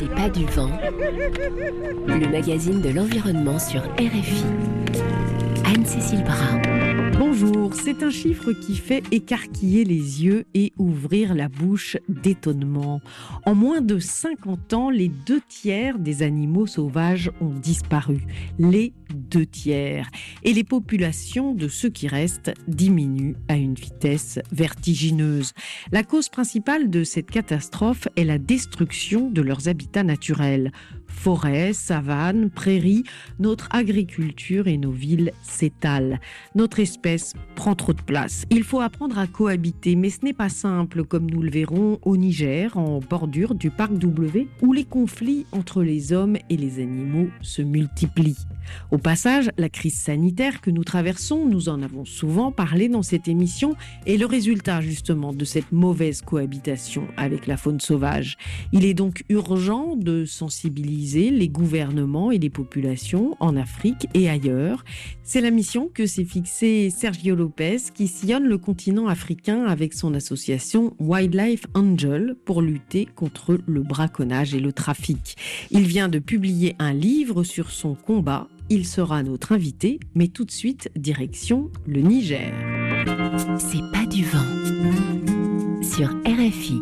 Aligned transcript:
C'est 0.00 0.14
pas 0.14 0.30
du 0.30 0.46
vent. 0.46 0.70
Le 2.06 2.26
magazine 2.30 2.80
de 2.80 2.88
l'environnement 2.88 3.58
sur 3.58 3.82
RFI. 3.82 4.46
Anne-Cécile 5.66 6.24
Brun. 6.24 6.79
Bonjour, 7.20 7.74
c'est 7.74 8.02
un 8.02 8.08
chiffre 8.08 8.52
qui 8.52 8.74
fait 8.74 9.02
écarquiller 9.10 9.84
les 9.84 10.24
yeux 10.24 10.46
et 10.54 10.72
ouvrir 10.78 11.34
la 11.34 11.50
bouche 11.50 11.98
d'étonnement. 12.08 13.02
En 13.44 13.54
moins 13.54 13.82
de 13.82 13.98
50 13.98 14.72
ans, 14.72 14.88
les 14.88 15.08
deux 15.08 15.42
tiers 15.46 15.98
des 15.98 16.22
animaux 16.22 16.66
sauvages 16.66 17.30
ont 17.42 17.52
disparu. 17.52 18.22
Les 18.58 18.94
deux 19.14 19.44
tiers. 19.44 20.08
Et 20.44 20.54
les 20.54 20.64
populations 20.64 21.52
de 21.52 21.68
ceux 21.68 21.90
qui 21.90 22.08
restent 22.08 22.52
diminuent 22.68 23.36
à 23.48 23.56
une 23.56 23.74
vitesse 23.74 24.38
vertigineuse. 24.50 25.52
La 25.92 26.02
cause 26.02 26.30
principale 26.30 26.88
de 26.88 27.04
cette 27.04 27.30
catastrophe 27.30 28.08
est 28.16 28.24
la 28.24 28.38
destruction 28.38 29.30
de 29.30 29.42
leurs 29.42 29.68
habitats 29.68 30.04
naturels. 30.04 30.72
Forêts, 31.10 31.72
savanes, 31.74 32.48
prairies, 32.48 33.04
notre 33.38 33.68
agriculture 33.72 34.68
et 34.68 34.78
nos 34.78 34.90
villes 34.90 35.32
s'étalent. 35.42 36.18
Notre 36.54 36.80
espèce 36.80 37.34
prend 37.56 37.74
trop 37.74 37.92
de 37.92 38.00
place. 38.00 38.46
Il 38.50 38.62
faut 38.64 38.80
apprendre 38.80 39.18
à 39.18 39.26
cohabiter, 39.26 39.96
mais 39.96 40.08
ce 40.08 40.24
n'est 40.24 40.32
pas 40.32 40.48
simple, 40.48 41.04
comme 41.04 41.30
nous 41.30 41.42
le 41.42 41.50
verrons 41.50 41.98
au 42.02 42.16
Niger, 42.16 42.76
en 42.76 43.00
bordure 43.00 43.54
du 43.54 43.70
parc 43.70 43.92
W, 43.94 44.48
où 44.62 44.72
les 44.72 44.84
conflits 44.84 45.46
entre 45.52 45.82
les 45.82 46.12
hommes 46.12 46.36
et 46.48 46.56
les 46.56 46.80
animaux 46.80 47.28
se 47.42 47.60
multiplient. 47.60 48.46
Au 48.90 48.98
passage, 48.98 49.50
la 49.58 49.68
crise 49.68 49.98
sanitaire 49.98 50.60
que 50.60 50.70
nous 50.70 50.84
traversons, 50.84 51.44
nous 51.46 51.68
en 51.68 51.82
avons 51.82 52.04
souvent 52.04 52.52
parlé 52.52 52.88
dans 52.88 53.02
cette 53.02 53.28
émission, 53.28 53.74
est 54.06 54.16
le 54.16 54.26
résultat 54.26 54.80
justement 54.80 55.32
de 55.32 55.44
cette 55.44 55.72
mauvaise 55.72 56.22
cohabitation 56.22 57.08
avec 57.16 57.46
la 57.46 57.56
faune 57.56 57.80
sauvage. 57.80 58.38
Il 58.72 58.84
est 58.84 58.94
donc 58.94 59.24
urgent 59.28 59.96
de 59.96 60.24
sensibiliser 60.24 60.99
les 61.00 61.48
gouvernements 61.48 62.30
et 62.30 62.38
les 62.38 62.50
populations 62.50 63.36
en 63.40 63.56
Afrique 63.56 64.06
et 64.14 64.28
ailleurs. 64.28 64.84
C'est 65.22 65.40
la 65.40 65.50
mission 65.50 65.90
que 65.92 66.06
s'est 66.06 66.24
fixée 66.24 66.90
Sergio 66.90 67.34
Lopez 67.34 67.78
qui 67.94 68.06
sillonne 68.06 68.46
le 68.46 68.58
continent 68.58 69.06
africain 69.06 69.64
avec 69.64 69.94
son 69.94 70.14
association 70.14 70.94
Wildlife 70.98 71.64
Angel 71.74 72.36
pour 72.44 72.60
lutter 72.62 73.06
contre 73.06 73.58
le 73.66 73.82
braconnage 73.82 74.54
et 74.54 74.60
le 74.60 74.72
trafic. 74.72 75.36
Il 75.70 75.82
vient 75.84 76.08
de 76.08 76.18
publier 76.18 76.76
un 76.78 76.92
livre 76.92 77.44
sur 77.44 77.70
son 77.70 77.94
combat 77.94 78.48
il 78.72 78.86
sera 78.86 79.24
notre 79.24 79.50
invité, 79.50 79.98
mais 80.14 80.28
tout 80.28 80.44
de 80.44 80.50
suite, 80.52 80.90
direction 80.94 81.72
le 81.88 82.02
Niger. 82.02 82.52
C'est 83.58 83.82
pas 83.92 84.06
du 84.06 84.24
vent. 84.24 85.82
Sur 85.82 86.10
RFI. 86.24 86.80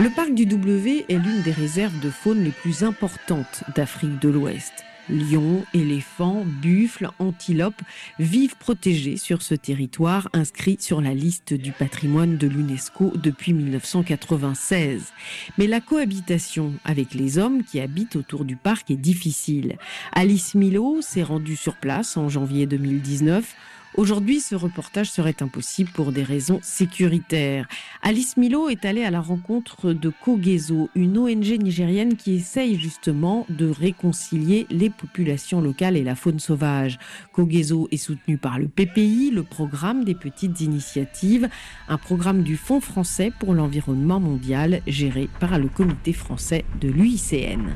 Le 0.00 0.08
parc 0.08 0.32
du 0.32 0.46
W 0.46 1.04
est 1.10 1.18
l'une 1.18 1.42
des 1.42 1.52
réserves 1.52 2.00
de 2.00 2.08
faune 2.08 2.42
les 2.42 2.52
plus 2.52 2.84
importantes 2.84 3.64
d'Afrique 3.76 4.18
de 4.18 4.30
l'Ouest. 4.30 4.72
Lions, 5.10 5.62
éléphants, 5.74 6.42
buffles, 6.46 7.10
antilopes 7.18 7.82
vivent 8.18 8.56
protégés 8.56 9.18
sur 9.18 9.42
ce 9.42 9.54
territoire 9.54 10.30
inscrit 10.32 10.78
sur 10.80 11.02
la 11.02 11.12
liste 11.12 11.52
du 11.52 11.72
patrimoine 11.72 12.38
de 12.38 12.46
l'UNESCO 12.46 13.12
depuis 13.16 13.52
1996. 13.52 15.12
Mais 15.58 15.66
la 15.66 15.82
cohabitation 15.82 16.72
avec 16.86 17.12
les 17.12 17.36
hommes 17.36 17.62
qui 17.62 17.78
habitent 17.78 18.16
autour 18.16 18.46
du 18.46 18.56
parc 18.56 18.90
est 18.90 18.96
difficile. 18.96 19.76
Alice 20.12 20.54
Milo 20.54 21.02
s'est 21.02 21.24
rendue 21.24 21.56
sur 21.56 21.76
place 21.76 22.16
en 22.16 22.30
janvier 22.30 22.64
2019 22.64 23.54
Aujourd'hui, 23.96 24.40
ce 24.40 24.54
reportage 24.54 25.10
serait 25.10 25.42
impossible 25.42 25.90
pour 25.90 26.12
des 26.12 26.22
raisons 26.22 26.60
sécuritaires. 26.62 27.66
Alice 28.02 28.36
Milo 28.36 28.68
est 28.68 28.84
allée 28.84 29.02
à 29.02 29.10
la 29.10 29.20
rencontre 29.20 29.92
de 29.92 30.10
Kogezo, 30.10 30.88
une 30.94 31.18
ONG 31.18 31.58
nigérienne 31.60 32.16
qui 32.16 32.34
essaye 32.34 32.78
justement 32.78 33.46
de 33.48 33.68
réconcilier 33.68 34.66
les 34.70 34.90
populations 34.90 35.60
locales 35.60 35.96
et 35.96 36.04
la 36.04 36.14
faune 36.14 36.38
sauvage. 36.38 36.98
Kogezo 37.32 37.88
est 37.90 37.96
soutenu 37.96 38.38
par 38.38 38.60
le 38.60 38.68
PPI, 38.68 39.32
le 39.32 39.42
programme 39.42 40.04
des 40.04 40.14
petites 40.14 40.60
initiatives, 40.60 41.48
un 41.88 41.98
programme 41.98 42.44
du 42.44 42.56
Fonds 42.56 42.80
français 42.80 43.32
pour 43.40 43.54
l'environnement 43.54 44.20
mondial 44.20 44.82
géré 44.86 45.28
par 45.40 45.58
le 45.58 45.66
comité 45.68 46.12
français 46.12 46.64
de 46.80 46.88
l'UICN. 46.88 47.74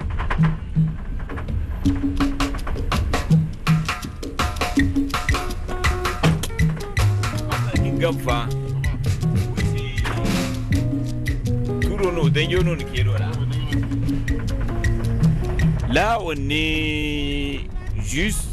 Là 15.93 16.19
on 16.25 16.35
est 16.51 17.61
juste 18.03 18.49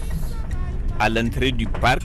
à 0.99 1.09
l'entrée 1.09 1.51
du 1.51 1.65
parc 1.65 2.03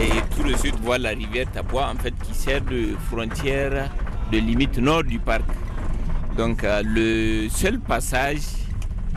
et 0.00 0.10
tout 0.36 0.42
de 0.48 0.56
suite 0.56 0.74
voit 0.82 0.98
la 0.98 1.10
rivière 1.10 1.46
Tapois 1.52 1.86
en 1.88 1.94
fait 1.96 2.14
qui 2.24 2.34
sert 2.34 2.60
de 2.62 2.96
frontière 3.08 3.90
de 4.32 4.38
limite 4.38 4.78
nord 4.78 5.04
du 5.04 5.18
parc. 5.18 5.44
Donc 6.36 6.64
euh, 6.64 6.82
le 6.84 7.48
seul 7.48 7.78
passage 7.80 8.40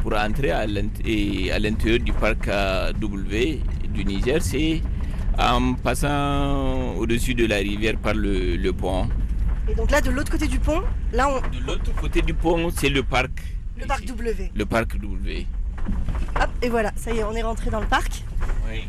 pour 0.01 0.13
entrer 0.15 0.51
à 0.51 0.65
l'intérieur 0.67 1.99
du 1.99 2.11
parc 2.13 2.47
euh, 2.47 2.91
W 2.93 3.59
du 3.93 4.05
Niger 4.05 4.41
c'est 4.41 4.81
en 5.37 5.73
passant 5.75 6.93
au-dessus 6.95 7.33
de 7.33 7.45
la 7.45 7.57
rivière 7.57 7.97
par 7.97 8.13
le, 8.13 8.71
pont. 8.71 9.07
Et 9.69 9.75
donc 9.75 9.91
là, 9.91 10.01
de 10.01 10.11
l'autre 10.11 10.31
côté 10.31 10.47
du 10.47 10.59
pont, 10.59 10.81
là 11.11 11.29
on... 11.29 11.39
De 11.55 11.65
l'autre 11.65 11.93
côté 11.95 12.21
du 12.21 12.33
pont, 12.33 12.69
c'est 12.75 12.89
le 12.89 13.03
parc. 13.03 13.31
Le 13.79 13.85
parc 13.85 14.05
W. 14.05 14.51
Le 14.53 14.65
parc 14.65 14.97
W. 14.99 15.47
Hop, 16.41 16.49
et 16.61 16.69
voilà, 16.69 16.91
ça 16.95 17.11
y 17.13 17.19
est, 17.19 17.23
on 17.23 17.33
est 17.33 17.41
rentré 17.43 17.69
dans 17.69 17.79
le 17.81 17.87
parc. 17.87 18.23
Oui. 18.69 18.87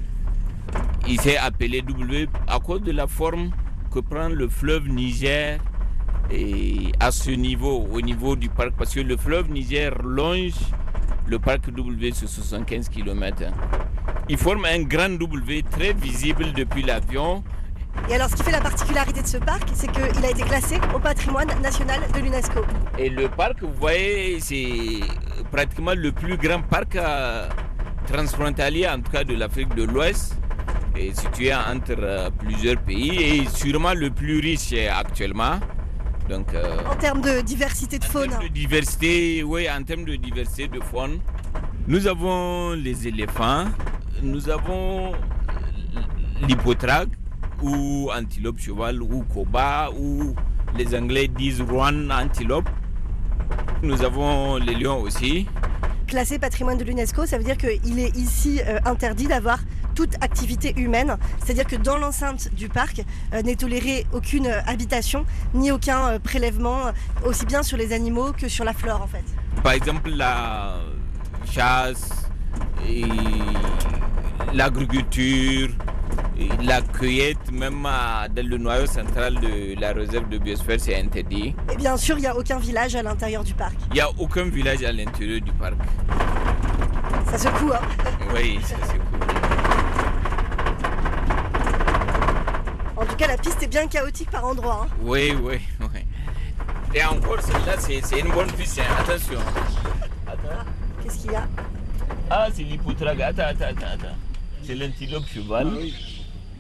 Il 1.07 1.21
s'est 1.21 1.37
appelé 1.37 1.83
W 1.83 2.29
à 2.47 2.59
cause 2.59 2.83
de 2.83 2.93
la 2.93 3.07
forme 3.07 3.51
que 3.93 4.01
prend 4.01 4.29
le 4.29 4.49
fleuve 4.49 4.89
Niger 4.89 5.59
et 6.31 6.93
à 7.01 7.11
ce 7.11 7.31
niveau, 7.31 7.87
au 7.93 8.01
niveau 8.01 8.35
du 8.37 8.49
parc, 8.49 8.73
parce 8.77 8.95
que 8.95 9.01
le 9.01 9.17
fleuve 9.17 9.51
Niger 9.51 9.93
longe 10.03 10.55
le 11.27 11.39
parc 11.39 11.71
W 11.71 12.13
sur 12.13 12.29
75 12.29 12.89
km. 12.89 13.45
Il 14.29 14.39
forme 14.39 14.65
un 14.65 14.83
grand 14.83 15.11
W 15.11 15.63
très 15.71 15.93
visible 15.93 16.53
depuis 16.55 16.83
l'avion. 16.83 17.45
Et 18.09 18.15
alors, 18.15 18.31
ce 18.31 18.37
qui 18.37 18.43
fait 18.43 18.53
la 18.53 18.61
particularité 18.61 19.21
de 19.21 19.27
ce 19.27 19.37
parc, 19.37 19.69
c'est 19.75 19.91
qu'il 19.93 20.25
a 20.25 20.31
été 20.31 20.43
classé 20.43 20.79
au 20.95 20.99
patrimoine 20.99 21.49
national 21.61 22.01
de 22.13 22.21
l'UNESCO. 22.21 22.65
Et 22.99 23.11
le 23.11 23.29
parc, 23.29 23.63
vous 23.63 23.73
voyez, 23.79 24.41
c'est 24.41 25.01
pratiquement 25.53 25.93
le 25.95 26.11
plus 26.11 26.39
grand 26.39 26.63
parc 26.63 26.97
euh, 26.97 27.49
transfrontalier, 28.07 28.89
en 28.89 29.01
tout 29.01 29.11
cas 29.11 29.25
de 29.25 29.35
l'Afrique 29.35 29.75
de 29.75 29.85
l'Ouest, 29.85 30.39
et 30.97 31.13
situé 31.13 31.55
entre 31.55 31.95
euh, 31.99 32.31
plusieurs 32.31 32.79
pays, 32.79 33.23
et 33.23 33.47
sûrement 33.49 33.93
le 33.95 34.11
plus 34.11 34.41
riche 34.41 34.73
actuellement. 34.91 35.61
Donc, 36.31 36.55
euh, 36.55 36.79
en 36.91 36.97
termes 36.97 37.21
de 37.21 37.43
diversité 37.43 37.99
de 37.99 38.05
faune. 38.05 38.29
En 38.29 38.31
termes 38.31 38.45
de 38.45 38.49
diversité, 38.49 39.43
oui, 39.43 39.69
en 39.71 39.83
termes 39.83 40.07
de 40.07 40.17
diversité 40.17 40.67
de 40.69 40.81
faune. 40.81 41.21
Nous 41.87 42.07
avons 42.07 42.73
les 42.73 43.07
éléphants, 43.07 43.67
nous 44.23 44.49
avons 44.49 45.13
l'hypotrague 46.47 47.11
ou 47.63 48.11
antilope 48.13 48.59
cheval 48.59 49.03
ou 49.03 49.23
koba 49.33 49.91
ou 49.99 50.35
les 50.77 50.95
Anglais 50.95 51.29
disent 51.29 51.61
Rwan 51.63 52.11
antilope. 52.11 52.69
Nous 53.83 54.03
avons 54.03 54.57
les 54.57 54.75
lions 54.75 55.01
aussi. 55.01 55.47
Classé 56.07 56.39
patrimoine 56.39 56.79
de 56.79 56.85
l'UNESCO, 56.85 57.27
ça 57.27 57.39
veut 57.39 57.45
dire 57.45 57.57
qu'il 57.57 57.99
est 57.99 58.17
ici 58.17 58.61
euh, 58.67 58.79
interdit 58.85 59.27
d'avoir 59.27 59.59
toute 59.95 60.15
activité 60.23 60.75
humaine. 60.77 61.17
C'est-à-dire 61.43 61.67
que 61.67 61.77
dans 61.77 61.97
l'enceinte 61.97 62.53
du 62.55 62.69
parc 62.69 63.03
euh, 63.33 63.43
n'est 63.43 63.57
tolérée 63.57 64.07
aucune 64.13 64.47
habitation 64.67 65.25
ni 65.55 65.71
aucun 65.71 66.09
euh, 66.09 66.19
prélèvement, 66.19 66.93
aussi 67.25 67.47
bien 67.47 67.63
sur 67.63 67.77
les 67.77 67.93
animaux 67.93 68.33
que 68.33 68.49
sur 68.49 68.65
la 68.65 68.73
flore 68.73 69.03
en 69.03 69.07
fait. 69.07 69.25
Par 69.63 69.73
exemple, 69.73 70.11
la 70.11 70.81
chasse 71.51 72.24
l'agriculture, 74.53 75.69
la 76.63 76.81
cueillette, 76.83 77.51
même 77.53 77.83
dans 77.83 78.47
le 78.47 78.57
noyau 78.59 78.87
central 78.87 79.35
de 79.41 79.79
la 79.81 79.93
réserve 79.93 80.29
de 80.29 80.39
biosphère, 80.39 80.81
c'est 80.81 80.97
interdit. 80.97 81.55
Et 81.73 81.77
bien 81.77 81.97
sûr, 81.97 82.17
il 82.19 82.23
n'y 82.23 82.27
a 82.27 82.37
aucun 82.37 82.59
village 82.59 82.95
à 82.95 83.03
l'intérieur 83.03 83.45
du 83.45 83.55
parc. 83.55 83.75
Il 83.91 83.95
n'y 83.95 84.01
a 84.01 84.11
aucun 84.19 84.45
village 84.45 84.83
à 84.83 84.93
l'intérieur 84.93 85.41
du 85.41 85.53
parc. 85.53 85.75
Ça 87.31 87.39
secoue, 87.39 87.73
hein 87.73 87.81
Oui, 88.35 88.59
ça 88.63 88.77
secoue. 88.87 89.01
En 92.97 93.05
tout 93.07 93.17
cas, 93.17 93.27
la 93.27 93.37
piste 93.37 93.63
est 93.63 93.67
bien 93.67 93.87
chaotique 93.89 94.31
par 94.31 94.45
endroits. 94.45 94.87
Hein. 94.87 94.97
Oui, 95.03 95.35
oui, 95.43 95.61
oui. 95.81 96.01
Et 96.95 97.05
encore, 97.05 97.41
celle-là, 97.41 97.75
c'est 97.79 98.21
une 98.21 98.33
bonne 98.33 98.51
piste. 98.53 98.79
Hein. 98.79 98.95
Attention. 99.01 99.41
Attends. 100.27 100.65
Qu'est-ce 101.03 101.19
qu'il 101.19 101.33
y 101.33 101.35
a? 101.35 101.47
Ah, 102.37 102.49
c'est 102.53 102.65
l'hypotrague. 102.65 103.23
Attends, 103.23 103.43
attends, 103.43 103.67
attends. 103.95 104.17
C'est 104.65 104.75
l'antilope 104.75 105.23
cheval. 105.33 105.69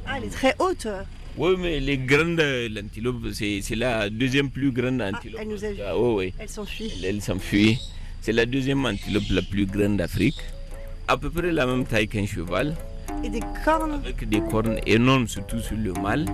Ah, 0.06 0.14
elle 0.18 0.24
est 0.24 0.28
très 0.40 0.54
haute. 0.60 0.86
Oui, 1.36 1.56
mais 1.58 1.80
les 1.80 1.98
grandes 1.98 2.40
l'antilope, 2.70 3.16
c'est 3.32 3.60
c'est 3.60 3.74
la 3.74 4.08
deuxième 4.08 4.50
plus 4.50 4.70
grande 4.70 5.02
antilope. 5.02 5.40
elle 5.42 5.48
nous 5.48 5.64
a 5.64 5.70
vus. 5.72 5.80
Ah, 5.84 5.98
oui, 5.98 6.14
oui. 6.26 6.34
Elle 6.38 6.48
s'enfuit. 6.48 6.92
Elle, 6.98 7.04
elle 7.16 7.20
s'enfuit. 7.22 7.78
C'est 8.20 8.30
la 8.32 8.46
deuxième 8.46 8.86
antilope 8.86 9.28
la 9.30 9.42
plus 9.42 9.66
grande 9.66 9.96
d'Afrique. 9.96 10.38
À 11.08 11.16
peu 11.16 11.28
près 11.28 11.50
la 11.50 11.66
même 11.66 11.84
taille 11.84 12.06
qu'un 12.06 12.24
cheval, 12.24 12.76
Et 13.24 13.28
des 13.28 13.42
cornes. 13.64 13.94
avec 13.94 14.28
des 14.28 14.40
cornes 14.40 14.78
énormes, 14.86 15.26
surtout 15.26 15.58
sur 15.60 15.76
le 15.76 15.92
mâle. 15.94 16.24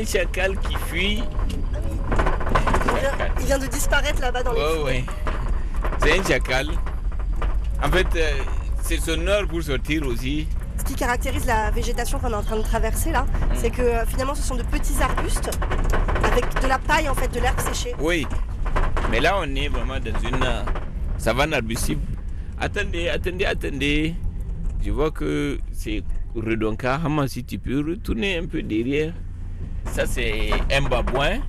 Un 0.00 0.04
chacal 0.04 0.58
qui 0.60 0.74
fuit. 0.86 1.22
Il 2.86 3.00
vient, 3.00 3.28
il 3.40 3.46
vient 3.46 3.58
de 3.58 3.66
disparaître 3.66 4.20
là-bas 4.20 4.42
dans 4.42 4.52
les 4.52 4.60
Ouais, 4.60 4.74
forêts. 4.76 4.92
ouais. 4.92 5.04
C'est 5.98 6.18
un 6.18 6.22
chacal. 6.24 6.68
En 7.82 7.90
fait, 7.90 8.06
euh, 8.16 8.30
c'est 8.82 8.98
son 9.00 9.26
heure 9.26 9.46
pour 9.46 9.62
sortir 9.62 10.06
aussi. 10.06 10.46
Ce 10.78 10.84
qui 10.84 10.94
caractérise 10.94 11.46
la 11.46 11.70
végétation 11.70 12.18
qu'on 12.18 12.30
est 12.30 12.34
en 12.34 12.42
train 12.42 12.56
de 12.56 12.62
traverser 12.62 13.10
là, 13.10 13.26
c'est 13.54 13.70
que 13.70 13.82
euh, 13.82 14.04
finalement 14.06 14.34
ce 14.34 14.42
sont 14.42 14.56
de 14.56 14.62
petits 14.64 15.00
arbustes 15.02 15.50
avec 16.24 16.44
de 16.62 16.66
la 16.66 16.78
paille 16.78 17.08
en 17.08 17.14
fait, 17.14 17.28
de 17.28 17.40
l'herbe 17.40 17.58
séchée. 17.60 17.94
Oui. 18.00 18.26
Mais 19.10 19.20
là, 19.20 19.36
on 19.40 19.54
est 19.54 19.68
vraiment 19.68 19.98
dans 20.00 20.20
une 20.28 20.42
euh, 20.42 20.62
savane 21.18 21.54
arbustive. 21.54 21.98
Attendez, 22.60 23.08
attendez, 23.08 23.44
attendez. 23.44 24.14
Je 24.84 24.90
vois 24.90 25.10
que 25.10 25.58
c'est 25.72 26.02
Redonka. 26.34 27.00
Hama, 27.04 27.28
si 27.28 27.44
tu 27.44 27.58
peux 27.58 27.78
retourner 27.78 28.38
un 28.38 28.46
peu 28.46 28.62
derrière. 28.62 29.12
Ça, 29.86 30.06
c'est 30.06 30.50
un 30.72 30.82
babouin. 30.82 31.40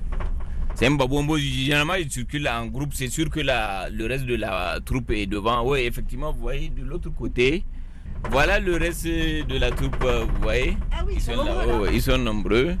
C'est 0.74 0.86
un 0.86 0.92
babouin. 0.92 1.24
Bon, 1.24 1.36
généralement, 1.36 1.94
il 1.94 2.10
circule 2.10 2.48
en 2.48 2.66
groupe. 2.66 2.92
C'est 2.94 3.08
sûr 3.08 3.30
que 3.30 3.40
la, 3.40 3.88
le 3.90 4.06
reste 4.06 4.26
de 4.26 4.36
la 4.36 4.78
troupe 4.84 5.10
est 5.10 5.26
devant. 5.26 5.62
Oui, 5.64 5.80
effectivement, 5.80 6.32
vous 6.32 6.40
voyez 6.40 6.68
de 6.68 6.82
l'autre 6.82 7.10
côté. 7.10 7.64
Voilà 8.30 8.58
le 8.58 8.76
reste 8.76 9.06
de 9.06 9.58
la 9.58 9.70
troupe, 9.70 9.96
euh, 10.02 10.24
vous 10.24 10.42
voyez. 10.42 10.76
Ah 10.90 11.04
oui, 11.06 11.14
ils 11.16 11.20
sont 11.20 11.36
là, 11.44 11.78
ouais, 11.78 11.90
ils 11.94 12.02
sont 12.02 12.18
nombreux. 12.18 12.76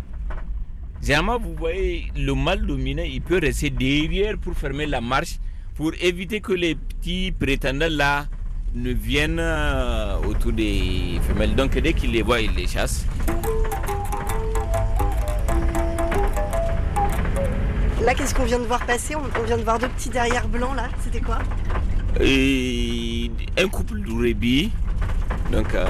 Généralement, 1.02 1.38
vous 1.38 1.54
voyez, 1.54 2.10
le 2.16 2.34
mâle 2.34 2.66
dominant, 2.66 3.04
il 3.04 3.20
peut 3.20 3.38
rester 3.38 3.70
derrière 3.70 4.38
pour 4.38 4.54
fermer 4.54 4.86
la 4.86 5.00
marche, 5.00 5.38
pour 5.74 5.92
éviter 6.00 6.40
que 6.40 6.52
les 6.52 6.74
petits 6.74 7.32
prétendants 7.38 7.86
là 7.90 8.26
ne 8.74 8.90
viennent 8.92 9.38
euh, 9.38 10.18
autour 10.26 10.52
des 10.52 11.20
femelles. 11.28 11.54
Donc 11.54 11.78
dès 11.78 11.92
qu'il 11.92 12.12
les 12.12 12.22
voit, 12.22 12.40
il 12.40 12.52
les 12.52 12.66
chasse. 12.66 13.06
Là, 18.06 18.14
qu'est-ce 18.14 18.36
qu'on 18.36 18.44
vient 18.44 18.60
de 18.60 18.66
voir 18.66 18.86
passer 18.86 19.16
on, 19.16 19.42
vient 19.42 19.58
de 19.58 19.64
voir 19.64 19.80
deux 19.80 19.88
petits 19.88 20.10
derrière 20.10 20.46
blancs 20.46 20.76
là. 20.76 20.88
C'était 21.02 21.20
quoi 21.20 21.38
un 23.58 23.68
couple 23.68 24.00
de 24.00 24.22
rébis, 24.22 24.70
donc 25.50 25.74
euh, 25.74 25.84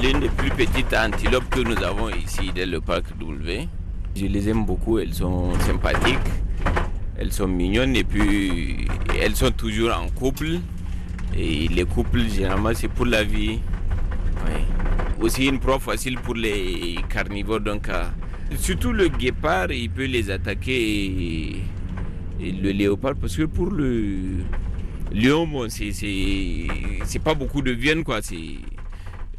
l'une 0.00 0.20
des 0.20 0.28
plus 0.28 0.50
petites 0.50 0.94
antilopes 0.94 1.50
que 1.50 1.60
nous 1.60 1.82
avons 1.82 2.08
ici 2.08 2.52
dans 2.54 2.70
le 2.70 2.80
parc 2.80 3.18
W. 3.18 3.68
Je 4.14 4.26
les 4.26 4.48
aime 4.48 4.64
beaucoup, 4.64 5.00
elles 5.00 5.12
sont 5.12 5.52
sympathiques, 5.66 6.18
elles 7.18 7.32
sont 7.32 7.48
mignonnes 7.48 7.96
et 7.96 8.04
puis 8.04 8.86
elles 9.20 9.34
sont 9.34 9.50
toujours 9.50 9.92
en 9.92 10.08
couple. 10.08 10.60
Et 11.36 11.66
les 11.66 11.84
couples, 11.84 12.28
généralement, 12.28 12.70
c'est 12.74 12.88
pour 12.88 13.06
la 13.06 13.24
vie. 13.24 13.58
Aussi 15.20 15.46
une 15.46 15.58
proie 15.58 15.78
facile 15.78 16.18
pour 16.18 16.34
les 16.34 16.96
carnivores. 17.10 17.60
Donc, 17.60 17.88
euh, 17.88 18.04
surtout 18.56 18.92
le 18.92 19.08
guépard, 19.08 19.70
il 19.72 19.90
peut 19.90 20.04
les 20.06 20.30
attaquer 20.30 20.74
et, 20.80 21.56
et 22.40 22.52
le 22.52 22.70
léopard 22.72 23.14
parce 23.20 23.36
que 23.36 23.44
pour 23.44 23.70
le 23.70 24.16
lion, 25.12 25.46
bon, 25.46 25.68
c'est 25.68 27.18
pas 27.22 27.34
beaucoup 27.34 27.62
de 27.62 27.72
viande 27.72 28.04
quoi. 28.04 28.20
C'est 28.22 28.36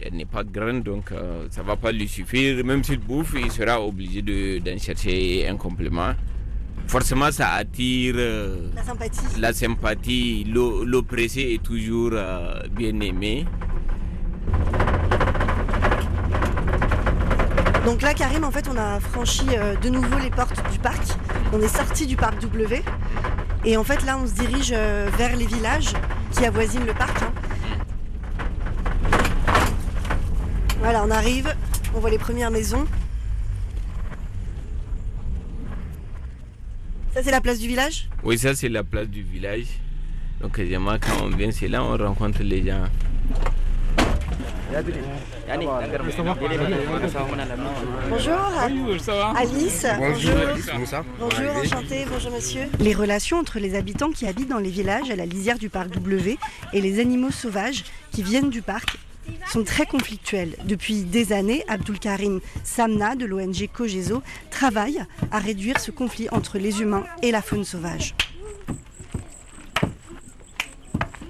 elle 0.04 0.16
n'est 0.16 0.26
pas 0.26 0.44
grande 0.44 0.82
donc 0.82 1.12
euh, 1.12 1.46
ça 1.52 1.62
va 1.62 1.76
pas 1.76 1.92
lui 1.92 2.08
suffire. 2.08 2.64
Même 2.66 2.84
s'il 2.84 2.98
bouffe, 3.00 3.36
il 3.40 3.52
sera 3.52 3.80
obligé 3.82 4.22
de- 4.24 4.58
d'en 4.60 4.78
chercher 4.80 5.48
un 5.48 5.58
complément. 5.58 6.14
Forcément, 6.88 7.32
ça 7.32 7.52
attire. 7.52 8.16
euh, 8.18 8.68
La 8.76 8.84
sympathie. 8.84 9.40
la 9.40 9.54
sympathie, 9.54 10.44
l'oppressé 10.46 11.54
est 11.54 11.64
toujours 11.64 12.10
euh, 12.14 12.62
bien 12.76 13.00
aimé. 13.00 13.46
Donc 17.86 18.02
là, 18.02 18.14
Karim, 18.14 18.44
en 18.44 18.52
fait, 18.52 18.68
on 18.72 18.78
a 18.78 19.00
franchi 19.00 19.44
euh, 19.50 19.76
de 19.76 19.90
nouveau 19.90 20.20
les 20.20 20.30
portes 20.30 20.62
du 20.72 20.80
parc. 20.80 21.02
On 21.52 21.60
est 21.62 21.68
sorti 21.68 22.06
du 22.06 22.16
parc 22.16 22.40
W. 22.40 22.84
Et 23.66 23.76
en 23.78 23.84
fait, 23.84 24.04
là, 24.06 24.18
on 24.22 24.28
se 24.28 24.34
dirige 24.34 24.72
euh, 24.74 25.10
vers 25.18 25.36
les 25.36 25.46
villages 25.46 25.94
qui 26.32 26.46
avoisinent 26.46 26.86
le 26.86 26.94
parc. 26.94 27.22
hein. 27.22 27.32
Voilà, 30.80 31.04
on 31.04 31.12
arrive. 31.12 31.56
On 31.96 32.00
voit 32.00 32.10
les 32.10 32.18
premières 32.20 32.52
maisons. 32.52 32.86
Ça, 37.14 37.22
c'est 37.24 37.32
la 37.32 37.42
place 37.42 37.60
du 37.60 37.68
village? 37.68 38.08
Oui, 38.24 38.38
ça 38.38 38.56
c'est 38.56 38.70
la 38.70 38.84
place 38.84 39.08
du 39.08 39.22
village. 39.22 39.66
Donc 40.40 40.58
généralement 40.58 40.98
quand 41.00 41.26
on 41.26 41.30
vient, 41.30 41.52
c'est 41.52 41.68
là 41.68 41.84
on 41.84 41.98
rencontre 41.98 42.42
les 42.42 42.66
gens. 42.66 42.86
Bonjour. 48.10 48.34
Alice. 49.36 49.86
Bonjour, 49.98 50.34
Bonjour. 50.80 51.04
Bonjour, 51.20 51.56
enchanté, 51.58 52.06
bonjour 52.10 52.32
monsieur. 52.32 52.62
Les 52.80 52.94
relations 52.94 53.38
entre 53.38 53.60
les 53.60 53.76
habitants 53.76 54.12
qui 54.12 54.28
habitent 54.28 54.50
dans 54.50 54.60
les 54.60 54.70
villages 54.70 55.10
à 55.10 55.16
la 55.16 55.26
lisière 55.26 55.58
du 55.58 55.70
parc 55.70 55.90
W 55.90 56.38
et 56.74 56.82
les 56.82 57.00
animaux 57.00 57.32
sauvages 57.32 57.84
qui 58.12 58.24
viennent 58.24 58.50
du 58.50 58.62
parc 58.62 58.98
sont 59.52 59.64
très 59.64 59.86
conflictuelles. 59.86 60.56
Depuis 60.66 61.04
des 61.04 61.34
années, 61.34 61.64
Abdul 61.68 62.00
Karim 62.00 62.40
Samna 62.64 63.16
de 63.16 63.26
l'ONG 63.26 63.68
Cogezo 63.72 64.24
travaille 64.50 65.04
à 65.32 65.40
réduire 65.40 65.80
ce 65.80 65.92
conflit 65.92 66.28
entre 66.32 66.58
les 66.58 66.82
humains 66.82 67.04
et 67.22 67.32
la 67.32 67.42
faune 67.42 67.66
sauvage. 67.66 68.16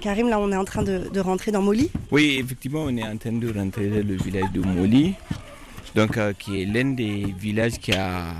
Karim, 0.02 0.28
là 0.28 0.38
on 0.40 0.50
est 0.50 0.56
en 0.56 0.64
train 0.64 0.82
de, 0.82 1.20
rentrer 1.20 1.52
dans 1.52 1.62
Moli. 1.62 1.88
Oui, 2.10 2.38
effectivement, 2.40 2.82
on 2.84 2.96
est 2.96 3.04
en 3.04 3.16
train 3.16 3.32
de 3.32 3.48
rentrer 3.56 3.88
dans 3.88 4.06
le 4.08 4.16
village 4.16 4.50
de 4.52 4.60
Moli, 4.60 5.14
donc 5.94 6.16
euh, 6.18 6.32
qui 6.36 6.62
est 6.62 6.64
l'un 6.66 6.90
des 6.92 7.32
villages 7.38 7.78
qui 7.78 7.92
a 7.92 8.34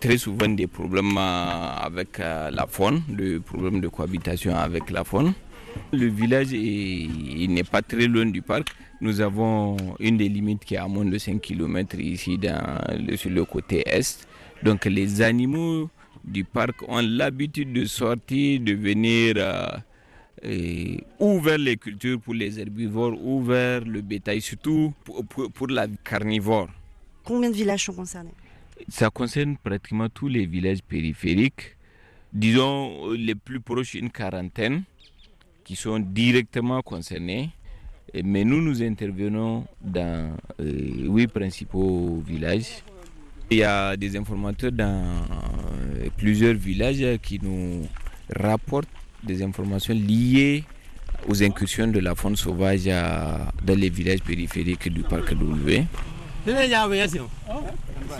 très 0.00 0.18
souvent 0.18 0.48
des 0.48 0.66
problèmes 0.66 1.16
euh, 1.16 1.76
avec 1.80 2.18
euh, 2.18 2.50
la 2.50 2.66
faune, 2.66 3.02
des 3.08 3.38
problèmes 3.38 3.80
de 3.80 3.86
cohabitation 3.88 4.56
avec 4.56 4.90
la 4.90 5.04
faune. 5.04 5.32
Le 5.92 6.06
village 6.08 6.52
est- 6.52 6.58
il 7.38 7.50
n'est 7.54 7.62
pas 7.62 7.82
très 7.82 8.06
loin 8.08 8.26
du 8.26 8.42
parc. 8.42 8.68
Nous 9.00 9.20
avons 9.20 9.76
une 10.00 10.16
des 10.16 10.28
limites 10.28 10.64
qui 10.64 10.74
est 10.74 10.78
à 10.78 10.88
moins 10.88 11.04
de 11.04 11.18
5 11.18 11.40
km 11.40 12.00
ici 12.00 12.36
dans 12.36 12.80
sur 13.16 13.30
le 13.30 13.44
côté 13.44 13.84
est. 13.86 14.26
Donc 14.64 14.86
les 14.86 15.20
animaux 15.22 15.88
du 16.24 16.42
parc 16.44 16.82
ont 16.88 17.00
l'habitude 17.02 17.72
de 17.74 17.84
sortir, 17.84 18.60
de 18.60 18.72
venir 18.72 19.34
et 20.42 21.02
ou 21.18 21.40
vers 21.40 21.58
les 21.58 21.76
cultures 21.76 22.20
pour 22.20 22.34
les 22.34 22.58
herbivores, 22.60 23.16
ou 23.22 23.42
vers 23.42 23.80
le 23.84 24.00
bétail, 24.02 24.40
surtout 24.40 24.92
pour, 25.04 25.24
pour- 25.26 25.50
pour 25.50 25.66
la 25.68 25.86
carnivore. 26.04 26.68
Combien 27.24 27.50
de 27.50 27.56
villages 27.56 27.84
sont 27.86 27.94
concernés? 27.94 28.30
Ça 28.88 29.10
concerne 29.10 29.56
pratiquement 29.56 30.08
tous 30.08 30.28
les 30.28 30.46
villages 30.46 30.82
périphériques, 30.86 31.76
disons 32.32 33.08
euh, 33.10 33.16
les 33.16 33.34
plus 33.34 33.60
proches, 33.60 33.94
une 33.94 34.10
quarantaine, 34.10 34.82
qui 35.64 35.74
sont 35.76 35.98
directement 35.98 36.82
concernés. 36.82 37.50
Mais 38.24 38.44
nous, 38.44 38.62
nous 38.62 38.82
intervenons 38.82 39.66
dans 39.80 40.36
euh, 40.60 41.08
huit 41.12 41.26
principaux 41.26 42.22
villages. 42.26 42.82
Il 43.50 43.58
y 43.58 43.62
a 43.64 43.96
des 43.96 44.16
informateurs 44.16 44.72
dans 44.72 44.86
euh, 44.86 46.08
plusieurs 46.16 46.54
villages 46.54 47.18
qui 47.20 47.38
nous 47.42 47.86
rapportent 48.34 48.88
des 49.22 49.42
informations 49.42 49.94
liées 49.94 50.64
aux 51.28 51.42
incursions 51.42 51.88
de 51.88 51.98
la 52.00 52.14
faune 52.14 52.36
sauvage 52.36 52.82
euh, 52.86 53.38
dans 53.64 53.78
les 53.78 53.88
villages 53.90 54.20
périphériques 54.20 54.88
du 54.92 55.02
parc 55.02 55.32
W. 55.34 55.84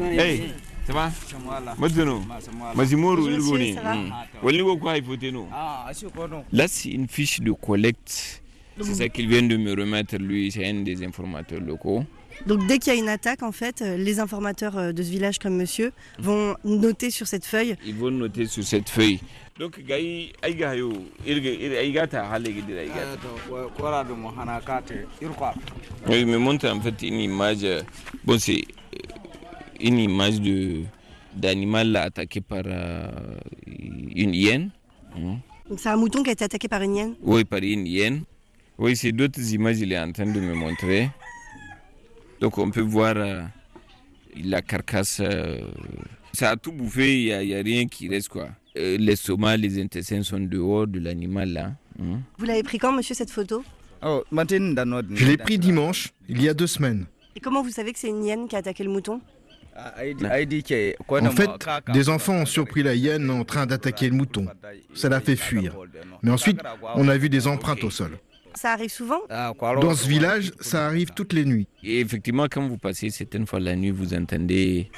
Hey, 0.00 0.42
Mm. 3.82 4.12
Kwa 4.78 4.96
ifoteno. 4.98 5.48
Là, 6.52 6.68
c'est 6.68 6.90
une 6.90 7.08
fiche 7.08 7.40
de 7.40 7.50
collecte. 7.52 8.42
C'est 8.80 8.94
ça 8.94 9.08
qu'il 9.08 9.28
vient 9.28 9.42
de 9.42 9.56
me 9.56 9.70
remettre, 9.74 10.16
lui, 10.16 10.52
c'est 10.52 10.66
un 10.68 10.82
des 10.82 11.04
informateurs 11.04 11.60
locaux. 11.60 12.04
Donc 12.44 12.66
dès 12.66 12.78
qu'il 12.78 12.92
y 12.92 12.96
a 12.96 12.98
une 12.98 13.08
attaque, 13.08 13.42
en 13.42 13.52
fait, 13.52 13.82
euh, 13.82 13.96
les 13.96 14.20
informateurs 14.20 14.76
euh, 14.76 14.92
de 14.92 15.02
ce 15.02 15.10
village 15.10 15.38
comme 15.38 15.56
monsieur 15.56 15.92
vont 16.18 16.54
noter 16.64 17.10
sur 17.10 17.26
cette 17.26 17.44
feuille 17.44 17.76
Ils 17.84 17.94
vont 17.94 18.10
noter 18.10 18.46
sur 18.46 18.62
cette 18.64 18.88
feuille. 18.88 19.20
Donc, 19.58 19.78
yo. 19.78 20.92
Oui, 26.06 26.20
il 26.20 26.26
me 26.26 26.36
montre 26.38 26.68
en 26.68 26.80
fait 26.80 27.02
une 27.02 27.20
image. 27.20 27.64
euh, 27.64 27.82
Bon, 28.24 28.38
c'est. 28.38 28.62
une 29.80 29.98
image 29.98 30.40
de 30.40 30.82
d'animal 31.34 31.94
attaqué 31.96 32.40
par 32.40 32.62
une 32.66 34.34
hyène. 34.34 34.70
Hein. 35.16 35.36
Donc 35.68 35.80
c'est 35.80 35.88
un 35.90 35.96
mouton 35.96 36.22
qui 36.22 36.30
a 36.30 36.32
été 36.32 36.44
attaqué 36.44 36.68
par 36.68 36.80
une 36.82 36.94
hyène? 36.96 37.14
Oui, 37.22 37.44
par 37.44 37.58
une 37.62 37.86
hyène. 37.86 38.22
Oui, 38.78 38.96
c'est 38.96 39.12
d'autres 39.12 39.40
images 39.52 39.76
qu'il 39.76 39.92
est 39.92 39.98
en 39.98 40.12
train 40.12 40.26
de 40.26 40.40
me 40.40 40.54
montrer. 40.54 41.10
Donc 42.40 42.58
on 42.58 42.70
peut 42.70 42.80
voir 42.80 43.14
euh, 43.16 43.42
la 44.44 44.62
carcasse. 44.62 45.20
euh, 45.20 45.60
ça 46.32 46.50
a 46.50 46.56
tout 46.56 46.72
bouffé, 46.72 47.22
il 47.40 47.46
n'y 47.46 47.54
a, 47.54 47.62
rien 47.62 47.86
qui 47.86 48.08
reste 48.08 48.28
quoi. 48.28 48.48
Euh, 48.76 48.96
L'estomac, 48.98 49.56
les 49.56 49.80
intestins 49.80 50.22
sont 50.22 50.40
dehors 50.40 50.86
de 50.86 50.98
l'animal 51.00 51.50
là. 51.52 51.72
hein. 52.00 52.20
Vous 52.38 52.44
l'avez 52.44 52.62
pris 52.62 52.78
quand, 52.78 52.92
monsieur, 52.92 53.14
cette 53.14 53.30
photo? 53.30 53.64
Je 54.02 55.26
l'ai 55.26 55.36
pris 55.38 55.58
dimanche, 55.58 56.12
il 56.28 56.42
y 56.42 56.48
a 56.48 56.54
deux 56.54 56.66
semaines. 56.66 57.06
Et 57.34 57.40
comment 57.40 57.62
vous 57.62 57.70
savez 57.70 57.92
que 57.92 57.98
c'est 57.98 58.08
une 58.10 58.24
hyène 58.24 58.48
qui 58.48 58.54
a 58.56 58.58
attaqué 58.58 58.84
le 58.84 58.90
mouton? 58.90 59.20
En 61.10 61.30
fait, 61.30 61.50
des 61.92 62.08
enfants 62.08 62.34
ont 62.34 62.46
surpris 62.46 62.82
la 62.82 62.94
hyène 62.94 63.30
en 63.30 63.44
train 63.44 63.66
d'attaquer 63.66 64.08
le 64.08 64.14
mouton. 64.16 64.46
Ça 64.94 65.08
l'a 65.08 65.20
fait 65.20 65.36
fuir. 65.36 65.76
Mais 66.22 66.30
ensuite, 66.30 66.60
on 66.94 67.08
a 67.08 67.16
vu 67.16 67.28
des 67.28 67.46
empreintes 67.46 67.84
au 67.84 67.90
sol. 67.90 68.18
Ça 68.56 68.72
arrive 68.72 68.90
souvent? 68.90 69.20
Dans 69.28 69.94
ce 69.94 70.08
village, 70.08 70.50
ça 70.60 70.86
arrive 70.86 71.10
toutes 71.14 71.32
les 71.32 71.44
nuits. 71.44 71.68
Et 71.84 72.00
effectivement, 72.00 72.46
quand 72.50 72.66
vous 72.66 72.78
passez 72.78 73.10
certaines 73.10 73.46
fois 73.46 73.60
la 73.60 73.76
nuit, 73.76 73.90
vous 73.90 74.14
entendez 74.14 74.90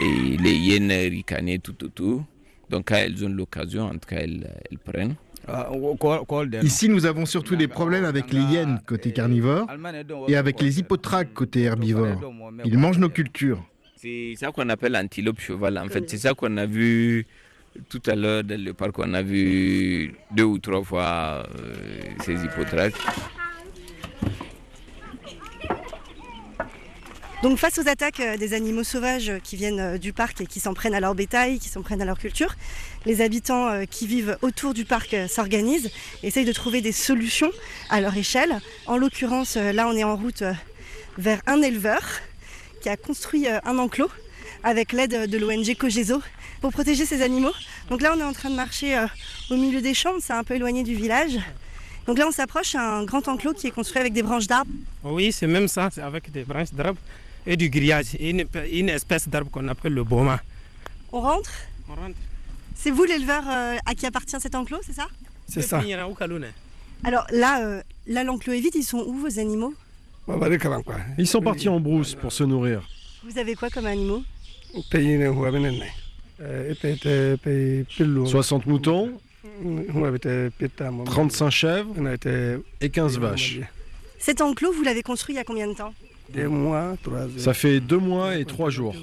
et 0.00 0.36
les 0.36 0.54
hyènes 0.54 0.90
ricaner 0.90 1.58
tout 1.58 1.84
autour. 1.84 2.24
Donc 2.68 2.88
quand 2.88 2.96
elles 2.96 3.24
ont 3.24 3.28
l'occasion, 3.28 3.84
en 3.84 3.92
tout 3.92 4.08
cas, 4.08 4.16
elles, 4.16 4.52
elles 4.70 4.78
prennent. 4.78 5.14
Ici, 6.62 6.88
nous 6.88 7.06
avons 7.06 7.24
surtout 7.24 7.54
des 7.54 7.68
problèmes 7.68 8.04
avec 8.04 8.32
les 8.32 8.40
hyènes 8.40 8.80
côté 8.84 9.12
carnivore 9.12 9.68
et 10.26 10.36
avec 10.36 10.60
les 10.60 10.80
hippotraques 10.80 11.32
côté 11.32 11.62
herbivore. 11.62 12.18
Ils 12.64 12.76
mangent 12.76 12.98
nos 12.98 13.08
cultures. 13.08 13.62
C'est 13.94 14.34
ça 14.36 14.50
qu'on 14.50 14.68
appelle 14.68 14.96
antilope 14.96 15.40
cheval. 15.40 15.78
En 15.78 15.88
fait, 15.88 16.10
c'est 16.10 16.18
ça 16.18 16.34
qu'on 16.34 16.56
a 16.56 16.66
vu 16.66 17.26
tout 17.88 18.02
à 18.06 18.14
l'heure 18.14 18.44
dans 18.44 18.60
le 18.62 18.72
parc. 18.72 18.98
On 18.98 19.14
a 19.14 19.22
vu 19.22 20.14
deux 20.30 20.44
ou 20.44 20.58
trois 20.58 20.82
fois 20.82 21.44
euh, 21.58 21.74
ces 22.24 22.34
hippotraques. 22.34 22.94
Donc 27.42 27.58
face 27.58 27.78
aux 27.78 27.86
attaques 27.86 28.20
euh, 28.20 28.36
des 28.36 28.54
animaux 28.54 28.82
sauvages 28.82 29.32
qui 29.44 29.56
viennent 29.56 29.80
euh, 29.80 29.98
du 29.98 30.12
parc 30.12 30.40
et 30.40 30.46
qui 30.46 30.58
s'en 30.58 30.74
prennent 30.74 30.94
à 30.94 31.00
leur 31.00 31.14
bétail, 31.14 31.58
qui 31.58 31.68
s'en 31.68 31.82
prennent 31.82 32.02
à 32.02 32.04
leur 32.04 32.18
culture, 32.18 32.54
les 33.04 33.20
habitants 33.20 33.84
qui 33.88 34.06
vivent 34.06 34.36
autour 34.42 34.74
du 34.74 34.84
parc 34.84 35.14
s'organisent, 35.28 35.90
essayent 36.22 36.44
de 36.44 36.52
trouver 36.52 36.80
des 36.80 36.92
solutions 36.92 37.50
à 37.88 38.00
leur 38.00 38.16
échelle. 38.16 38.58
En 38.86 38.96
l'occurrence, 38.96 39.56
là 39.56 39.86
on 39.86 39.92
est 39.96 40.02
en 40.02 40.16
route 40.16 40.42
vers 41.16 41.40
un 41.46 41.62
éleveur 41.62 42.02
qui 42.82 42.88
a 42.88 42.96
construit 42.96 43.46
un 43.48 43.78
enclos 43.78 44.10
avec 44.64 44.92
l'aide 44.92 45.30
de 45.30 45.38
l'ONG 45.38 45.76
Cogeso 45.76 46.20
pour 46.60 46.72
protéger 46.72 47.04
ces 47.06 47.22
animaux. 47.22 47.52
Donc 47.90 48.02
là 48.02 48.14
on 48.16 48.20
est 48.20 48.24
en 48.24 48.32
train 48.32 48.50
de 48.50 48.56
marcher 48.56 48.96
euh, 48.96 49.06
au 49.50 49.56
milieu 49.56 49.80
des 49.80 49.94
champs, 49.94 50.14
c'est 50.20 50.32
un 50.32 50.44
peu 50.44 50.54
éloigné 50.54 50.82
du 50.82 50.94
village. 50.94 51.38
Donc 52.06 52.18
là 52.18 52.26
on 52.26 52.32
s'approche 52.32 52.74
à 52.74 52.98
un 52.98 53.04
grand 53.04 53.26
enclos 53.28 53.54
qui 53.54 53.66
est 53.68 53.70
construit 53.70 54.00
avec 54.00 54.12
des 54.12 54.22
branches 54.22 54.46
d'arbres. 54.46 54.70
Oui, 55.04 55.32
c'est 55.32 55.46
même 55.46 55.68
ça, 55.68 55.88
c'est 55.92 56.02
avec 56.02 56.30
des 56.30 56.44
branches 56.44 56.72
d'arbres 56.72 57.00
et 57.46 57.56
du 57.56 57.68
grillage, 57.70 58.16
une, 58.18 58.44
une 58.72 58.88
espèce 58.88 59.28
d'arbre 59.28 59.50
qu'on 59.50 59.68
appelle 59.68 59.92
le 59.94 60.04
boma. 60.04 60.40
On 61.12 61.20
rentre 61.20 61.50
On 61.88 61.94
rentre. 61.94 62.16
C'est 62.74 62.90
vous 62.90 63.04
l'éleveur 63.04 63.42
euh, 63.48 63.76
à 63.86 63.94
qui 63.94 64.06
appartient 64.06 64.36
cet 64.40 64.54
enclos, 64.54 64.80
c'est 64.84 64.92
ça 64.94 65.08
C'est 65.48 65.62
ça. 65.62 65.80
Alors 67.04 67.26
là, 67.30 67.60
euh, 67.64 67.82
là 68.06 68.24
l'enclos 68.24 68.52
est 68.52 68.60
vide, 68.60 68.74
ils 68.74 68.82
sont 68.82 68.98
où 69.06 69.14
vos 69.14 69.38
animaux 69.38 69.74
Ils 71.18 71.26
sont 71.28 71.40
partis 71.40 71.68
en 71.68 71.78
brousse 71.80 72.14
pour 72.14 72.32
se 72.32 72.44
nourrir. 72.44 72.82
Vous 73.24 73.38
avez 73.38 73.54
quoi 73.54 73.70
comme 73.70 73.86
animaux 73.86 74.22
60 78.26 78.66
moutons, 78.66 79.12
35 81.04 81.50
chèvres 81.50 81.94
et 82.80 82.90
15 82.90 83.18
vaches. 83.18 83.60
Cet 84.18 84.40
enclos, 84.40 84.72
vous 84.72 84.82
l'avez 84.82 85.02
construit 85.02 85.34
il 85.34 85.38
y 85.38 85.40
a 85.40 85.44
combien 85.44 85.68
de 85.68 85.74
temps? 85.74 85.94
Ça 87.38 87.54
fait 87.54 87.80
deux 87.80 87.98
mois 87.98 88.36
et 88.36 88.44
trois 88.44 88.70
jours. 88.70 88.94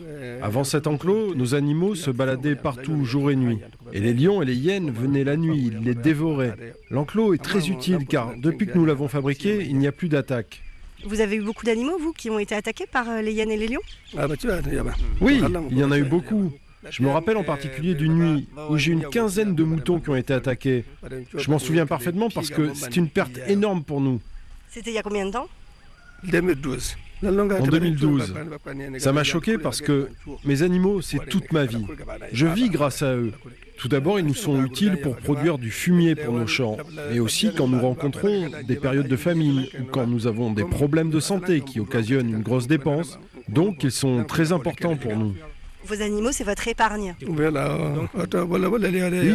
Avant 0.41 0.63
cet 0.63 0.87
enclos, 0.87 1.35
nos 1.35 1.55
animaux 1.55 1.95
se 1.95 2.11
baladaient 2.11 2.55
partout 2.55 3.05
jour 3.05 3.31
et 3.31 3.35
nuit. 3.35 3.59
Et 3.93 3.99
les 3.99 4.13
lions 4.13 4.41
et 4.41 4.45
les 4.45 4.55
hyènes 4.55 4.91
venaient 4.91 5.23
la 5.23 5.37
nuit, 5.37 5.71
ils 5.71 5.79
les 5.85 5.95
dévoraient. 5.95 6.75
L'enclos 6.89 7.33
est 7.33 7.41
très 7.41 7.69
utile 7.69 8.05
car 8.07 8.33
depuis 8.37 8.67
que 8.67 8.77
nous 8.77 8.85
l'avons 8.85 9.07
fabriqué, 9.07 9.65
il 9.67 9.77
n'y 9.77 9.87
a 9.87 9.91
plus 9.91 10.09
d'attaque. 10.09 10.61
Vous 11.05 11.19
avez 11.19 11.35
eu 11.35 11.41
beaucoup 11.41 11.65
d'animaux, 11.65 11.97
vous, 11.99 12.13
qui 12.13 12.29
ont 12.29 12.39
été 12.39 12.55
attaqués 12.55 12.85
par 12.89 13.09
euh, 13.09 13.21
les 13.21 13.33
hyènes 13.33 13.51
et 13.51 13.57
les 13.57 13.67
lions? 13.67 13.81
Oui, 15.19 15.41
il 15.69 15.77
y 15.77 15.83
en 15.83 15.91
a 15.91 15.97
eu 15.97 16.03
beaucoup. 16.03 16.53
Je 16.89 17.03
me 17.03 17.09
rappelle 17.09 17.37
en 17.37 17.43
particulier 17.43 17.95
d'une 17.95 18.13
nuit 18.13 18.47
où 18.69 18.77
j'ai 18.77 18.91
une 18.91 19.07
quinzaine 19.09 19.55
de 19.55 19.63
moutons 19.63 19.99
qui 19.99 20.09
ont 20.09 20.15
été 20.15 20.33
attaqués. 20.33 20.85
Je 21.35 21.49
m'en 21.49 21.59
souviens 21.59 21.85
parfaitement 21.85 22.29
parce 22.29 22.49
que 22.49 22.73
c'est 22.73 22.95
une 22.95 23.09
perte 23.09 23.37
énorme 23.47 23.83
pour 23.83 24.01
nous. 24.01 24.21
C'était 24.69 24.91
il 24.91 24.95
y 24.95 24.99
a 24.99 25.03
combien 25.03 25.25
de 25.25 25.31
temps? 25.31 25.47
En 26.25 27.65
2012. 27.67 28.33
Ça 28.97 29.13
m'a 29.13 29.23
choqué 29.23 29.57
parce 29.57 29.81
que 29.81 30.09
mes 30.43 30.61
animaux, 30.61 31.01
c'est 31.01 31.25
toute 31.29 31.51
ma 31.51 31.65
vie. 31.65 31.85
Je 32.31 32.47
vis 32.47 32.69
grâce 32.69 33.01
à 33.01 33.15
eux. 33.15 33.31
Tout 33.77 33.87
d'abord, 33.87 34.19
ils 34.19 34.25
nous 34.25 34.33
sont 34.33 34.63
utiles 34.63 34.99
pour 35.01 35.15
produire 35.15 35.57
du 35.57 35.71
fumier 35.71 36.15
pour 36.15 36.33
nos 36.33 36.47
champs, 36.47 36.77
mais 37.11 37.19
aussi 37.19 37.51
quand 37.55 37.67
nous 37.67 37.79
rencontrons 37.79 38.49
des 38.67 38.75
périodes 38.75 39.07
de 39.07 39.15
famine 39.15 39.67
ou 39.79 39.85
quand 39.85 40.07
nous 40.07 40.27
avons 40.27 40.51
des 40.51 40.63
problèmes 40.63 41.09
de 41.09 41.19
santé 41.19 41.61
qui 41.61 41.79
occasionnent 41.79 42.29
une 42.29 42.41
grosse 42.41 42.67
dépense. 42.67 43.19
Donc, 43.49 43.83
ils 43.83 43.91
sont 43.91 44.23
très 44.23 44.51
importants 44.51 44.95
pour 44.95 45.15
nous. 45.15 45.35
Vos 45.85 46.01
animaux, 46.01 46.31
c'est 46.31 46.43
votre 46.43 46.67
épargne. 46.67 47.15
Oui, 47.27 47.35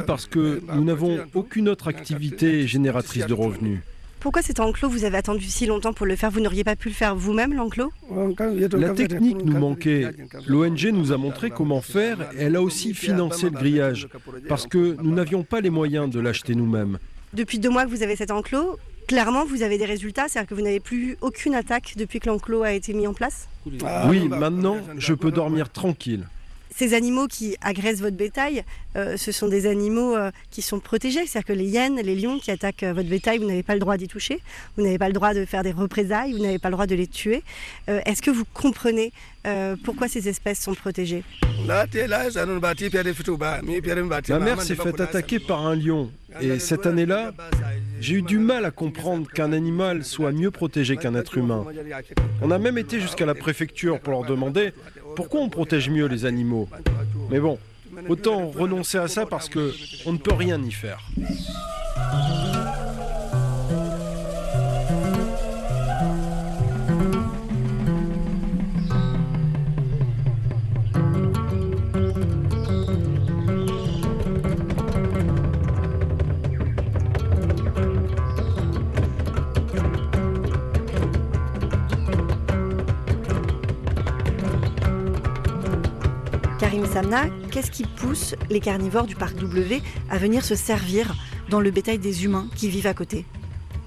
parce 0.07 0.27
que 0.27 0.61
nous 0.75 0.85
n'avons 0.85 1.19
aucune 1.35 1.69
autre 1.69 1.89
activité 1.89 2.67
génératrice 2.67 3.27
de 3.27 3.35
revenus. 3.35 3.81
Pourquoi 4.21 4.43
cet 4.43 4.59
enclos, 4.59 4.89
vous 4.89 5.05
avez 5.05 5.17
attendu 5.17 5.45
si 5.45 5.67
longtemps 5.67 5.93
pour 5.93 6.05
le 6.05 6.17
faire 6.17 6.31
Vous 6.31 6.41
n'auriez 6.41 6.65
pas 6.65 6.75
pu 6.75 6.89
le 6.89 6.95
faire 6.95 7.15
vous-même, 7.15 7.55
l'enclos? 7.55 7.93
La 8.73 8.91
technique 8.91 9.45
nous 9.45 9.59
manquait. 9.59 10.09
L'ONG 10.47 10.91
nous 10.93 11.13
a 11.13 11.17
montré 11.17 11.51
comment 11.51 11.81
faire. 11.81 12.21
et 12.37 12.45
elle 12.45 12.57
a 12.57 12.63
aussi 12.63 12.95
financé 12.95 13.45
le 13.45 13.57
grillage 13.57 14.09
parce 14.49 14.67
que 14.67 14.97
nous 15.01 15.15
n'avions 15.15 15.45
pas 15.45 15.61
les 15.61 15.71
moyens 15.71 16.11
de 16.11 16.19
l'acheter 16.19 16.55
nous-mêmes. 16.57 16.99
Depuis 17.33 17.59
deux 17.59 17.71
mois 17.71 17.85
que 17.85 17.91
vous 17.91 18.03
avez 18.03 18.17
cet 18.17 18.31
enclos, 18.31 18.79
clairement, 19.07 19.45
vous 19.45 19.63
avez 19.63 19.79
des 19.79 19.85
résultats, 19.85 20.27
c'est-à-dire 20.29 20.49
que 20.49 20.55
vous 20.55 20.63
n'avez 20.63 20.81
plus 20.81 21.17
aucune 21.21 21.55
attaque 21.55 21.95
depuis 21.97 22.19
que 22.21 22.29
l'enclos 22.29 22.63
a 22.63 22.73
été 22.73 22.95
mis 22.95 23.07
en 23.07 23.15
place? 23.15 23.49
Oui, 24.09 24.29
maintenant, 24.29 24.79
je 24.97 25.15
peux 25.15 25.31
dormir 25.31 25.71
tranquille. 25.71 26.25
Ces 26.79 26.95
animaux 26.95 27.27
qui 27.27 27.57
agressent 27.61 27.99
votre 27.99 28.17
bétail, 28.17 28.63
euh, 28.95 29.17
ce 29.17 29.33
sont 29.33 29.49
des 29.49 29.67
animaux 29.67 30.15
euh, 30.15 30.31
qui 30.53 30.63
sont 30.63 30.79
protégés. 30.79 31.27
C'est-à-dire 31.27 31.47
que 31.49 31.53
les 31.53 31.65
hyènes, 31.65 31.97
les 31.97 32.15
lions 32.15 32.39
qui 32.39 32.53
attaquent 32.53 32.85
euh, 32.85 32.93
votre 32.93 33.09
bétail, 33.09 33.39
vous 33.39 33.47
n'avez 33.49 33.65
pas 33.65 33.75
le 33.75 33.81
droit 33.81 33.97
d'y 33.97 34.07
toucher. 34.07 34.41
Vous 34.77 34.85
n'avez 34.85 34.97
pas 34.97 35.09
le 35.09 35.13
droit 35.13 35.35
de 35.35 35.45
faire 35.45 35.65
des 35.65 35.73
représailles. 35.73 36.35
Vous 36.35 36.39
n'avez 36.39 36.61
pas 36.61 36.69
le 36.69 36.75
droit 36.75 36.87
de 36.87 36.95
les 36.95 37.09
tuer. 37.09 37.43
Est-ce 37.89 38.23
que 38.23 38.31
vous 38.31 38.45
comprenez 38.55 39.13
pourquoi 39.83 40.07
ces 40.09 40.29
espèces 40.29 40.61
sont 40.61 40.75
protégées? 40.75 41.25
Ma 41.67 41.85
mère 44.39 44.63
s'est 44.63 44.77
fait 44.77 45.01
attaquer 45.01 45.41
par 45.41 45.67
un 45.67 45.75
lion 45.75 46.11
et 46.41 46.59
cette 46.59 46.87
année-là, 46.87 47.33
j'ai 48.01 48.17
eu 48.17 48.23
du 48.23 48.39
mal 48.39 48.65
à 48.65 48.71
comprendre 48.71 49.27
qu'un 49.29 49.53
animal 49.53 50.05
soit 50.05 50.33
mieux 50.33 50.51
protégé 50.51 50.97
qu'un 50.97 51.15
être 51.15 51.39
humain. 51.39 51.65
On 52.43 52.51
a 52.51 52.59
même 52.59 52.77
été 52.79 53.01
jusqu'à 53.01 53.25
la 53.27 53.35
préfecture 53.35 53.99
pour 54.01 54.13
leur 54.13 54.25
demander 54.25 54.73
pourquoi 55.19 55.41
on 55.41 55.49
protège 55.49 55.91
mieux 55.91 56.07
les 56.07 56.27
animaux. 56.27 56.69
Mais 57.29 57.41
bon, 57.41 57.59
autant 58.09 58.47
renoncer 58.47 58.99
à 58.99 59.09
ça 59.09 59.27
parce 59.27 59.49
que 59.49 59.75
on 60.07 60.13
ne 60.13 60.19
peut 60.19 60.33
rien 60.33 60.63
y 60.63 60.71
faire. 60.71 61.01
Karim 86.71 86.85
Samna, 86.85 87.31
qu'est-ce 87.51 87.71
qui 87.71 87.85
pousse 87.85 88.35
les 88.51 88.61
carnivores 88.61 89.07
du 89.07 89.15
parc 89.15 89.39
W 89.39 89.81
à 90.11 90.19
venir 90.19 90.45
se 90.45 90.55
servir 90.55 91.17
dans 91.49 91.61
le 91.61 91.71
bétail 91.71 91.99
des 91.99 92.27
humains 92.27 92.47
qui 92.55 92.69
vivent 92.69 92.89
à 92.89 92.93
côté? 92.93 93.25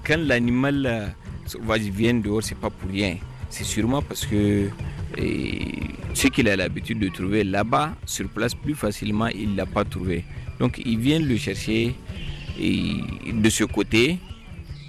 Quand 0.04 0.18
l'animal 0.18 0.84
euh, 0.84 1.76
vient 1.78 2.14
dehors, 2.14 2.42
c'est 2.42 2.58
pas 2.58 2.70
pour 2.70 2.90
rien. 2.90 3.18
C'est 3.50 3.62
sûrement 3.62 4.02
parce 4.02 4.26
que 4.26 4.68
ce 5.16 6.26
qu'il 6.26 6.48
a 6.48 6.56
l'habitude 6.56 6.98
de 6.98 7.06
trouver 7.06 7.44
là-bas, 7.44 7.94
sur 8.04 8.28
place, 8.28 8.56
plus 8.56 8.74
facilement, 8.74 9.28
il 9.28 9.52
ne 9.52 9.58
l'a 9.58 9.66
pas 9.66 9.84
trouvé. 9.84 10.24
Donc 10.58 10.82
il 10.84 10.98
vient 10.98 11.20
le 11.20 11.36
chercher 11.36 11.94
de 12.58 13.48
ce 13.48 13.62
côté 13.62 14.18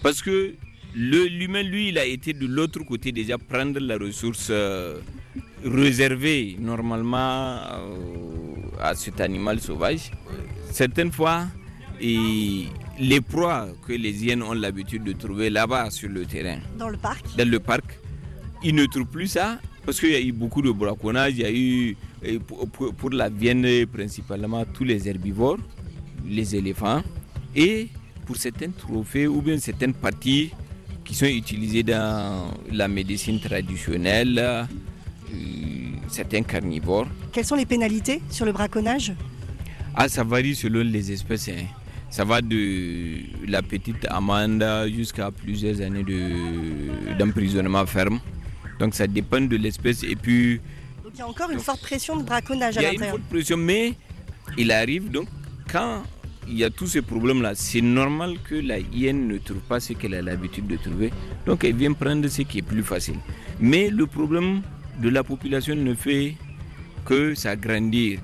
parce 0.02 0.24
que 0.24 0.56
l'humain, 0.96 1.64
lui, 1.64 1.90
il 1.90 1.98
a 1.98 2.06
été 2.06 2.34
de 2.34 2.46
l'autre 2.48 2.80
côté 2.84 3.12
déjà 3.12 3.38
prendre 3.38 3.80
la 3.80 3.98
ressource 3.98 4.48
euh, 4.50 5.00
réservé 5.66 6.56
normalement 6.60 7.60
à 8.80 8.96
cet 8.96 9.22
animal 9.22 9.60
sauvage. 9.60 10.12
Certaines 10.72 11.12
fois, 11.12 11.46
et 12.02 12.66
les 13.00 13.22
proies 13.22 13.68
que 13.88 13.94
les 13.94 14.24
hyènes 14.26 14.44
ont 14.44 14.54
l'habitude 14.54 15.04
de 15.04 15.14
trouver 15.14 15.50
là-bas 15.50 15.90
sur 15.90 16.10
le 16.10 16.26
terrain. 16.26 16.60
Dans 16.78 16.90
le 16.90 16.98
parc 16.98 17.26
Dans 17.38 17.50
le 17.50 17.60
parc. 17.60 18.00
Ils 18.64 18.76
ne 18.76 18.86
trouvent 18.86 19.06
plus 19.06 19.28
ça 19.28 19.60
parce 19.86 20.00
qu'il 20.00 20.12
y 20.12 20.16
a 20.16 20.22
eu 20.22 20.32
beaucoup 20.32 20.62
de 20.62 20.72
braconnage. 20.72 21.34
Il 21.38 21.40
y 21.42 21.46
a 21.46 21.52
eu, 21.52 21.98
pour, 22.98 23.10
la 23.10 23.30
viande 23.30 23.86
principalement, 23.92 24.64
tous 24.66 24.84
les 24.84 25.08
herbivores, 25.08 25.58
les 26.28 26.56
éléphants. 26.56 27.04
Et 27.56 27.90
pour 28.26 28.38
certains 28.38 28.72
trophées 28.72 29.28
ou 29.28 29.42
bien 29.42 29.58
certaines 29.58 29.94
parties 29.94 30.52
qui 31.04 31.16
sont 31.16 31.26
utilisées 31.26 31.84
dans 31.84 32.52
la 32.72 32.88
médecine 32.88 33.40
traditionnelle, 33.40 34.40
euh, 34.40 34.64
certains 36.08 36.44
carnivores. 36.44 37.08
Quelles 37.32 37.46
sont 37.46 37.56
les 37.56 37.66
pénalités 37.66 38.22
sur 38.30 38.46
le 38.46 38.52
braconnage? 38.52 39.14
Ah, 39.96 40.08
Ça 40.08 40.24
varie 40.24 40.56
selon 40.56 40.82
les 40.82 41.12
espèces. 41.12 41.50
Hein. 41.50 41.66
Ça 42.10 42.24
va 42.24 42.42
de 42.42 43.48
la 43.48 43.62
petite 43.62 44.06
amende 44.10 44.64
jusqu'à 44.96 45.32
plusieurs 45.32 45.82
années 45.82 46.06
d'emprisonnement 47.18 47.86
ferme. 47.86 48.20
Donc 48.80 48.94
ça 48.94 49.08
dépend 49.08 49.42
de 49.42 49.56
l'espèce 49.58 50.04
et 50.04 50.16
puis... 50.16 50.60
Donc 51.04 51.14
il 51.16 51.20
y 51.20 51.22
a 51.22 51.28
encore 51.28 51.50
une 51.50 51.60
forte 51.60 51.82
pression 51.82 52.16
de 52.16 52.24
braconnage 52.24 52.78
à 52.78 52.82
l'intérieur. 52.82 52.94
Il 52.94 53.00
y 53.00 53.04
a 53.04 53.06
une 53.06 53.12
forte 53.12 53.30
pression, 53.30 53.58
mais 53.58 53.94
il 54.58 54.72
arrive 54.72 55.10
donc 55.10 55.28
quand 55.72 56.04
il 56.48 56.58
y 56.58 56.64
a 56.64 56.70
tous 56.70 56.88
ces 56.88 57.02
problèmes-là, 57.02 57.54
c'est 57.56 57.82
normal 57.82 58.36
que 58.48 58.56
la 58.56 58.80
hyène 58.80 59.28
ne 59.28 59.38
trouve 59.38 59.60
pas 59.62 59.80
ce 59.80 59.94
qu'elle 59.94 60.14
a 60.16 60.22
l'habitude 60.22 60.68
de 60.68 60.76
trouver. 60.78 61.12
Donc 61.46 61.64
elle 61.64 61.76
vient 61.76 61.94
prendre 61.94 62.28
ce 62.28 62.42
qui 62.42 62.60
est 62.60 62.62
plus 62.64 62.84
facile. 62.84 63.16
Mais 63.60 63.90
le 63.90 64.08
problème 64.08 64.62
de 65.02 65.10
la 65.10 65.24
population 65.24 65.76
ne 65.76 65.94
fait 65.94 66.36
que 67.06 67.34
s'agrandir. 67.36 68.20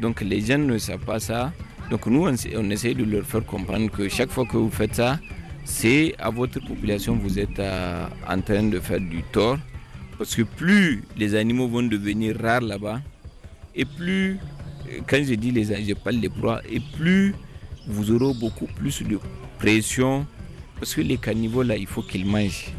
Donc 0.00 0.20
les 0.20 0.40
gens 0.40 0.58
ne 0.58 0.78
savent 0.78 1.04
pas 1.04 1.20
ça. 1.20 1.52
Donc 1.90 2.06
nous, 2.06 2.26
on, 2.26 2.70
essaie 2.70 2.94
de 2.94 3.04
leur 3.04 3.24
faire 3.24 3.44
comprendre 3.44 3.90
que 3.90 4.08
chaque 4.08 4.30
fois 4.30 4.46
que 4.46 4.56
vous 4.56 4.70
faites 4.70 4.94
ça, 4.94 5.18
c'est 5.64 6.14
à 6.18 6.30
votre 6.30 6.60
population 6.60 7.14
vous 7.16 7.38
êtes 7.38 7.58
euh, 7.58 8.06
en 8.28 8.40
train 8.40 8.62
de 8.64 8.80
faire 8.80 9.00
du 9.00 9.22
tort. 9.32 9.58
Parce 10.16 10.34
que 10.34 10.42
plus 10.42 11.02
les 11.16 11.34
animaux 11.34 11.68
vont 11.68 11.82
devenir 11.82 12.36
rares 12.40 12.60
là-bas, 12.60 13.00
et 13.74 13.84
plus, 13.84 14.38
euh, 14.88 15.00
quand 15.08 15.22
je 15.24 15.34
dis 15.34 15.50
les 15.50 15.64
je 15.64 15.94
parle 15.94 16.20
des 16.20 16.28
proies, 16.28 16.60
et 16.70 16.80
plus 16.96 17.34
vous 17.86 18.10
aurez 18.10 18.34
beaucoup 18.34 18.66
plus 18.66 19.02
de 19.02 19.18
pression. 19.58 20.26
Parce 20.76 20.94
que 20.94 21.00
les 21.00 21.16
carnivores 21.18 21.64
là, 21.64 21.76
il 21.76 21.86
faut 21.86 22.02
qu'ils 22.02 22.26
mangent. 22.26 22.72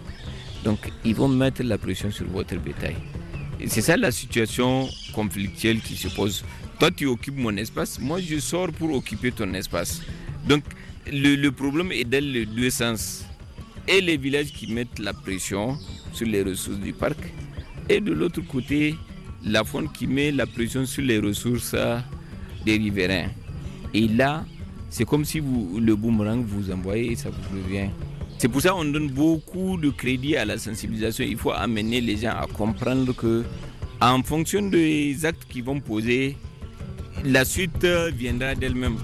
Donc 0.63 0.79
ils 1.03 1.15
vont 1.15 1.27
mettre 1.27 1.63
la 1.63 1.77
pression 1.77 2.12
sur 2.12 2.27
votre 2.27 2.55
bétail. 2.57 2.95
C'est 3.67 3.81
ça 3.81 3.97
la 3.97 4.12
situation 4.12 4.88
conflictuelle 5.13 5.79
qui 5.79 5.95
se 5.95 6.07
pose. 6.09 6.43
Toi, 6.79 6.91
tu 6.91 7.05
occupes 7.05 7.38
mon 7.38 7.55
espace, 7.55 8.00
moi, 8.00 8.19
je 8.19 8.38
sors 8.39 8.71
pour 8.71 8.93
occuper 8.93 9.31
ton 9.31 9.53
espace. 9.53 10.01
Donc, 10.45 10.63
le, 11.12 11.50
problème 11.50 11.91
est 11.91 12.03
dans 12.03 12.24
les 12.24 12.45
deux 12.45 12.69
sens. 12.69 13.24
Et 13.88 14.01
les 14.01 14.17
villages 14.17 14.51
qui 14.51 14.71
mettent 14.74 15.00
la 15.00 15.13
pression 15.13 15.77
sur 16.12 16.27
les 16.27 16.43
ressources 16.43 16.79
du 16.79 16.91
parc, 16.91 17.17
et 17.88 18.01
de 18.01 18.12
l'autre 18.12 18.41
côté, 18.41 18.95
la 19.43 19.63
faune 19.63 19.89
qui 19.91 20.07
met 20.07 20.31
la 20.31 20.45
pression 20.45 20.85
sur 20.85 21.03
les 21.03 21.19
ressources 21.19 21.75
des 22.65 22.77
riverains. 22.77 23.29
Et 23.93 24.07
là, 24.07 24.43
c'est 24.89 25.06
comme 25.06 25.25
si 25.25 25.39
vous, 25.39 25.80
le 25.80 25.96
boomerang 25.96 26.44
vous 26.46 26.72
envoyez 26.72 27.12
et 27.12 27.15
ça 27.15 27.30
vous 27.30 27.58
revient. 27.58 27.89
C'est 28.38 28.48
pour 28.50 28.62
ça 28.62 28.72
qu'on 28.72 28.86
donne 28.86 29.10
beaucoup 29.10 29.77
de 29.77 29.89
crédit 29.89 30.36
à 30.36 30.46
la 30.46 30.58
sensibilisation. 30.58 31.25
Il 31.27 31.38
faut 31.38 31.51
amener 31.51 32.01
les 32.01 32.18
gens 32.18 32.32
à 32.32 32.48
comprendre 32.48 33.13
que, 33.13 33.44
en 34.01 34.22
fonction 34.24 34.62
des 34.62 35.25
actes 35.25 35.46
qu'ils 35.50 35.63
vont 35.63 35.80
poser, 35.80 36.38
la 37.24 37.46
suite 37.46 37.86
viendra 37.86 38.55
d'elle-même. 38.55 38.98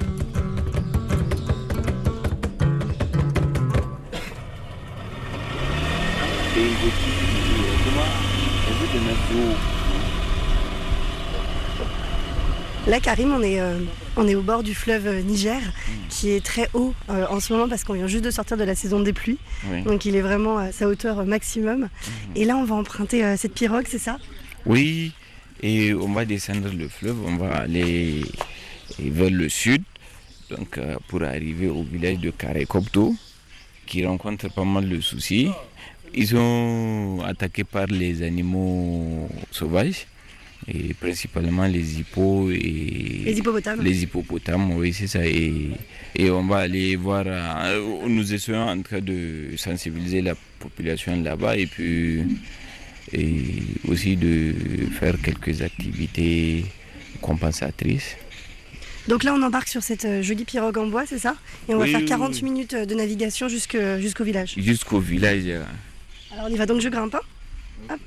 Là, 12.91 12.99
Karim, 12.99 13.31
on 13.31 13.41
est, 13.41 13.61
euh, 13.61 13.79
on 14.17 14.27
est 14.27 14.35
au 14.35 14.41
bord 14.41 14.63
du 14.63 14.75
fleuve 14.75 15.23
Niger, 15.23 15.61
qui 16.09 16.31
est 16.31 16.43
très 16.43 16.67
haut 16.73 16.93
euh, 17.09 17.25
en 17.29 17.39
ce 17.39 17.53
moment 17.53 17.69
parce 17.69 17.85
qu'on 17.85 17.93
vient 17.93 18.05
juste 18.05 18.25
de 18.25 18.31
sortir 18.31 18.57
de 18.57 18.65
la 18.65 18.75
saison 18.75 18.99
des 18.99 19.13
pluies. 19.13 19.37
Donc 19.85 20.03
il 20.03 20.17
est 20.17 20.21
vraiment 20.21 20.57
à 20.57 20.73
sa 20.73 20.89
hauteur 20.89 21.25
maximum. 21.25 21.83
Mhm. 21.83 21.87
Et 22.35 22.43
là, 22.43 22.57
on 22.57 22.65
va 22.65 22.75
emprunter 22.75 23.23
euh, 23.23 23.37
cette 23.37 23.53
pirogue, 23.53 23.85
c'est 23.87 23.97
ça? 23.97 24.17
Oui, 24.65 25.13
et 25.63 25.93
on 25.93 26.11
va 26.11 26.25
descendre 26.25 26.69
le 26.77 26.89
fleuve, 26.89 27.15
on 27.25 27.37
va 27.37 27.59
aller 27.59 28.25
vers 28.99 29.29
le 29.29 29.47
sud, 29.47 29.83
donc 30.49 30.77
euh, 30.77 30.97
pour 31.07 31.23
arriver 31.23 31.69
au 31.69 31.83
village 31.83 32.17
de 32.17 32.29
Karekopto, 32.29 33.15
qui 33.87 34.05
rencontre 34.05 34.53
pas 34.53 34.65
mal 34.65 34.89
de 34.89 34.99
soucis. 34.99 35.49
Ils 36.13 36.27
sont 36.27 37.19
attaqués 37.25 37.63
par 37.63 37.85
les 37.85 38.21
animaux 38.21 39.29
sauvages, 39.49 40.07
et 40.67 40.93
principalement 40.93 41.65
les 41.65 41.99
hippos 41.99 42.51
et 42.51 43.23
les 43.25 43.37
hippopotames. 43.37 43.81
Les 43.81 44.03
hippopotames, 44.03 44.71
oui, 44.73 44.93
c'est 44.93 45.07
ça. 45.07 45.25
Et, 45.25 45.71
et, 46.15 46.29
on 46.29 46.45
va 46.45 46.57
aller 46.57 46.95
voir. 46.95 47.23
Euh, 47.25 48.07
nous 48.07 48.33
essayons 48.33 48.67
en 48.67 48.81
train 48.81 48.99
de 48.99 49.49
sensibiliser 49.57 50.21
la 50.21 50.35
population 50.59 51.21
là-bas 51.21 51.57
et 51.57 51.65
puis 51.67 52.23
et 53.13 53.43
aussi 53.87 54.15
de 54.15 54.53
faire 54.91 55.15
quelques 55.21 55.61
activités 55.61 56.65
compensatrices. 57.21 58.15
Donc 59.07 59.23
là, 59.23 59.33
on 59.33 59.41
embarque 59.41 59.67
sur 59.67 59.81
cette 59.81 60.05
euh, 60.05 60.21
jolie 60.21 60.45
pirogue 60.45 60.77
en 60.77 60.85
bois, 60.87 61.05
c'est 61.05 61.17
ça? 61.17 61.35
Et 61.67 61.73
on 61.73 61.79
va 61.79 61.87
faire 61.87 62.05
40 62.05 62.41
minutes 62.43 62.75
de 62.75 62.95
navigation 62.95 63.49
jusqu'au 63.49 64.23
village. 64.23 64.53
Jusqu'au 64.57 64.99
village. 64.99 65.43
Alors 66.31 66.45
on 66.45 66.49
y 66.49 66.55
va 66.55 66.65
donc, 66.65 66.81
je 66.81 66.89
grimpe. 66.89 67.15
Hop. 67.89 67.99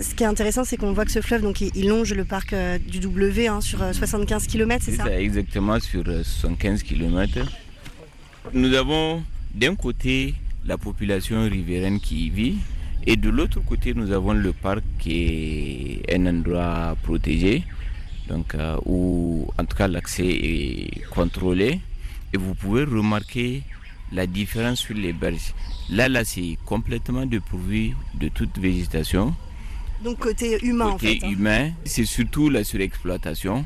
Ce 0.00 0.14
qui 0.14 0.24
est 0.24 0.26
intéressant, 0.26 0.64
c'est 0.64 0.76
qu'on 0.76 0.92
voit 0.92 1.04
que 1.04 1.12
ce 1.12 1.20
fleuve, 1.20 1.42
donc, 1.42 1.60
il, 1.60 1.88
longe 1.88 2.12
le 2.14 2.24
parc 2.24 2.52
euh, 2.52 2.78
du 2.78 2.98
W 3.00 3.46
hein, 3.46 3.60
sur 3.60 3.78
75 3.94 4.46
km, 4.46 4.84
c'est 4.84 4.96
ça, 4.96 5.04
ça 5.04 5.20
Exactement, 5.20 5.78
sur 5.80 6.04
75 6.04 6.82
km. 6.82 7.38
Nous 8.52 8.74
avons 8.74 9.22
d'un 9.54 9.74
côté 9.76 10.34
la 10.66 10.78
population 10.78 11.42
riveraine 11.48 12.00
qui 12.00 12.26
y 12.26 12.30
vit. 12.30 12.56
Et 13.06 13.16
de 13.16 13.28
l'autre 13.28 13.60
côté, 13.60 13.92
nous 13.94 14.10
avons 14.12 14.32
le 14.32 14.52
parc 14.52 14.82
qui 14.98 16.00
est 16.06 16.14
un 16.14 16.26
endroit 16.26 16.96
protégé, 17.02 17.62
donc 18.28 18.54
euh, 18.54 18.76
où 18.86 19.46
en 19.58 19.64
tout 19.64 19.76
cas 19.76 19.88
l'accès 19.88 20.26
est 20.26 21.04
contrôlé. 21.10 21.80
Et 22.32 22.38
vous 22.38 22.54
pouvez 22.54 22.84
remarquer 22.84 23.62
la 24.12 24.26
différence 24.26 24.80
sur 24.80 24.94
les 24.94 25.12
berges. 25.12 25.54
Là, 25.90 26.08
là, 26.08 26.24
c'est 26.24 26.56
complètement 26.64 27.26
dépourvu 27.26 27.94
de 28.14 28.28
toute 28.28 28.58
végétation. 28.58 29.34
Donc 30.04 30.18
côté 30.18 30.58
humain 30.62 30.88
en 30.88 30.98
fait. 30.98 31.14
Côté 31.14 31.26
hein. 31.26 31.30
humain, 31.30 31.70
c'est 31.86 32.04
surtout 32.04 32.50
la 32.50 32.62
surexploitation. 32.62 33.64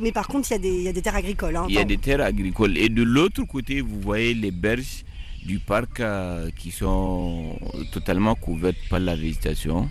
mais 0.00 0.12
par 0.12 0.28
contre, 0.28 0.52
il 0.52 0.64
y, 0.64 0.82
y, 0.84 0.88
a 0.88 0.92
des 0.92 1.02
terres 1.02 1.16
agricoles. 1.16 1.56
Hein, 1.56 1.66
il 1.68 1.74
y 1.74 1.78
a 1.78 1.84
des 1.84 1.98
terres 1.98 2.20
agricoles. 2.20 2.78
Et 2.78 2.88
de 2.88 3.02
l'autre 3.02 3.42
côté, 3.42 3.80
vous 3.80 4.00
voyez 4.00 4.32
les 4.32 4.52
berges 4.52 5.04
du 5.44 5.58
parc 5.58 5.98
euh, 5.98 6.50
qui 6.56 6.70
sont 6.70 7.58
totalement 7.92 8.36
couvertes 8.36 8.76
par 8.88 9.00
la 9.00 9.16
végétation. 9.16 9.88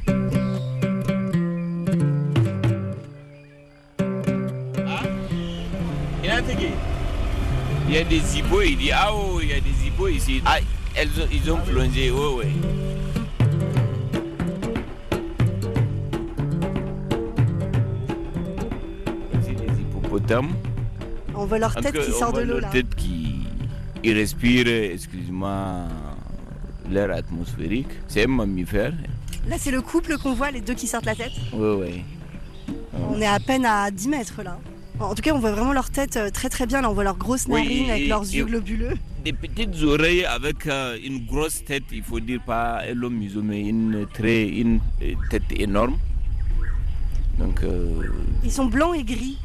Ah, 4.87 5.03
il 7.87 7.93
y 7.93 7.97
a 7.97 8.03
des 8.03 8.37
hiboux, 8.37 8.61
il 8.61 8.77
dit 8.77 8.91
ah 8.91 9.11
oh, 9.13 9.39
il 9.41 9.49
y 9.49 9.53
a 9.53 9.59
des 9.59 9.87
hiboux 9.87 10.07
ici. 10.07 10.41
Ah, 10.45 10.57
elles 10.95 11.09
ils 11.33 11.51
ont 11.51 11.57
plongé, 11.57 12.11
oui, 12.11 12.27
oui. 12.37 12.94
On 21.35 21.45
voit 21.45 21.59
leur 21.59 21.75
tête 21.75 21.99
qui 21.99 22.11
sort 22.11 22.33
de 22.33 22.41
l'eau 22.41 22.59
là. 22.59 22.69
tête 22.69 22.93
qui 22.95 23.35
ils 24.03 24.13
respirent, 24.13 24.67
excuse-moi, 24.67 25.87
l'air 26.91 27.11
atmosphérique. 27.11 27.89
C'est 28.07 28.25
un 28.25 28.27
mammifère. 28.27 28.93
Là, 29.47 29.55
c'est 29.59 29.71
le 29.71 29.81
couple 29.81 30.17
qu'on 30.17 30.33
voit, 30.33 30.51
les 30.51 30.61
deux 30.61 30.75
qui 30.75 30.87
sortent 30.87 31.05
la 31.05 31.15
tête 31.15 31.31
Oui, 31.53 31.77
oui. 31.79 32.03
On 33.09 33.19
est 33.19 33.25
à 33.27 33.39
peine 33.39 33.65
à 33.65 33.89
10 33.91 34.07
mètres 34.09 34.41
là. 34.43 34.59
En 34.99 35.13
tout 35.13 35.21
cas, 35.21 35.33
on 35.33 35.39
voit 35.39 35.51
vraiment 35.51 35.73
leur 35.73 35.89
tête 35.89 36.15
euh, 36.15 36.29
très 36.29 36.47
très 36.49 36.65
bien. 36.65 36.81
Là, 36.81 36.89
on 36.89 36.93
voit 36.93 37.03
leurs 37.03 37.17
grosses 37.17 37.47
narines 37.47 37.89
avec 37.89 38.07
leurs 38.07 38.21
yeux 38.21 38.45
globuleux. 38.45 38.93
Des 39.25 39.33
petites 39.33 39.81
oreilles 39.83 40.23
avec 40.23 40.67
euh, 40.67 40.97
une 41.03 41.25
grosse 41.25 41.65
tête, 41.65 41.83
il 41.91 42.01
faut 42.03 42.19
dire 42.19 42.39
pas 42.45 42.81
un 42.83 43.09
museau, 43.09 43.41
mais 43.41 43.61
une, 43.61 44.05
très, 44.13 44.47
une 44.47 44.79
tête 45.29 45.43
énorme. 45.57 45.97
Donc, 47.39 47.61
euh, 47.63 48.03
Ils 48.43 48.51
sont 48.51 48.65
blancs 48.65 48.95
et 48.97 49.03
gris, 49.03 49.37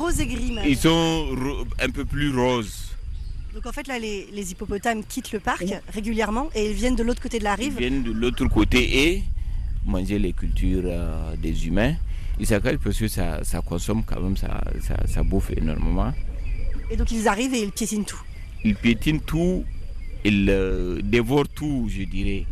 rose 0.00 0.20
et 0.20 0.26
gris 0.26 0.52
même. 0.52 0.64
Ils 0.66 0.76
sont 0.76 1.26
un 1.80 1.90
peu 1.90 2.04
plus 2.04 2.34
roses. 2.34 2.88
Donc 3.54 3.66
en 3.66 3.72
fait 3.72 3.86
là 3.88 3.98
les, 3.98 4.52
hippopotames 4.52 5.04
quittent 5.04 5.32
le 5.32 5.40
parc 5.40 5.64
régulièrement 5.92 6.50
et 6.54 6.70
ils 6.70 6.76
viennent 6.76 6.94
de 6.96 7.02
l'autre 7.02 7.20
côté 7.22 7.38
de 7.38 7.44
la 7.44 7.54
rive. 7.54 7.74
Ils 7.76 7.88
viennent 7.88 8.02
de 8.02 8.12
l'autre 8.12 8.46
côté 8.46 9.08
et 9.08 9.22
manger 9.84 10.18
les 10.18 10.32
cultures 10.32 10.88
des 11.38 11.66
humains. 11.66 11.94
Ils 12.38 12.46
s'accrochent 12.46 12.78
parce 12.78 12.98
que 12.98 13.08
ça, 13.08 13.42
consomme 13.66 14.02
quand 14.04 14.20
même, 14.20 14.36
ça, 14.36 14.62
ça, 15.06 15.22
bouffe 15.22 15.50
énormément. 15.50 16.12
Et 16.90 16.96
donc 16.96 17.10
ils 17.10 17.28
arrivent 17.28 17.54
et 17.54 17.62
ils 17.62 17.72
piétinent 17.72 18.04
tout 18.04 18.22
Ils 18.64 18.76
piétinent 18.76 19.20
tout, 19.20 19.64
ils 20.24 21.00
dévorent 21.02 21.48
tout, 21.48 21.88
je 21.90 22.04
dirais. 22.04 22.46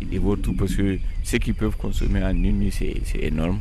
Ils 0.00 0.08
dévorent 0.08 0.38
tout 0.42 0.52
parce 0.52 0.74
que 0.74 0.98
ce 1.24 1.36
qu'ils 1.36 1.54
peuvent 1.54 1.76
consommer 1.76 2.22
en 2.22 2.30
une 2.30 2.58
nuit, 2.58 2.72
c'est 2.72 3.22
énorme. 3.22 3.60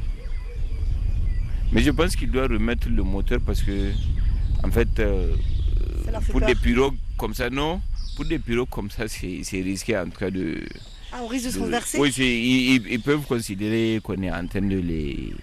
Mais 1.72 1.82
je 1.82 1.92
pense 1.92 2.16
qu'il 2.16 2.32
doit 2.32 2.48
remettre 2.48 2.88
le 2.90 3.04
moteur 3.04 3.40
parce 3.46 3.62
que, 3.62 3.92
en 4.64 4.72
fait, 4.72 5.00
euh, 5.00 5.36
pour 6.32 6.42
des 6.42 6.56
pirogues 6.56 6.96
comme 7.18 7.34
ça, 7.34 7.50
non. 7.50 7.82
Pour 8.16 8.26
des 8.26 8.40
pirogues 8.40 8.70
comme 8.70 8.90
ça, 8.90 9.08
c'est 9.08 9.44
risqué 9.62 9.98
en 9.98 10.06
tout 10.06 10.20
cas 10.20 10.32
de. 10.32 10.64
Ah, 11.12 11.18
on 11.22 11.28
risque 11.28 11.46
de 11.46 11.52
se 11.52 11.60
renverser 11.60 11.98
Oui, 12.00 12.12
ils, 12.18 13.02
peuvent 13.02 13.26
considérer 13.26 14.00
qu'on 14.04 14.22
est 14.22 14.32
en 14.32 14.46
train 14.48 14.62
de 14.62 14.78
les 14.78 15.34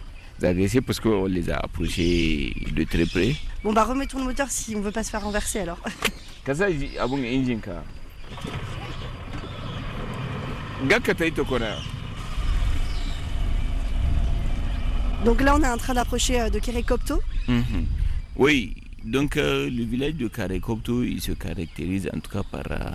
agresser 0.43 0.81
parce 0.81 1.01
qu'on 1.01 1.27
les 1.27 1.49
a 1.51 1.57
approchés 1.57 2.55
de 2.75 2.85
très 2.85 3.07
près. 3.07 3.35
Bon, 3.63 3.73
bah 3.73 3.85
remettons 3.85 4.19
le 4.19 4.25
moteur 4.25 4.51
si 4.51 4.75
on 4.77 4.81
veut 4.81 4.91
pas 4.91 5.03
se 5.03 5.11
faire 5.11 5.23
renverser 5.23 5.61
alors. 5.61 5.79
Kasa 6.45 6.67
abun 7.01 7.25
engine 7.25 7.61
ka. 7.61 7.83
Gaka 10.87 11.15
taito 11.15 11.45
kona. 11.45 11.77
Donc 15.25 15.41
là, 15.41 15.57
on 15.57 15.63
est 15.63 15.69
en 15.69 15.79
train 15.79 15.95
d'approcher 15.95 16.39
euh, 16.41 16.51
de 16.51 16.59
Kerekopto. 16.59 17.19
Mhm. 17.49 17.87
Oui, 18.37 18.75
donc 19.05 19.37
euh, 19.37 19.71
le 19.71 19.85
village 19.85 20.15
de 20.15 20.29
Kerekopto, 20.29 21.03
il 21.03 21.21
se 21.21 21.33
caractérise 21.33 22.11
en 22.15 22.21
tout 22.21 22.31
cas 22.31 22.43
par 22.43 22.65
euh, 22.71 22.91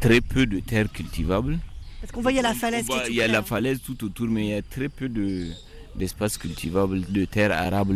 très 0.00 0.20
peu 0.20 0.44
de 0.46 0.58
terres 0.58 0.90
cultivables. 0.90 1.58
Parce 2.00 2.10
qu'on 2.12 2.20
voit, 2.20 2.32
il 2.32 2.36
y 2.36 2.40
a 2.40 2.42
la 2.42 2.54
falaise. 2.54 2.86
il 3.08 3.14
y 3.14 3.22
a 3.22 3.28
la 3.28 3.42
falaise 3.42 3.80
tout 3.80 4.04
autour, 4.04 4.26
mais 4.26 4.46
il 4.46 4.50
y 4.50 4.54
a 4.54 4.62
très 4.62 4.88
peu 4.88 5.08
de, 5.08 5.46
d'espace 5.94 6.36
cultivable, 6.36 7.00
de 7.08 7.24
terres 7.26 7.52
arables 7.52 7.94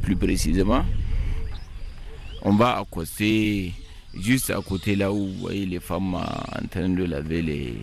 plus 0.00 0.16
précisément. 0.16 0.84
On 2.42 2.54
va 2.54 2.78
accoster 2.78 3.72
juste 4.16 4.50
à 4.50 4.60
côté 4.60 4.94
là 4.94 5.12
où 5.12 5.26
vous 5.26 5.38
voyez 5.40 5.66
les 5.66 5.80
femmes 5.80 6.14
en 6.14 6.66
train 6.70 6.88
de 6.88 7.02
laver 7.02 7.42
les, 7.42 7.74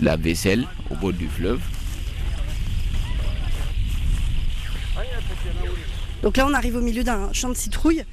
la 0.00 0.16
vaisselle 0.16 0.66
au 0.90 0.94
bord 0.96 1.12
du 1.12 1.28
fleuve. 1.28 1.60
Donc 6.22 6.36
là, 6.36 6.46
on 6.46 6.54
arrive 6.54 6.76
au 6.76 6.80
milieu 6.80 7.02
d'un 7.02 7.32
champ 7.32 7.48
de 7.48 7.54
citrouilles. 7.54 8.04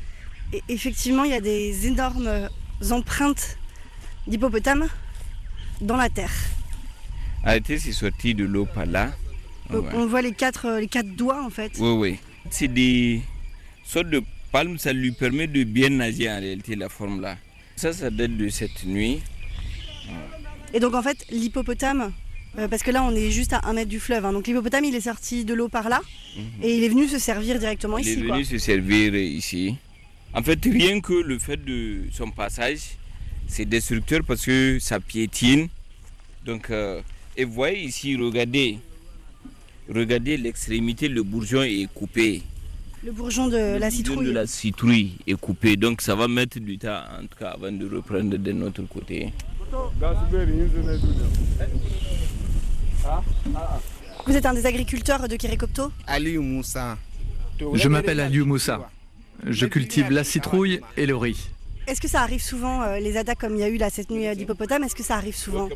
Et 0.53 0.63
effectivement, 0.69 1.23
il 1.23 1.31
y 1.31 1.35
a 1.35 1.41
des 1.41 1.87
énormes 1.87 2.49
empreintes 2.89 3.57
d'hippopotames 4.27 4.87
dans 5.81 5.97
la 5.97 6.09
terre. 6.09 6.31
Arrêtez, 7.43 7.79
c'est 7.79 7.91
sorti 7.91 8.33
de 8.33 8.45
l'eau 8.45 8.65
par 8.65 8.85
là. 8.85 9.11
On 9.69 10.05
voit 10.05 10.21
les 10.21 10.31
quatre, 10.31 10.79
les 10.79 10.87
quatre 10.87 11.13
doigts 11.15 11.43
en 11.43 11.49
fait. 11.49 11.73
Oui, 11.79 11.91
oui. 11.91 12.19
C'est 12.49 12.69
des 12.69 13.21
sortes 13.85 14.09
de 14.09 14.23
palmes, 14.51 14.77
ça 14.77 14.93
lui 14.93 15.11
permet 15.11 15.47
de 15.47 15.63
bien 15.63 15.89
nager 15.89 16.29
en 16.29 16.39
réalité, 16.39 16.75
la 16.75 16.87
forme 16.87 17.19
là. 17.19 17.37
Ça, 17.75 17.91
ça 17.91 18.09
date 18.09 18.37
de 18.37 18.47
cette 18.49 18.85
nuit. 18.85 19.21
Et 20.73 20.79
donc 20.79 20.93
en 20.93 21.01
fait, 21.01 21.25
l'hippopotame, 21.29 22.13
euh, 22.57 22.67
parce 22.67 22.81
que 22.83 22.91
là, 22.91 23.03
on 23.03 23.15
est 23.15 23.29
juste 23.31 23.53
à 23.53 23.61
un 23.65 23.73
mètre 23.73 23.89
du 23.89 23.99
fleuve. 23.99 24.25
Hein. 24.25 24.33
Donc 24.33 24.47
l'hippopotame, 24.47 24.85
il 24.85 24.95
est 24.95 25.01
sorti 25.01 25.45
de 25.45 25.53
l'eau 25.53 25.69
par 25.69 25.89
là 25.89 26.01
mhm. 26.35 26.63
et 26.63 26.77
il 26.77 26.83
est 26.83 26.89
venu 26.89 27.07
se 27.07 27.19
servir 27.19 27.59
directement 27.59 27.97
ici. 27.97 28.13
Il 28.13 28.25
est 28.25 28.31
venu 28.31 28.45
se 28.45 28.57
servir 28.57 29.15
ici. 29.15 29.75
En 30.33 30.43
fait, 30.43 30.59
rien 30.65 30.99
que 31.01 31.13
le 31.13 31.39
fait 31.39 31.57
de 31.63 32.01
son 32.11 32.29
passage, 32.31 32.79
c'est 33.47 33.65
destructeur 33.65 34.21
parce 34.25 34.45
que 34.45 34.77
ça 34.79 34.99
piétine. 34.99 35.67
Donc, 36.45 36.69
euh, 36.69 37.01
et 37.35 37.43
vous 37.45 37.53
voyez 37.53 37.83
ici, 37.83 38.15
regardez, 38.15 38.79
regardez 39.93 40.37
l'extrémité, 40.37 41.07
le 41.07 41.23
bourgeon 41.23 41.61
est 41.63 41.87
coupé. 41.93 42.41
Le 43.03 43.11
bourgeon 43.11 43.47
de 43.47 43.77
la 43.77 43.91
citrouille. 43.91 44.25
de 44.27 44.31
la 44.31 44.47
citrouille 44.47 45.11
est 45.27 45.35
coupé, 45.39 45.75
donc 45.75 46.01
ça 46.01 46.15
va 46.15 46.27
mettre 46.27 46.59
du 46.59 46.77
temps 46.77 46.99
en 47.19 47.21
tout 47.21 47.37
cas 47.39 47.49
avant 47.51 47.71
de 47.71 47.87
reprendre 47.87 48.37
de 48.37 48.51
notre 48.51 48.83
côté. 48.83 49.31
Vous 54.25 54.35
êtes 54.35 54.45
un 54.45 54.53
des 54.53 54.65
agriculteurs 54.65 55.27
de 55.27 55.35
Kérékopto 55.35 55.91
Je 57.73 57.87
m'appelle 57.87 58.19
Aliou 58.19 58.45
Moussa. 58.45 58.89
Je 59.45 59.65
cultive 59.65 60.11
la 60.11 60.23
citrouille 60.23 60.81
et 60.97 61.05
le 61.05 61.15
riz. 61.15 61.49
Est-ce 61.87 62.01
que 62.01 62.09
ça 62.09 62.21
arrive 62.21 62.41
souvent, 62.41 62.81
euh, 62.83 62.99
les 62.99 63.15
attaques 63.15 63.39
comme 63.39 63.55
il 63.55 63.61
y 63.61 63.63
a 63.63 63.69
eu 63.69 63.77
là 63.77 63.89
cette 63.89 64.11
nuit 64.11 64.27
d'hippopotame, 64.35 64.83
est-ce 64.83 64.93
que 64.93 65.03
ça 65.03 65.15
arrive 65.15 65.37
souvent 65.37 65.69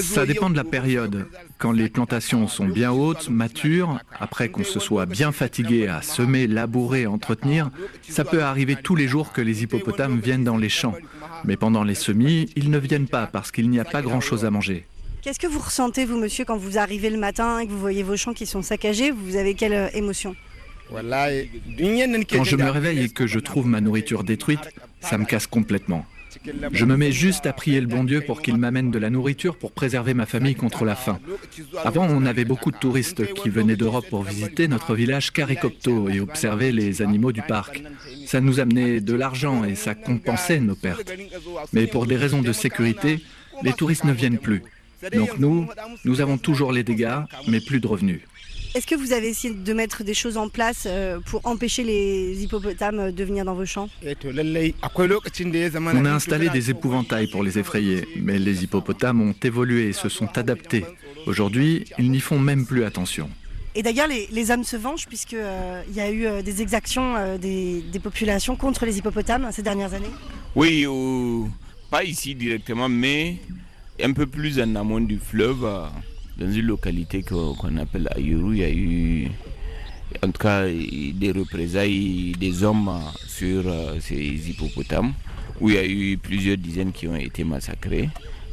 Ça 0.00 0.24
dépend 0.24 0.48
de 0.48 0.56
la 0.56 0.64
période. 0.64 1.28
Quand 1.58 1.72
les 1.72 1.90
plantations 1.90 2.48
sont 2.48 2.64
bien 2.64 2.90
hautes, 2.90 3.28
matures, 3.28 4.00
après 4.18 4.48
qu'on 4.48 4.64
se 4.64 4.80
soit 4.80 5.04
bien 5.04 5.30
fatigué 5.30 5.88
à 5.88 6.00
semer, 6.00 6.46
labourer, 6.46 7.06
entretenir, 7.06 7.70
ça 8.08 8.24
peut 8.24 8.42
arriver 8.42 8.76
tous 8.76 8.96
les 8.96 9.08
jours 9.08 9.30
que 9.30 9.42
les 9.42 9.62
hippopotames 9.62 10.18
viennent 10.20 10.44
dans 10.44 10.56
les 10.56 10.70
champs. 10.70 10.94
Mais 11.44 11.58
pendant 11.58 11.84
les 11.84 11.94
semis, 11.94 12.48
ils 12.56 12.70
ne 12.70 12.78
viennent 12.78 13.08
pas 13.08 13.26
parce 13.26 13.52
qu'il 13.52 13.68
n'y 13.68 13.78
a 13.78 13.84
pas 13.84 14.00
grand-chose 14.00 14.46
à 14.46 14.50
manger. 14.50 14.86
Qu'est-ce 15.24 15.38
que 15.38 15.46
vous 15.46 15.58
ressentez, 15.58 16.04
vous, 16.04 16.18
monsieur, 16.18 16.44
quand 16.44 16.58
vous 16.58 16.76
arrivez 16.76 17.08
le 17.08 17.16
matin 17.16 17.58
et 17.58 17.66
que 17.66 17.72
vous 17.72 17.78
voyez 17.78 18.02
vos 18.02 18.14
champs 18.14 18.34
qui 18.34 18.44
sont 18.44 18.60
saccagés? 18.60 19.10
Vous 19.10 19.36
avez 19.36 19.54
quelle 19.54 19.72
euh, 19.72 19.88
émotion? 19.94 20.36
Quand 20.90 21.00
je 22.44 22.56
me 22.56 22.68
réveille 22.68 23.04
et 23.04 23.08
que 23.08 23.26
je 23.26 23.38
trouve 23.38 23.66
ma 23.66 23.80
nourriture 23.80 24.22
détruite, 24.22 24.60
ça 25.00 25.16
me 25.16 25.24
casse 25.24 25.46
complètement. 25.46 26.04
Je 26.72 26.84
me 26.84 26.98
mets 26.98 27.10
juste 27.10 27.46
à 27.46 27.54
prier 27.54 27.80
le 27.80 27.86
bon 27.86 28.04
Dieu 28.04 28.20
pour 28.20 28.42
qu'il 28.42 28.58
m'amène 28.58 28.90
de 28.90 28.98
la 28.98 29.08
nourriture 29.08 29.56
pour 29.56 29.72
préserver 29.72 30.12
ma 30.12 30.26
famille 30.26 30.56
contre 30.56 30.84
la 30.84 30.94
faim. 30.94 31.18
Avant, 31.84 32.06
on 32.06 32.26
avait 32.26 32.44
beaucoup 32.44 32.70
de 32.70 32.76
touristes 32.76 33.32
qui 33.32 33.48
venaient 33.48 33.76
d'Europe 33.76 34.04
pour 34.10 34.24
visiter 34.24 34.68
notre 34.68 34.94
village 34.94 35.32
Caricopto 35.32 36.10
et 36.10 36.20
observer 36.20 36.70
les 36.70 37.00
animaux 37.00 37.32
du 37.32 37.40
parc. 37.40 37.82
Ça 38.26 38.42
nous 38.42 38.60
amenait 38.60 39.00
de 39.00 39.14
l'argent 39.14 39.64
et 39.64 39.74
ça 39.74 39.94
compensait 39.94 40.60
nos 40.60 40.76
pertes. 40.76 41.10
Mais 41.72 41.86
pour 41.86 42.04
des 42.04 42.16
raisons 42.16 42.42
de 42.42 42.52
sécurité, 42.52 43.24
les 43.62 43.72
touristes 43.72 44.04
ne 44.04 44.12
viennent 44.12 44.38
plus. 44.38 44.62
Donc 45.12 45.38
nous, 45.38 45.66
nous 46.04 46.20
avons 46.20 46.38
toujours 46.38 46.72
les 46.72 46.82
dégâts, 46.82 47.18
mais 47.48 47.60
plus 47.60 47.80
de 47.80 47.86
revenus. 47.86 48.20
Est-ce 48.74 48.88
que 48.88 48.96
vous 48.96 49.12
avez 49.12 49.28
essayé 49.28 49.54
de 49.54 49.72
mettre 49.72 50.02
des 50.02 50.14
choses 50.14 50.36
en 50.36 50.48
place 50.48 50.82
euh, 50.86 51.20
pour 51.20 51.40
empêcher 51.44 51.84
les 51.84 52.42
hippopotames 52.42 53.12
de 53.12 53.24
venir 53.24 53.44
dans 53.44 53.54
vos 53.54 53.64
champs? 53.64 53.88
On 54.04 56.04
a 56.04 56.10
installé 56.10 56.48
des 56.48 56.70
épouvantails 56.70 57.28
pour 57.28 57.44
les 57.44 57.56
effrayer, 57.56 58.04
mais 58.20 58.36
les 58.36 58.64
hippopotames 58.64 59.20
ont 59.20 59.34
évolué 59.44 59.90
et 59.90 59.92
se 59.92 60.08
sont 60.08 60.36
adaptés. 60.36 60.84
Aujourd'hui, 61.28 61.84
ils 61.98 62.10
n'y 62.10 62.18
font 62.18 62.40
même 62.40 62.66
plus 62.66 62.82
attention. 62.82 63.30
Et 63.76 63.84
d'ailleurs, 63.84 64.08
les, 64.08 64.50
hommes 64.50 64.64
se 64.64 64.76
vengent 64.76 65.06
puisqu'il 65.06 65.38
euh, 65.40 65.82
y 65.92 66.00
a 66.00 66.10
eu 66.10 66.26
euh, 66.26 66.42
des 66.42 66.60
exactions 66.60 67.38
des, 67.38 67.80
des, 67.80 68.00
populations 68.00 68.56
contre 68.56 68.86
les 68.86 68.98
hippopotames 68.98 69.48
ces 69.52 69.62
dernières 69.62 69.94
années? 69.94 70.10
Oui, 70.56 70.84
pas 71.90 72.02
ici 72.02 72.34
directement, 72.34 72.88
mais 72.88 73.36
un 74.02 74.12
peu 74.12 74.26
plus 74.26 74.60
en 74.60 74.74
amont 74.74 75.00
du 75.00 75.18
fleuve, 75.18 75.64
euh, 75.64 75.86
dans 76.38 76.50
une 76.50 76.66
localité 76.66 77.22
qu'on 77.22 77.76
appelle 77.76 78.08
Ayuru, 78.16 78.56
il 78.56 78.60
y 78.60 78.64
a 78.64 78.70
eu 78.70 79.28
en 80.22 80.30
tout 80.30 80.42
cas 80.42 80.66
des 80.66 81.32
représailles 81.34 82.32
des 82.38 82.62
hommes 82.62 82.90
sur 83.26 83.62
euh, 83.66 83.98
ces 84.00 84.16
hippopotames, 84.16 85.12
où 85.60 85.70
il 85.70 85.74
y 85.76 85.78
a 85.78 85.86
eu 85.86 86.18
plusieurs 86.18 86.56
dizaines 86.56 86.92
qui 86.92 87.06
ont 87.08 87.16
été 87.16 87.44
massacrés 87.44 88.08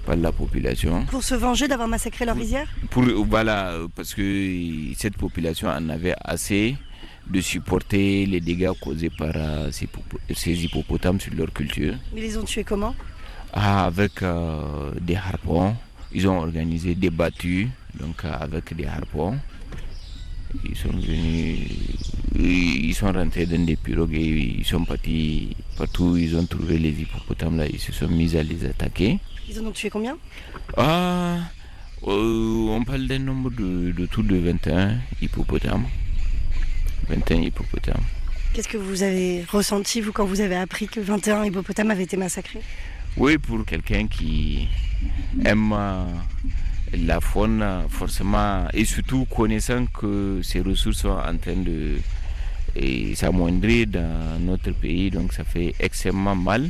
par 0.06 0.16
la 0.16 0.32
population. 0.32 1.06
Pour 1.06 1.24
se 1.24 1.36
venger 1.36 1.68
d'avoir 1.68 1.88
massacré 1.88 2.26
leur 2.26 2.36
rizière? 2.36 2.68
Pour, 2.90 3.04
Voilà, 3.28 3.78
parce 3.96 4.14
que 4.14 4.94
cette 4.98 5.18
population 5.18 5.68
en 5.70 5.90
avait 5.90 6.16
assez 6.24 6.76
de 7.30 7.40
supporter 7.42 8.26
les 8.26 8.42
dégâts 8.42 8.72
causés 8.80 9.12
par 9.16 9.32
euh, 9.36 9.70
ces 9.72 10.64
hippopotames 10.64 11.20
sur 11.20 11.34
leur 11.36 11.54
culture. 11.54 11.96
Mais 12.14 12.22
ils 12.22 12.24
les 12.24 12.38
ont 12.38 12.44
tués 12.44 12.64
comment? 12.64 12.96
Avec 13.54 14.22
euh, 14.24 14.92
des 15.00 15.16
harpons. 15.16 15.76
Ils 16.14 16.28
ont 16.28 16.40
organisé 16.40 16.96
des 16.96 17.10
battues 17.10 17.70
donc, 18.00 18.24
euh, 18.26 18.34
avec 18.40 18.74
des 18.76 18.86
harpons. 18.86 19.38
Ils 20.66 20.76
sont 20.76 20.90
venus, 20.90 21.60
ils 22.38 22.94
sont 22.94 23.12
rentrés 23.12 23.46
dans 23.46 23.64
des 23.66 23.78
pirogues 23.78 24.16
et 24.16 24.58
ils 24.60 24.66
sont 24.66 24.84
partis 24.84 25.56
partout. 25.78 26.18
Ils 26.18 26.36
ont 26.36 26.46
trouvé 26.46 26.78
les 26.78 26.90
hippopotames 26.90 27.58
là, 27.58 27.66
ils 27.68 27.80
se 27.80 27.94
sont 27.94 28.10
mis 28.10 28.36
à 28.36 28.44
les 28.44 28.66
attaquer. 28.66 29.20
Ils 29.50 29.60
en 29.62 29.66
ont 29.68 29.72
tué 29.72 29.90
combien? 29.90 30.18
Ah, 30.76 31.38
euh, 32.06 32.68
On 32.70 32.84
parle 32.84 33.08
d'un 33.08 33.20
nombre 33.20 33.50
de, 33.52 33.92
de 33.92 34.06
tout 34.08 34.24
de 34.24 34.36
21 34.36 34.98
hippopotames. 35.22 35.86
21 37.10 37.42
hippopotames. 37.44 38.04
Qu'est-ce 38.54 38.68
que 38.68 38.78
vous 38.78 39.04
avez 39.04 39.46
ressenti, 39.50 40.02
vous, 40.02 40.12
quand 40.12 40.26
vous 40.26 40.42
avez 40.42 40.58
appris 40.58 40.88
que 40.88 41.00
21 41.00 41.46
hippopotames 41.46 41.92
avaient 41.92 42.04
été 42.04 42.18
massacrés? 42.18 42.62
Oui, 43.18 43.38
pour 43.38 43.66
quelqu'un 43.66 44.08
qui 44.08 44.68
aime 45.44 45.74
euh, 45.74 46.06
la 46.94 47.20
faune, 47.20 47.64
forcément, 47.90 48.68
et 48.74 48.86
surtout 48.86 49.26
connaissant 49.26 49.86
que 49.86 50.42
ces 50.44 50.62
ressources 50.62 51.00
sont 51.00 51.10
en 51.10 51.38
train 51.38 51.56
de 51.56 51.98
s'amoindrir 53.16 53.88
dans 53.88 54.40
notre 54.40 54.72
pays, 54.72 55.12
donc 55.12 55.34
ça 55.34 55.44
fait 55.44 55.76
extrêmement 55.80 56.36
mal. 56.36 56.70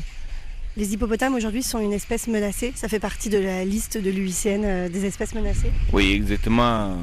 Les 0.78 0.94
hippopotames 0.94 1.36
aujourd'hui 1.36 1.64
sont 1.64 1.80
une 1.80 1.92
espèce 1.92 2.28
menacée. 2.28 2.72
Ça 2.76 2.88
fait 2.88 3.00
partie 3.00 3.30
de 3.30 3.38
la 3.38 3.66
liste 3.66 3.98
de 3.98 4.10
l'UICN 4.10 4.64
euh, 4.64 4.90
des 4.90 5.04
espèces 5.06 5.36
menacées. 5.36 5.72
Oui, 5.92 6.14
exactement. 6.14 6.98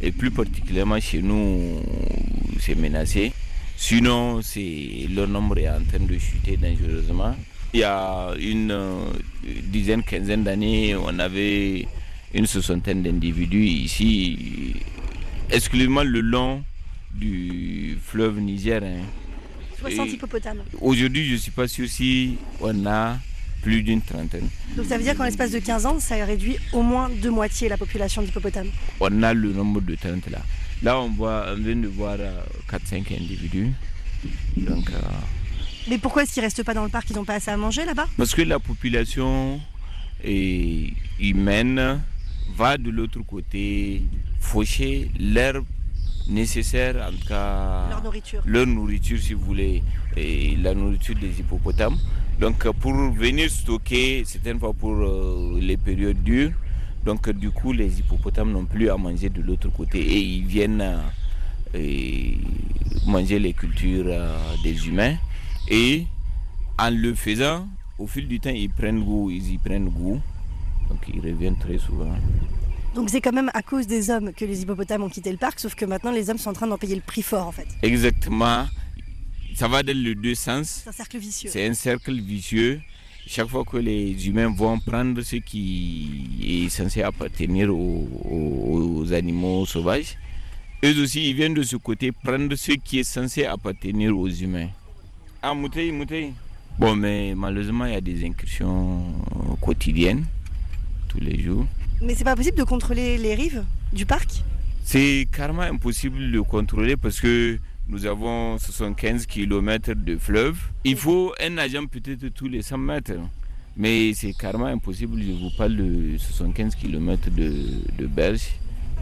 Et 0.00 0.12
plus 0.12 0.30
particulièrement 0.30 1.00
chez 1.00 1.20
nous, 1.20 1.82
c'est 2.60 2.76
menacé. 2.76 3.32
Sinon, 3.76 4.40
leur 5.10 5.26
nombre 5.26 5.58
est 5.58 5.68
en 5.68 5.82
train 5.82 5.98
de 5.98 6.16
chuter 6.16 6.56
dangereusement. 6.56 7.34
Il 7.74 7.80
y 7.80 7.84
a 7.84 8.32
une 8.40 8.70
euh, 8.70 9.04
dizaine, 9.64 10.02
quinzaine 10.02 10.42
d'années, 10.44 10.94
on 10.96 11.18
avait 11.18 11.86
une 12.34 12.46
soixantaine 12.46 13.02
d'individus 13.02 13.64
ici, 13.64 14.74
exclusivement 15.50 16.02
le 16.02 16.20
long 16.20 16.62
du 17.14 17.98
fleuve 18.02 18.40
Niger. 18.40 18.82
Hein. 18.82 19.02
60 19.80 20.12
hippopotames. 20.12 20.62
Aujourd'hui, 20.80 21.26
je 21.26 21.32
ne 21.34 21.38
suis 21.38 21.50
pas 21.50 21.68
sûr 21.68 21.88
si 21.88 22.36
on 22.60 22.86
a 22.86 23.16
plus 23.62 23.82
d'une 23.82 24.02
trentaine. 24.02 24.48
Donc 24.76 24.86
ça 24.86 24.96
veut 24.96 25.02
dire 25.02 25.16
qu'en 25.16 25.24
l'espace 25.24 25.50
de 25.50 25.58
15 25.58 25.86
ans, 25.86 26.00
ça 26.00 26.14
a 26.16 26.24
réduit 26.24 26.56
au 26.72 26.82
moins 26.82 27.08
de 27.10 27.28
moitié 27.28 27.68
la 27.68 27.76
population 27.76 28.22
d'hippopotames 28.22 28.68
On 29.00 29.22
a 29.22 29.34
le 29.34 29.52
nombre 29.52 29.80
de 29.80 29.94
30 29.94 30.30
là. 30.30 30.38
Là, 30.82 31.00
on, 31.00 31.08
voit, 31.10 31.46
on 31.50 31.56
vient 31.56 31.74
de 31.76 31.88
voir 31.88 32.16
4-5 32.16 32.22
euh, 33.12 33.16
individus. 33.20 33.72
Donc, 34.56 34.90
euh, 34.90 35.00
Mais 35.88 35.98
pourquoi 35.98 36.22
est-ce 36.22 36.32
qu'ils 36.32 36.42
ne 36.42 36.46
restent 36.46 36.62
pas 36.64 36.74
dans 36.74 36.84
le 36.84 36.90
parc? 36.90 37.08
Ils 37.10 37.16
n'ont 37.16 37.24
pas 37.24 37.34
assez 37.34 37.50
à 37.50 37.56
manger 37.56 37.84
là-bas? 37.84 38.06
Parce 38.16 38.34
que 38.34 38.42
la 38.42 38.58
population 38.58 39.60
humaine 41.20 42.00
va 42.56 42.76
de 42.76 42.90
l'autre 42.90 43.20
côté 43.20 44.02
faucher 44.40 45.10
l'herbe 45.18 45.64
nécessaire, 46.28 46.96
en 47.08 47.12
tout 47.12 47.26
cas 47.26 47.88
leur 47.88 48.02
nourriture. 48.02 48.42
leur 48.44 48.66
nourriture, 48.66 49.18
si 49.18 49.32
vous 49.32 49.44
voulez, 49.44 49.82
et 50.16 50.56
la 50.56 50.74
nourriture 50.74 51.14
des 51.14 51.40
hippopotames. 51.40 51.96
Donc 52.40 52.68
pour 52.80 52.92
venir 52.92 53.50
stocker, 53.50 54.24
certaines 54.24 54.58
fois 54.60 54.72
pour 54.72 54.92
euh, 54.92 55.58
les 55.60 55.76
périodes 55.76 56.22
dures, 56.22 56.52
donc 57.04 57.28
du 57.30 57.50
coup 57.50 57.72
les 57.72 57.98
hippopotames 57.98 58.52
n'ont 58.52 58.64
plus 58.66 58.90
à 58.90 58.96
manger 58.96 59.28
de 59.30 59.40
l'autre 59.42 59.70
côté 59.70 59.98
et 59.98 60.18
ils 60.20 60.44
viennent 60.46 60.84
euh, 61.74 62.32
manger 63.06 63.38
les 63.38 63.52
cultures 63.54 64.06
euh, 64.08 64.36
des 64.62 64.86
humains. 64.86 65.16
Et 65.68 66.06
en 66.78 66.90
le 66.90 67.14
faisant, 67.14 67.68
au 67.98 68.06
fil 68.06 68.26
du 68.26 68.40
temps, 68.40 68.50
ils 68.50 68.70
prennent 68.70 69.02
goût, 69.04 69.30
ils 69.30 69.52
y 69.52 69.58
prennent 69.58 69.88
goût. 69.88 70.20
Donc 70.88 70.98
ils 71.12 71.20
reviennent 71.20 71.58
très 71.58 71.78
souvent. 71.78 72.14
Donc 72.94 73.10
c'est 73.10 73.20
quand 73.20 73.32
même 73.32 73.50
à 73.54 73.62
cause 73.62 73.86
des 73.86 74.10
hommes 74.10 74.32
que 74.32 74.44
les 74.44 74.62
hippopotames 74.62 75.02
ont 75.02 75.08
quitté 75.08 75.30
le 75.30 75.36
parc, 75.36 75.60
sauf 75.60 75.74
que 75.74 75.84
maintenant 75.84 76.10
les 76.10 76.30
hommes 76.30 76.38
sont 76.38 76.50
en 76.50 76.54
train 76.54 76.66
d'en 76.66 76.78
payer 76.78 76.94
le 76.94 77.02
prix 77.02 77.22
fort 77.22 77.46
en 77.46 77.52
fait. 77.52 77.68
Exactement. 77.82 78.66
Ça 79.54 79.68
va 79.68 79.82
dans 79.82 79.96
les 79.96 80.14
deux 80.14 80.34
sens. 80.34 80.82
C'est 80.84 80.88
un 80.88 80.92
cercle 80.92 81.18
vicieux. 81.18 81.50
C'est 81.52 81.66
un 81.66 81.74
cercle 81.74 82.14
vicieux. 82.20 82.80
Chaque 83.26 83.48
fois 83.48 83.64
que 83.64 83.76
les 83.76 84.26
humains 84.26 84.48
vont 84.48 84.78
prendre 84.78 85.20
ce 85.20 85.36
qui 85.36 86.64
est 86.64 86.68
censé 86.70 87.02
appartenir 87.02 87.68
aux, 87.70 89.12
animaux 89.12 89.66
sauvages, 89.66 90.16
eux 90.82 91.02
aussi 91.02 91.28
ils 91.28 91.34
viennent 91.34 91.54
de 91.54 91.62
ce 91.62 91.76
côté 91.76 92.10
prendre 92.10 92.54
ce 92.56 92.72
qui 92.72 93.00
est 93.00 93.04
censé 93.04 93.44
appartenir 93.44 94.16
aux 94.16 94.28
humains. 94.28 94.70
Ah, 95.42 95.54
Moutei, 95.54 95.92
Moutei. 95.92 96.32
Bon, 96.78 96.96
mais 96.96 97.34
malheureusement, 97.36 97.84
il 97.86 97.92
y 97.92 97.96
a 97.96 98.00
des 98.00 98.24
incursions 98.26 99.02
quotidiennes, 99.60 100.24
tous 101.08 101.20
les 101.20 101.40
jours. 101.40 101.66
Mais 102.02 102.14
c'est 102.14 102.24
pas 102.24 102.34
possible 102.36 102.58
de 102.58 102.64
contrôler 102.64 103.18
les 103.18 103.34
rives 103.34 103.64
du 103.92 104.04
parc? 104.04 104.42
C'est 104.84 105.28
carrément 105.32 105.62
impossible 105.62 106.32
de 106.32 106.40
contrôler 106.40 106.96
parce 106.96 107.20
que 107.20 107.58
nous 107.88 108.04
avons 108.06 108.58
75 108.58 109.26
km 109.26 109.94
de 109.94 110.16
fleuve. 110.16 110.58
Il 110.84 110.96
faut 110.96 111.32
un 111.40 111.56
agent 111.58 111.86
peut-être 111.86 112.28
tous 112.28 112.48
les 112.48 112.62
100 112.62 112.78
mètres. 112.78 113.12
Mais 113.76 114.12
c'est 114.14 114.32
carrément 114.32 114.66
impossible, 114.66 115.22
je 115.22 115.30
vous 115.32 115.50
parle 115.56 115.76
de 115.76 116.18
75 116.18 116.74
km 116.74 117.30
de, 117.30 117.52
de 117.96 118.06
berge. 118.08 118.48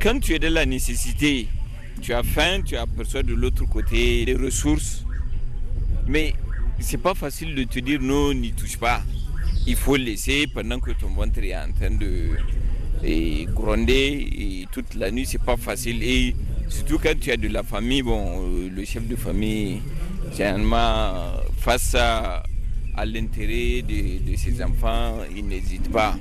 Quand 0.03 0.21
tu 0.21 0.35
es 0.35 0.39
de 0.39 0.49
la 0.49 0.67
nécessité, 0.67 1.49
tu 2.03 2.13
as 2.13 2.23
faim, 2.23 2.61
tu 2.63 2.77
aperçois 2.77 3.23
de 3.23 3.33
l'autre 3.33 3.65
côté 3.65 4.27
les 4.27 4.35
ressources. 4.35 5.06
Mais 6.09 6.35
c'est 6.79 6.99
pas 6.99 7.15
facile 7.15 7.55
de 7.55 7.65
te 7.65 7.79
dire 7.81 8.01
non, 8.01 8.33
n'y 8.35 8.53
touche 8.53 8.77
pas. 8.77 9.03
Il 9.67 9.77
faut 9.77 9.97
laisser 9.97 10.47
pendant 10.47 10.79
que 10.79 10.93
ton 10.93 11.09
ventre 11.09 11.41
est 11.43 11.57
en 11.57 11.73
train 11.73 11.91
de, 11.91 12.37
gronder 13.53 14.29
et 14.33 14.67
toute 14.71 14.95
la 14.95 15.11
nuit, 15.11 15.27
c'est 15.27 15.43
pas 15.43 15.57
facile. 15.57 16.03
Et 16.03 16.37
surtout 16.69 16.99
quand 16.99 17.19
tu 17.19 17.31
as 17.31 17.37
de 17.37 17.49
la 17.49 17.63
famille, 17.63 18.03
bon, 18.03 18.43
euh, 18.43 18.69
le 18.69 18.85
chef 18.85 19.07
de 19.07 19.17
famille, 19.17 19.81
généralement, 20.33 21.33
face 21.59 21.95
à, 21.95 22.45
l'intérêt 23.05 23.83
de 23.83 24.37
ses 24.37 24.63
enfants, 24.63 25.19
il 25.35 25.47
n'hésite 25.47 25.91
pas. 25.91 26.17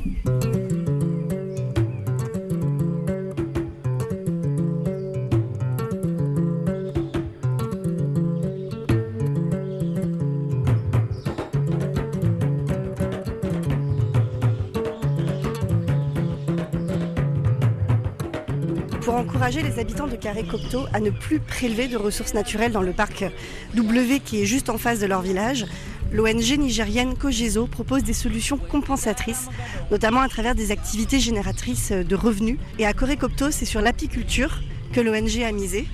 Les 19.75 19.81
habitants 19.81 20.07
de 20.07 20.15
Carré 20.15 20.43
Cocteau 20.43 20.85
à 20.93 20.99
ne 20.99 21.09
plus 21.09 21.39
prélever 21.39 21.87
de 21.87 21.97
ressources 21.97 22.33
naturelles 22.33 22.71
dans 22.71 22.81
le 22.81 22.93
parc 22.93 23.25
W 23.73 24.19
qui 24.19 24.41
est 24.41 24.45
juste 24.45 24.69
en 24.69 24.77
face 24.77 24.99
de 24.99 25.05
leur 25.05 25.21
village. 25.21 25.65
L'ONG 26.13 26.57
nigérienne 26.57 27.15
Cogezo 27.15 27.67
propose 27.67 28.03
des 28.03 28.13
solutions 28.13 28.57
compensatrices, 28.57 29.49
notamment 29.91 30.21
à 30.21 30.29
travers 30.29 30.55
des 30.55 30.71
activités 30.71 31.19
génératrices 31.19 31.91
de 31.91 32.15
revenus. 32.15 32.57
Et 32.79 32.85
à 32.85 32.93
Corée 32.93 33.17
Cocteau, 33.17 33.51
c'est 33.51 33.65
sur 33.65 33.81
l'apiculture 33.81 34.61
que 34.93 35.01
l'ONG 35.01 35.43
a 35.43 35.51
misé. 35.51 35.87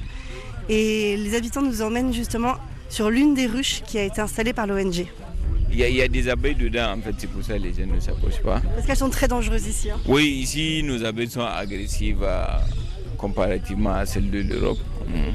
Et 0.70 1.18
les 1.18 1.36
habitants 1.36 1.64
nous 1.64 1.82
emmènent 1.82 2.14
justement 2.14 2.56
sur 2.90 3.10
l'une 3.10 3.34
des 3.34 3.48
ruches 3.48 3.82
qui 3.88 3.98
a 3.98 4.04
été 4.04 4.22
installée 4.22 4.54
par 4.54 4.68
l'ONG. 4.68 5.08
Il 5.72 5.80
y, 5.80 6.02
a, 6.02 6.08
des 6.08 6.28
abeilles 6.28 6.56
dedans, 6.56 6.94
en 6.98 7.02
fait, 7.02 7.16
c'est 7.18 7.30
pour 7.30 7.44
ça 7.44 7.58
que 7.58 7.64
les 7.64 7.74
gens 7.74 7.92
ne 7.92 8.00
s'approchent 8.00 8.44
pas. 8.44 8.62
Parce 8.76 8.86
qu'elles 8.86 8.98
sont 8.98 9.10
très 9.10 9.30
dangereuses 9.30 9.66
ici. 9.66 9.90
Hein. 9.90 9.98
Oui, 10.06 10.26
ici, 10.26 10.84
nos 10.84 11.06
abeilles 11.06 11.30
sont 11.30 11.46
agressives 11.46 12.26
comparativement 13.22 13.94
à 13.94 14.06
celle 14.06 14.30
de 14.30 14.40
l'Europe. 14.42 14.80
Mm. 15.08 15.34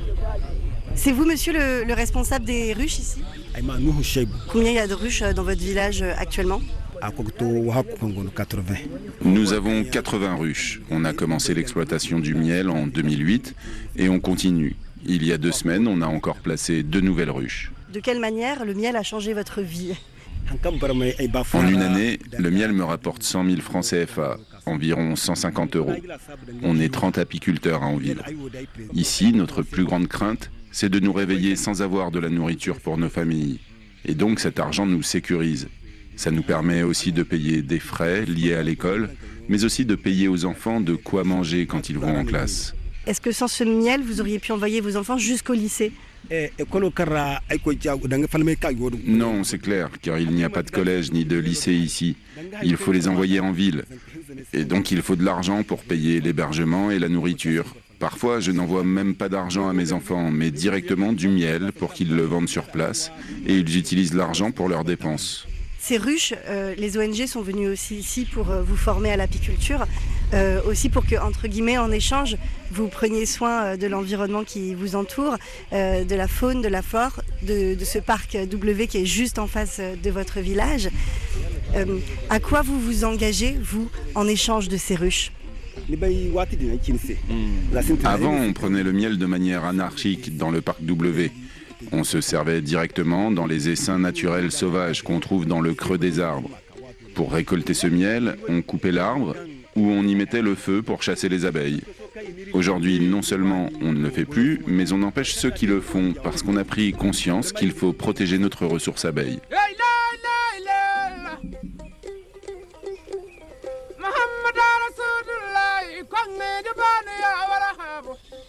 C'est 0.96 1.12
vous, 1.12 1.25
monsieur, 1.25 1.53
le, 1.53 1.94
responsable 1.94 2.44
des 2.44 2.72
ruches 2.72 2.99
ici 2.99 3.22
Combien 4.49 4.70
il 4.70 4.75
y 4.75 4.79
a 4.79 4.87
de 4.87 4.94
ruches 4.94 5.22
euh, 5.22 5.33
dans 5.33 5.44
votre 5.44 5.61
village 5.61 6.03
euh, 6.03 6.12
actuellement 6.18 6.61
nous 9.22 9.53
avons 9.53 9.85
80 9.85 10.35
ruches. 10.37 10.81
On 10.90 11.05
a 11.05 11.12
commencé 11.12 11.53
l'exploitation 11.53 12.18
du 12.18 12.35
miel 12.35 12.70
en 12.70 12.87
2008 12.87 13.55
et 13.96 14.09
on 14.09 14.18
continue. 14.18 14.77
Il 15.05 15.25
y 15.25 15.31
a 15.31 15.37
deux 15.37 15.53
semaines, 15.53 15.87
on 15.88 16.01
a 16.01 16.07
encore 16.07 16.37
placé 16.37 16.83
deux 16.83 17.03
nouvelles 17.03 17.31
ruches. 17.31 17.70
De 17.92 18.01
quelle 18.01 18.18
manière 18.18 18.64
le 18.64 18.72
miel 18.72 18.96
a 18.96 19.03
changé 19.03 19.35
votre 19.35 19.61
vie 19.61 19.94
En 21.52 21.68
une 21.68 21.82
année, 21.82 22.18
le 22.38 22.50
miel 22.50 22.72
me 22.72 22.85
rapporte 22.85 23.22
100 23.22 23.44
000 23.44 23.61
francs 23.61 23.85
CFA, 23.85 24.38
environ 24.66 25.16
150 25.16 25.76
euros. 25.76 25.94
On 26.62 26.78
est 26.78 26.92
30 26.92 27.18
apiculteurs 27.18 27.82
à 27.82 27.87
en 27.87 27.96
vivre. 27.96 28.22
Ici, 28.92 29.32
notre 29.32 29.62
plus 29.62 29.85
grande 29.85 30.09
crainte, 30.09 30.50
c'est 30.70 30.88
de 30.88 31.00
nous 31.00 31.12
réveiller 31.12 31.56
sans 31.56 31.82
avoir 31.82 32.11
de 32.11 32.18
la 32.18 32.28
nourriture 32.28 32.80
pour 32.80 32.98
nos 32.98 33.09
familles. 33.09 33.61
Et 34.04 34.14
donc 34.14 34.40
cet 34.40 34.61
argent 34.61 34.87
nous 34.87 35.02
sécurise. 35.02 35.68
Ça 36.16 36.30
nous 36.30 36.42
permet 36.42 36.82
aussi 36.82 37.12
de 37.12 37.22
payer 37.22 37.62
des 37.62 37.80
frais 37.80 38.24
liés 38.24 38.54
à 38.54 38.62
l'école, 38.62 39.11
mais 39.48 39.64
aussi 39.64 39.85
de 39.85 39.94
payer 39.94 40.28
aux 40.28 40.44
enfants 40.44 40.80
de 40.80 40.94
quoi 40.94 41.24
manger 41.24 41.66
quand 41.66 41.88
ils 41.90 41.98
vont 41.98 42.16
en 42.16 42.24
classe. 42.24 42.74
Est-ce 43.06 43.20
que 43.20 43.32
sans 43.32 43.48
ce 43.48 43.64
miel, 43.64 44.02
vous 44.02 44.20
auriez 44.20 44.38
pu 44.38 44.52
envoyer 44.52 44.80
vos 44.80 44.96
enfants 44.96 45.18
jusqu'au 45.18 45.54
lycée? 45.54 45.92
Non, 49.06 49.44
c'est 49.44 49.58
clair, 49.58 49.90
car 50.00 50.18
il 50.18 50.30
n'y 50.30 50.44
a 50.44 50.50
pas 50.50 50.62
de 50.62 50.70
collège 50.70 51.12
ni 51.12 51.24
de 51.24 51.38
lycée 51.38 51.74
ici. 51.74 52.16
Il 52.62 52.76
faut 52.76 52.92
les 52.92 53.08
envoyer 53.08 53.40
en 53.40 53.52
ville. 53.52 53.84
Et 54.52 54.64
donc 54.64 54.90
il 54.90 55.02
faut 55.02 55.16
de 55.16 55.24
l'argent 55.24 55.62
pour 55.62 55.82
payer 55.82 56.20
l'hébergement 56.20 56.90
et 56.90 56.98
la 56.98 57.08
nourriture. 57.08 57.74
Parfois, 57.98 58.40
je 58.40 58.50
n'envoie 58.50 58.84
même 58.84 59.14
pas 59.14 59.30
d'argent 59.30 59.68
à 59.68 59.72
mes 59.72 59.92
enfants, 59.92 60.30
mais 60.30 60.50
directement 60.50 61.12
du 61.12 61.28
miel 61.28 61.72
pour 61.72 61.94
qu'ils 61.94 62.14
le 62.14 62.24
vendent 62.24 62.48
sur 62.48 62.64
place, 62.64 63.10
et 63.46 63.54
ils 63.54 63.78
utilisent 63.78 64.14
l'argent 64.14 64.50
pour 64.50 64.68
leurs 64.68 64.84
dépenses. 64.84 65.46
Ces 65.87 65.99
ruches, 65.99 66.35
euh, 66.49 66.75
les 66.77 66.99
ONG 66.99 67.27
sont 67.29 67.42
venues 67.42 67.68
aussi 67.68 67.94
ici 67.94 68.25
pour 68.25 68.51
euh, 68.51 68.61
vous 68.61 68.75
former 68.75 69.12
à 69.12 69.16
l'apiculture, 69.16 69.87
euh, 70.35 70.61
aussi 70.66 70.88
pour 70.88 71.07
que, 71.07 71.14
entre 71.14 71.46
guillemets, 71.46 71.79
en 71.79 71.92
échange, 71.92 72.37
vous 72.72 72.88
preniez 72.88 73.25
soin 73.25 73.77
de 73.77 73.87
l'environnement 73.87 74.42
qui 74.42 74.75
vous 74.75 74.96
entoure, 74.96 75.37
de 75.70 76.14
la 76.16 76.27
faune, 76.27 76.61
de 76.61 76.66
la 76.66 76.83
flore, 76.83 77.22
de, 77.42 77.77
ce 77.85 78.01
parc 78.01 78.37
W 78.37 78.88
qui 78.88 78.99
est 78.99 79.07
juste 79.07 79.38
en 79.38 79.46
face 79.46 79.79
de 79.81 80.11
votre 80.11 80.40
village. 80.40 80.90
à 82.31 82.40
quoi 82.40 82.62
vous 82.62 82.81
vous 82.81 83.05
engagez, 83.05 83.57
vous, 83.62 83.88
en 84.16 84.27
échange 84.27 84.68
de 84.68 84.77
ces 84.77 84.96
ruches? 84.96 85.31
Avant, 88.05 88.35
on 88.35 88.53
prenait 88.53 88.83
le 88.83 88.92
miel 88.92 89.18
de 89.18 89.27
manière 89.27 89.64
anarchique 89.64 90.37
dans 90.37 90.51
le 90.51 90.61
parc 90.61 90.83
W. 90.83 91.31
On 91.92 92.05
se 92.05 92.20
servait 92.20 92.61
directement 92.61 93.31
dans 93.31 93.46
les 93.46 93.68
essaims 93.68 93.99
naturels 93.99 94.53
sauvages 94.53 95.03
qu'on 95.03 95.20
trouve 95.20 95.46
dans 95.46 95.61
le 95.61 95.75
creux 95.75 95.99
des 95.99 96.20
arbres. 96.20 96.51
Pour 97.14 97.33
récolter 97.33 97.75
ce 97.75 97.87
miel, 97.87 98.37
on 98.49 98.62
coupait 98.62 98.92
l'arbre 98.92 99.35
ou 99.77 99.90
on 99.90 100.03
y 100.03 100.14
mettait 100.14 100.42
le 100.42 100.55
feu 100.55 100.83
pour 100.83 101.03
chasser 101.03 101.29
les 101.29 101.44
abeilles. 101.44 101.83
Aujourd'hui, 102.53 102.99
non 103.01 103.22
seulement 103.22 103.70
on 103.81 103.92
ne 103.92 104.01
le 104.01 104.11
fait 104.11 104.25
plus, 104.25 104.61
mais 104.66 104.92
on 104.92 105.03
empêche 105.03 105.35
ceux 105.35 105.51
qui 105.51 105.66
le 105.66 105.81
font 105.81 106.14
parce 106.22 106.42
qu'on 106.42 106.57
a 106.57 106.64
pris 106.64 106.92
conscience 106.92 107.53
qu'il 107.53 107.72
faut 107.72 107.92
protéger 107.92 108.38
notre 108.38 108.66
ressource 108.66 109.05
abeille. 109.05 109.38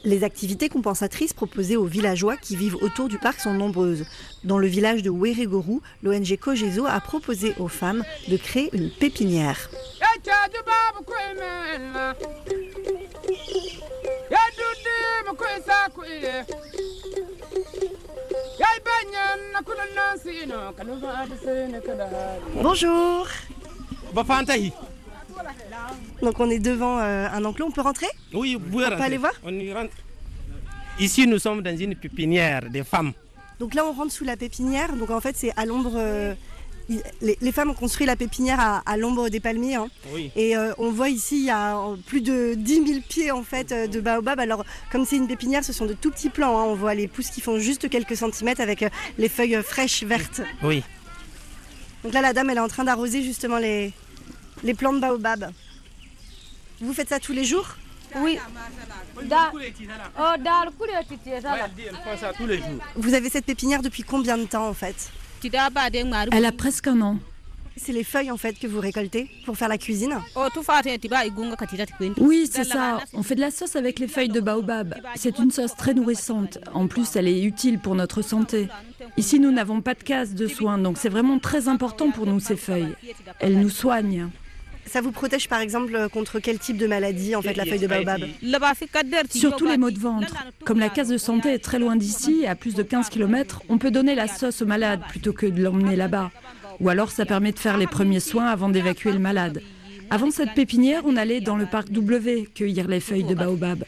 Les 0.08 0.24
activités 0.24 0.70
compensatrices 0.70 1.34
proposées 1.34 1.76
aux 1.76 1.84
villageois 1.84 2.38
qui 2.38 2.56
vivent 2.56 2.78
autour 2.82 3.10
du 3.10 3.18
parc 3.18 3.42
sont 3.42 3.54
nombreuses. 3.54 4.06
Dans 4.46 4.58
le 4.58 4.66
village 4.66 5.04
de 5.04 5.10
Weregoru, 5.10 5.82
l'ONG 6.02 6.38
Kogezo 6.40 6.86
a 6.86 6.98
proposé 7.02 7.54
aux 7.60 7.68
femmes 7.68 8.06
de 8.30 8.38
créer 8.38 8.70
une 8.72 8.90
pépinière. 8.90 9.70
Bonjour 22.64 23.28
donc 26.22 26.40
on 26.40 26.50
est 26.50 26.60
devant 26.60 27.00
euh, 27.00 27.28
un 27.32 27.44
enclos, 27.46 27.68
on 27.68 27.72
peut 27.72 27.82
rentrer? 27.82 28.08
Oui, 28.34 28.56
vous 28.56 28.60
pouvez 28.72 28.86
on 28.86 28.90
peut 28.90 29.02
aller 29.02 29.18
voir? 29.18 29.34
On 29.44 29.54
y 29.54 29.72
rentre. 29.74 29.94
Ici, 31.00 31.28
nous 31.28 31.40
sommes 31.40 31.62
dans 31.62 31.78
une 31.78 31.96
pépinière 31.96 32.70
des 32.70 32.84
femmes. 32.84 33.14
Donc 33.60 33.74
là, 33.74 33.86
on 33.86 33.94
rentre 33.94 34.12
sous 34.12 34.24
la 34.24 34.36
pépinière. 34.36 34.94
Donc 34.94 35.10
en 35.12 35.22
fait, 35.22 35.36
c'est 35.36 35.52
à 35.56 35.66
l'ombre. 35.66 35.94
Euh, 35.96 36.34
les, 37.22 37.52
femmes 37.52 37.72
ont 37.72 37.76
construit 37.76 38.08
la 38.08 38.16
pépinière 38.16 38.82
à, 38.86 38.98
l'ombre 38.98 39.30
des 39.30 39.40
palmiers. 39.40 39.76
Hein. 39.76 39.90
Oui. 40.14 40.32
Et 40.36 40.56
euh, 40.56 40.74
on 40.78 40.90
voit 40.90 41.10
ici, 41.10 41.38
il 41.40 41.46
y 41.46 41.50
a 41.52 41.78
plus 42.06 42.22
de 42.22 42.54
10 42.56 42.88
000 42.88 43.00
pieds 43.08 43.32
en 43.32 43.44
fait 43.44 43.74
de 43.74 44.00
baobab. 44.00 44.40
Alors, 44.40 44.64
comme 44.92 45.06
c'est 45.06 45.18
une 45.18 45.28
pépinière, 45.28 45.64
ce 45.64 45.74
sont 45.74 45.86
de 45.86 45.94
tout 45.94 46.12
petits 46.12 46.30
plants. 46.30 46.58
Hein. 46.58 46.64
On 46.64 46.76
voit 46.76 46.96
les 46.96 47.08
pousses 47.08 47.30
qui 47.30 47.42
font 47.42 47.60
juste 47.60 47.90
quelques 47.90 48.16
centimètres 48.16 48.62
avec 48.62 48.86
les 49.18 49.30
feuilles 49.30 49.62
fraîches 49.62 50.04
vertes. 50.04 50.42
Oui. 50.64 50.82
Donc 52.04 52.14
là, 52.14 52.22
la 52.22 52.34
dame, 52.34 52.50
elle 52.50 52.58
est 52.58 52.62
en 52.62 52.70
train 52.70 52.86
d'arroser 52.86 53.22
justement 53.22 53.58
les, 53.58 53.92
les 54.64 54.74
plants 54.74 54.94
de 54.94 55.00
baobab. 55.00 55.52
Vous 56.82 56.94
faites 56.94 57.10
ça 57.10 57.20
tous 57.20 57.34
les 57.34 57.44
jours 57.44 57.76
Oui. 58.18 58.38
Vous 62.96 63.14
avez 63.14 63.30
cette 63.30 63.46
pépinière 63.46 63.82
depuis 63.82 64.04
combien 64.04 64.38
de 64.38 64.46
temps 64.46 64.68
en 64.68 64.74
fait 64.74 65.12
Elle 66.32 66.46
a 66.46 66.52
presque 66.52 66.88
un 66.88 67.02
an. 67.02 67.18
C'est 67.80 67.94
les 67.94 68.04
feuilles 68.04 68.32
en 68.32 68.38
fait 68.38 68.58
que 68.58 68.66
vous 68.66 68.80
récoltez 68.80 69.30
pour 69.46 69.56
faire 69.56 69.68
la 69.68 69.78
cuisine 69.78 70.18
Oui, 72.18 72.50
c'est 72.52 72.64
ça. 72.64 73.00
On 73.14 73.22
fait 73.22 73.36
de 73.36 73.42
la 73.42 73.52
sauce 73.52 73.76
avec 73.76 74.00
les 74.00 74.08
feuilles 74.08 74.30
de 74.30 74.40
baobab. 74.40 74.96
C'est 75.16 75.38
une 75.38 75.52
sauce 75.52 75.76
très 75.76 75.94
nourrissante. 75.94 76.58
En 76.74 76.88
plus, 76.88 77.16
elle 77.16 77.28
est 77.28 77.44
utile 77.44 77.78
pour 77.80 77.94
notre 77.94 78.24
santé. 78.24 78.68
Ici, 79.16 79.40
nous 79.40 79.52
n'avons 79.52 79.82
pas 79.82 79.94
de 79.94 80.02
case 80.04 80.34
de 80.34 80.48
soins, 80.48 80.80
donc 80.80 80.98
c'est 80.98 81.10
vraiment 81.10 81.38
très 81.38 81.68
important 81.68 82.10
pour 82.10 82.26
nous 82.26 82.40
ces 82.40 82.56
feuilles. 82.56 82.96
Elles 83.40 83.60
nous 83.60 83.70
soignent. 83.70 84.30
Ça 84.88 85.02
vous 85.02 85.12
protège 85.12 85.48
par 85.48 85.60
exemple 85.60 86.08
contre 86.10 86.40
quel 86.40 86.60
type 86.60 86.78
de 86.78 86.88
maladie 86.88 87.36
en 87.36 87.42
fait 87.42 87.54
la 87.56 87.66
feuille 87.66 87.80
de 87.80 87.88
baobab 87.88 88.22
Surtout 89.30 89.68
les 89.68 89.78
maux 89.78 89.92
de 89.92 90.00
ventre. 90.00 90.36
Comme 90.66 90.80
la 90.80 90.90
case 90.90 91.10
de 91.10 91.18
santé 91.18 91.54
est 91.54 91.60
très 91.64 91.80
loin 91.80 91.96
d'ici, 91.96 92.46
à 92.48 92.56
plus 92.56 92.74
de 92.76 92.84
15 92.84 93.10
km, 93.10 93.62
on 93.70 93.78
peut 93.78 93.92
donner 93.92 94.16
la 94.16 94.28
sauce 94.28 94.62
au 94.62 94.66
malade 94.66 95.02
plutôt 95.10 95.34
que 95.34 95.46
de 95.46 95.62
l'emmener 95.62 95.96
là-bas. 95.96 96.32
Ou 96.80 96.90
alors 96.90 97.12
ça 97.12 97.26
permet 97.26 97.52
de 97.52 97.60
faire 97.60 97.78
les 97.78 97.88
premiers 97.88 98.20
soins 98.20 98.46
avant 98.48 98.70
d'évacuer 98.70 99.12
le 99.12 99.20
malade. 99.20 99.62
Avant 100.10 100.32
cette 100.32 100.54
pépinière, 100.54 101.04
on 101.06 101.18
allait 101.18 101.42
dans 101.42 101.58
le 101.58 101.66
parc 101.66 101.92
W 101.92 102.48
cueillir 102.56 102.88
les 102.88 103.02
feuilles 103.02 103.26
de 103.26 103.36
baobab 103.36 103.84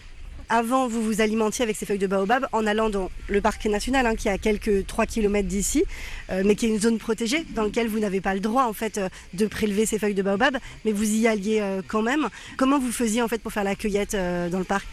avant, 0.50 0.88
vous 0.88 1.02
vous 1.02 1.22
alimentiez 1.22 1.64
avec 1.64 1.76
ces 1.76 1.86
feuilles 1.86 2.00
de 2.00 2.08
baobab 2.08 2.48
en 2.52 2.66
allant 2.66 2.90
dans 2.90 3.10
le 3.28 3.42
parc 3.42 3.66
national, 3.66 4.06
hein, 4.06 4.16
qui 4.16 4.28
est 4.28 4.32
à 4.32 4.38
quelques 4.38 4.86
3 4.88 5.06
km 5.06 5.48
d'ici, 5.48 5.84
euh, 6.32 6.44
mais 6.46 6.56
qui 6.56 6.66
est 6.66 6.70
une 6.70 6.80
zone 6.80 6.98
protégée 6.98 7.46
dans 7.56 7.64
laquelle 7.64 7.88
vous 7.88 8.00
n'avez 8.00 8.22
pas 8.22 8.34
le 8.34 8.40
droit 8.40 8.64
en 8.64 8.74
fait 8.74 8.98
euh, 8.98 9.10
de 9.34 9.46
prélever 9.48 9.86
ces 9.86 10.00
feuilles 10.00 10.16
de 10.16 10.24
baobab, 10.24 10.58
mais 10.86 10.92
vous 10.92 11.10
y 11.10 11.28
alliez 11.28 11.60
euh, 11.62 11.82
quand 11.88 12.02
même. 12.02 12.28
Comment 12.58 12.80
vous 12.80 12.92
faisiez 12.92 13.22
en 13.22 13.28
fait 13.28 13.42
pour 13.42 13.52
faire 13.54 13.64
la 13.64 13.76
cueillette 13.76 14.16
dans 14.16 14.60
le 14.60 14.66
parc? 14.66 14.86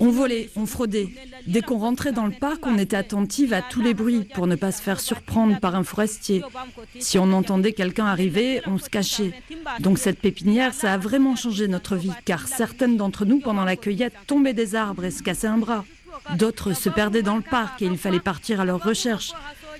On 0.00 0.10
volait, 0.10 0.50
on 0.56 0.66
fraudait. 0.66 1.08
Dès 1.46 1.62
qu'on 1.62 1.78
rentrait 1.78 2.12
dans 2.12 2.26
le 2.26 2.32
parc, 2.32 2.66
on 2.66 2.76
était 2.78 2.96
attentive 2.96 3.52
à 3.52 3.62
tous 3.62 3.80
les 3.80 3.94
bruits 3.94 4.26
pour 4.34 4.46
ne 4.46 4.56
pas 4.56 4.72
se 4.72 4.82
faire 4.82 5.00
surprendre 5.00 5.60
par 5.60 5.74
un 5.76 5.84
forestier. 5.84 6.42
Si 6.98 7.18
on 7.18 7.32
entendait 7.32 7.72
quelqu'un 7.72 8.06
arriver, 8.06 8.62
on 8.66 8.78
se 8.78 8.90
cachait. 8.90 9.32
Donc 9.78 9.98
cette 9.98 10.18
pépinière, 10.18 10.74
ça 10.74 10.92
a 10.92 10.98
vraiment 10.98 11.36
changé 11.36 11.68
notre 11.68 11.96
vie, 11.96 12.12
car 12.24 12.48
certaines 12.48 12.96
d'entre 12.96 13.24
nous, 13.24 13.40
pendant 13.40 13.64
la 13.64 13.76
cueillette, 13.76 14.14
tombaient 14.26 14.54
des 14.54 14.74
arbres 14.74 15.04
et 15.04 15.10
se 15.10 15.22
cassaient 15.22 15.46
un 15.46 15.58
bras. 15.58 15.84
D'autres 16.36 16.72
se 16.72 16.88
perdaient 16.88 17.22
dans 17.22 17.36
le 17.36 17.42
parc 17.42 17.82
et 17.82 17.86
il 17.86 17.96
fallait 17.98 18.20
partir 18.20 18.60
à 18.60 18.64
leur 18.64 18.82
recherche. 18.82 19.32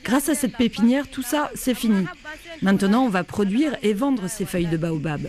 Grâce 0.04 0.28
à 0.28 0.34
cette 0.34 0.56
pépinière, 0.56 1.08
tout 1.08 1.22
ça, 1.22 1.50
c'est 1.54 1.74
fini. 1.74 2.06
Maintenant, 2.62 3.04
on 3.04 3.08
va 3.08 3.24
produire 3.24 3.76
et 3.82 3.92
vendre 3.92 4.28
ces 4.28 4.46
feuilles 4.46 4.66
de 4.66 4.76
baobab 4.76 5.28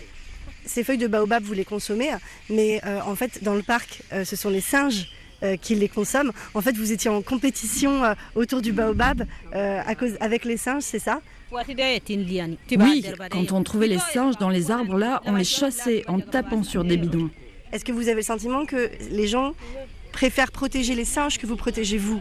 ces 0.64 0.84
feuilles 0.84 0.98
de 0.98 1.06
baobab, 1.06 1.42
vous 1.42 1.52
les 1.52 1.64
consommez, 1.64 2.10
mais 2.50 2.80
euh, 2.84 3.00
en 3.06 3.14
fait, 3.14 3.42
dans 3.42 3.54
le 3.54 3.62
parc, 3.62 4.02
euh, 4.12 4.24
ce 4.24 4.36
sont 4.36 4.50
les 4.50 4.60
singes 4.60 5.10
euh, 5.42 5.56
qui 5.56 5.74
les 5.74 5.88
consomment. 5.88 6.32
En 6.54 6.60
fait, 6.60 6.76
vous 6.76 6.92
étiez 6.92 7.10
en 7.10 7.22
compétition 7.22 8.02
autour 8.34 8.62
du 8.62 8.72
baobab 8.72 9.26
à 9.52 9.94
cause, 9.94 10.16
avec 10.20 10.44
les 10.44 10.56
singes, 10.56 10.82
c'est 10.82 10.98
ça? 10.98 11.20
Oui, 12.78 13.04
quand 13.30 13.52
on 13.52 13.62
trouvait 13.62 13.88
les 13.88 13.98
singes 13.98 14.38
dans 14.38 14.48
les 14.48 14.70
arbres 14.70 14.96
là, 14.96 15.20
on 15.26 15.34
les 15.34 15.44
chassait 15.44 16.02
en 16.08 16.20
tapant 16.20 16.62
sur 16.62 16.84
des 16.84 16.96
bidons. 16.96 17.28
Est-ce 17.72 17.84
que 17.84 17.92
vous 17.92 18.08
avez 18.08 18.16
le 18.16 18.22
sentiment 18.22 18.64
que 18.66 18.90
les 19.10 19.26
gens 19.26 19.52
préfèrent 20.12 20.52
protéger 20.52 20.94
les 20.94 21.06
singes 21.06 21.38
que 21.38 21.46
vous 21.46 21.56
protégez 21.56 21.98
vous? 21.98 22.20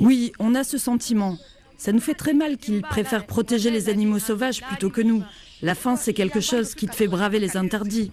Oui, 0.00 0.32
on 0.38 0.54
a 0.54 0.64
ce 0.64 0.78
sentiment. 0.78 1.36
Ça 1.80 1.92
nous 1.92 2.00
fait 2.00 2.12
très 2.12 2.34
mal 2.34 2.58
qu'ils 2.58 2.82
préfèrent 2.82 3.24
protéger 3.24 3.70
les 3.70 3.88
animaux 3.88 4.18
sauvages 4.18 4.60
plutôt 4.60 4.90
que 4.90 5.00
nous. 5.00 5.24
La 5.62 5.74
faim, 5.74 5.96
c'est 5.96 6.12
quelque 6.12 6.40
chose 6.40 6.74
qui 6.74 6.86
te 6.86 6.94
fait 6.94 7.08
braver 7.08 7.38
les 7.38 7.56
interdits. 7.56 8.12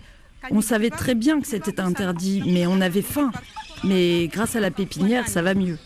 On 0.52 0.62
savait 0.62 0.90
très 0.90 1.16
bien 1.16 1.42
que 1.42 1.48
c'était 1.48 1.82
interdit, 1.82 2.42
mais 2.46 2.66
on 2.66 2.80
avait 2.80 3.02
faim. 3.02 3.30
Mais 3.84 4.30
grâce 4.30 4.56
à 4.56 4.62
la 4.62 4.72
pépinière, 4.72 5.28
ça 5.28 5.42
va 5.42 5.54
mieux. 5.54 5.78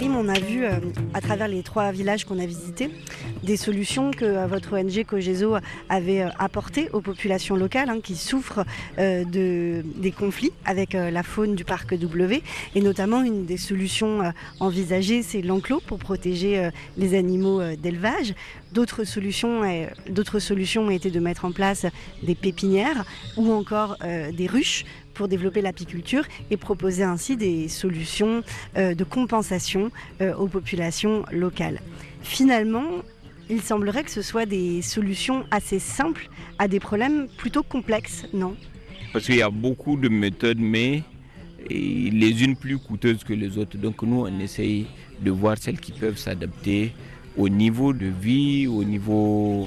On 0.00 0.28
a 0.28 0.38
vu 0.38 0.64
euh, 0.64 0.78
à 1.12 1.20
travers 1.20 1.48
les 1.48 1.62
trois 1.62 1.90
villages 1.90 2.24
qu'on 2.24 2.38
a 2.38 2.46
visités 2.46 2.88
des 3.42 3.56
solutions 3.56 4.12
que 4.12 4.24
euh, 4.24 4.46
votre 4.46 4.78
ONG 4.78 5.04
Cogeso 5.04 5.56
avait 5.88 6.22
euh, 6.22 6.28
apportées 6.38 6.88
aux 6.92 7.00
populations 7.00 7.56
locales 7.56 7.88
hein, 7.88 8.00
qui 8.02 8.14
souffrent 8.14 8.64
de, 8.98 9.82
des 9.96 10.12
conflits 10.12 10.52
avec 10.64 10.92
la 10.92 11.22
faune 11.22 11.54
du 11.54 11.64
parc 11.64 11.94
W. 11.94 12.42
Et 12.74 12.80
notamment, 12.80 13.22
une 13.22 13.44
des 13.44 13.56
solutions 13.56 14.32
envisagées, 14.60 15.22
c'est 15.22 15.42
l'enclos 15.42 15.80
pour 15.80 15.98
protéger 15.98 16.70
les 16.96 17.16
animaux 17.16 17.62
d'élevage. 17.76 18.34
D'autres 18.72 19.04
solutions, 19.04 19.62
d'autres 20.08 20.38
solutions 20.38 20.86
ont 20.86 20.90
été 20.90 21.10
de 21.10 21.20
mettre 21.20 21.44
en 21.44 21.52
place 21.52 21.86
des 22.22 22.34
pépinières 22.34 23.04
ou 23.36 23.52
encore 23.52 23.96
des 24.02 24.46
ruches 24.46 24.84
pour 25.18 25.26
développer 25.26 25.60
l'apiculture 25.60 26.24
et 26.52 26.56
proposer 26.56 27.02
ainsi 27.02 27.36
des 27.36 27.66
solutions 27.68 28.44
euh, 28.76 28.94
de 28.94 29.02
compensation 29.02 29.90
euh, 30.20 30.32
aux 30.36 30.46
populations 30.46 31.24
locales. 31.32 31.80
Finalement, 32.22 33.02
il 33.50 33.60
semblerait 33.60 34.04
que 34.04 34.12
ce 34.12 34.22
soit 34.22 34.46
des 34.46 34.80
solutions 34.80 35.44
assez 35.50 35.80
simples 35.80 36.30
à 36.60 36.68
des 36.68 36.78
problèmes 36.78 37.26
plutôt 37.36 37.64
complexes, 37.64 38.26
non? 38.32 38.54
Parce 39.12 39.26
qu'il 39.26 39.36
y 39.36 39.42
a 39.42 39.50
beaucoup 39.50 39.96
de 39.96 40.08
méthodes, 40.08 40.60
mais 40.60 41.02
les 41.68 42.44
unes 42.44 42.54
plus 42.54 42.78
coûteuses 42.78 43.24
que 43.24 43.32
les 43.32 43.58
autres. 43.58 43.76
Donc 43.76 44.02
nous, 44.02 44.20
on 44.20 44.38
essaye 44.38 44.86
de 45.20 45.32
voir 45.32 45.56
celles 45.58 45.80
qui 45.80 45.90
peuvent 45.90 46.16
s'adapter 46.16 46.92
au 47.36 47.48
niveau 47.48 47.92
de 47.92 48.06
vie, 48.06 48.68
au 48.68 48.84
niveau 48.84 49.66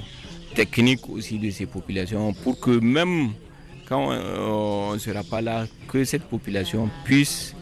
technique 0.55 1.09
aussi 1.09 1.39
de 1.39 1.49
ces 1.49 1.65
populations, 1.65 2.33
pour 2.33 2.57
que 2.59 2.71
même 2.71 3.31
quand 3.91 4.07
on 4.07 4.93
ne 4.93 4.97
sera 4.99 5.21
pas 5.21 5.41
là, 5.41 5.65
que 5.89 6.05
cette 6.05 6.23
population 6.23 6.89
puisse 7.03 7.53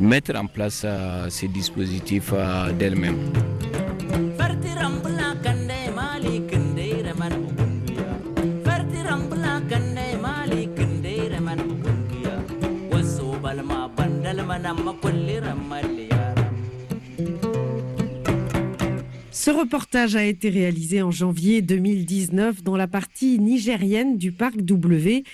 mettre 0.00 0.34
en 0.34 0.46
place 0.46 0.82
euh, 0.84 1.28
ces 1.28 1.48
dispositifs 1.48 2.32
euh, 2.32 2.72
d'elle-même. 19.34 19.60
reportage 19.60 20.16
a 20.16 20.24
été 20.24 20.48
réalisé 20.48 21.02
en 21.02 21.10
janvier 21.10 21.62
2019 21.62 22.62
dans 22.62 22.76
la 22.76 22.86
partie 22.86 23.38
nigérienne 23.38 24.16
du 24.16 24.32
parc 24.32 24.60
W. 24.62 25.24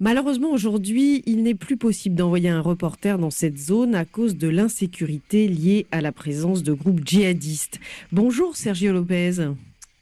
Malheureusement, 0.00 0.52
aujourd'hui, 0.52 1.22
il 1.26 1.42
n'est 1.42 1.56
plus 1.56 1.76
possible 1.76 2.14
d'envoyer 2.14 2.48
un 2.48 2.60
reporter 2.60 3.18
dans 3.18 3.30
cette 3.30 3.58
zone 3.58 3.94
à 3.96 4.04
cause 4.04 4.36
de 4.36 4.48
l'insécurité 4.48 5.48
liée 5.48 5.86
à 5.90 6.00
la 6.00 6.12
présence 6.12 6.62
de 6.62 6.72
groupes 6.72 7.04
djihadistes. 7.04 7.80
Bonjour 8.12 8.56
Sergio 8.56 8.92
Lopez. 8.92 9.48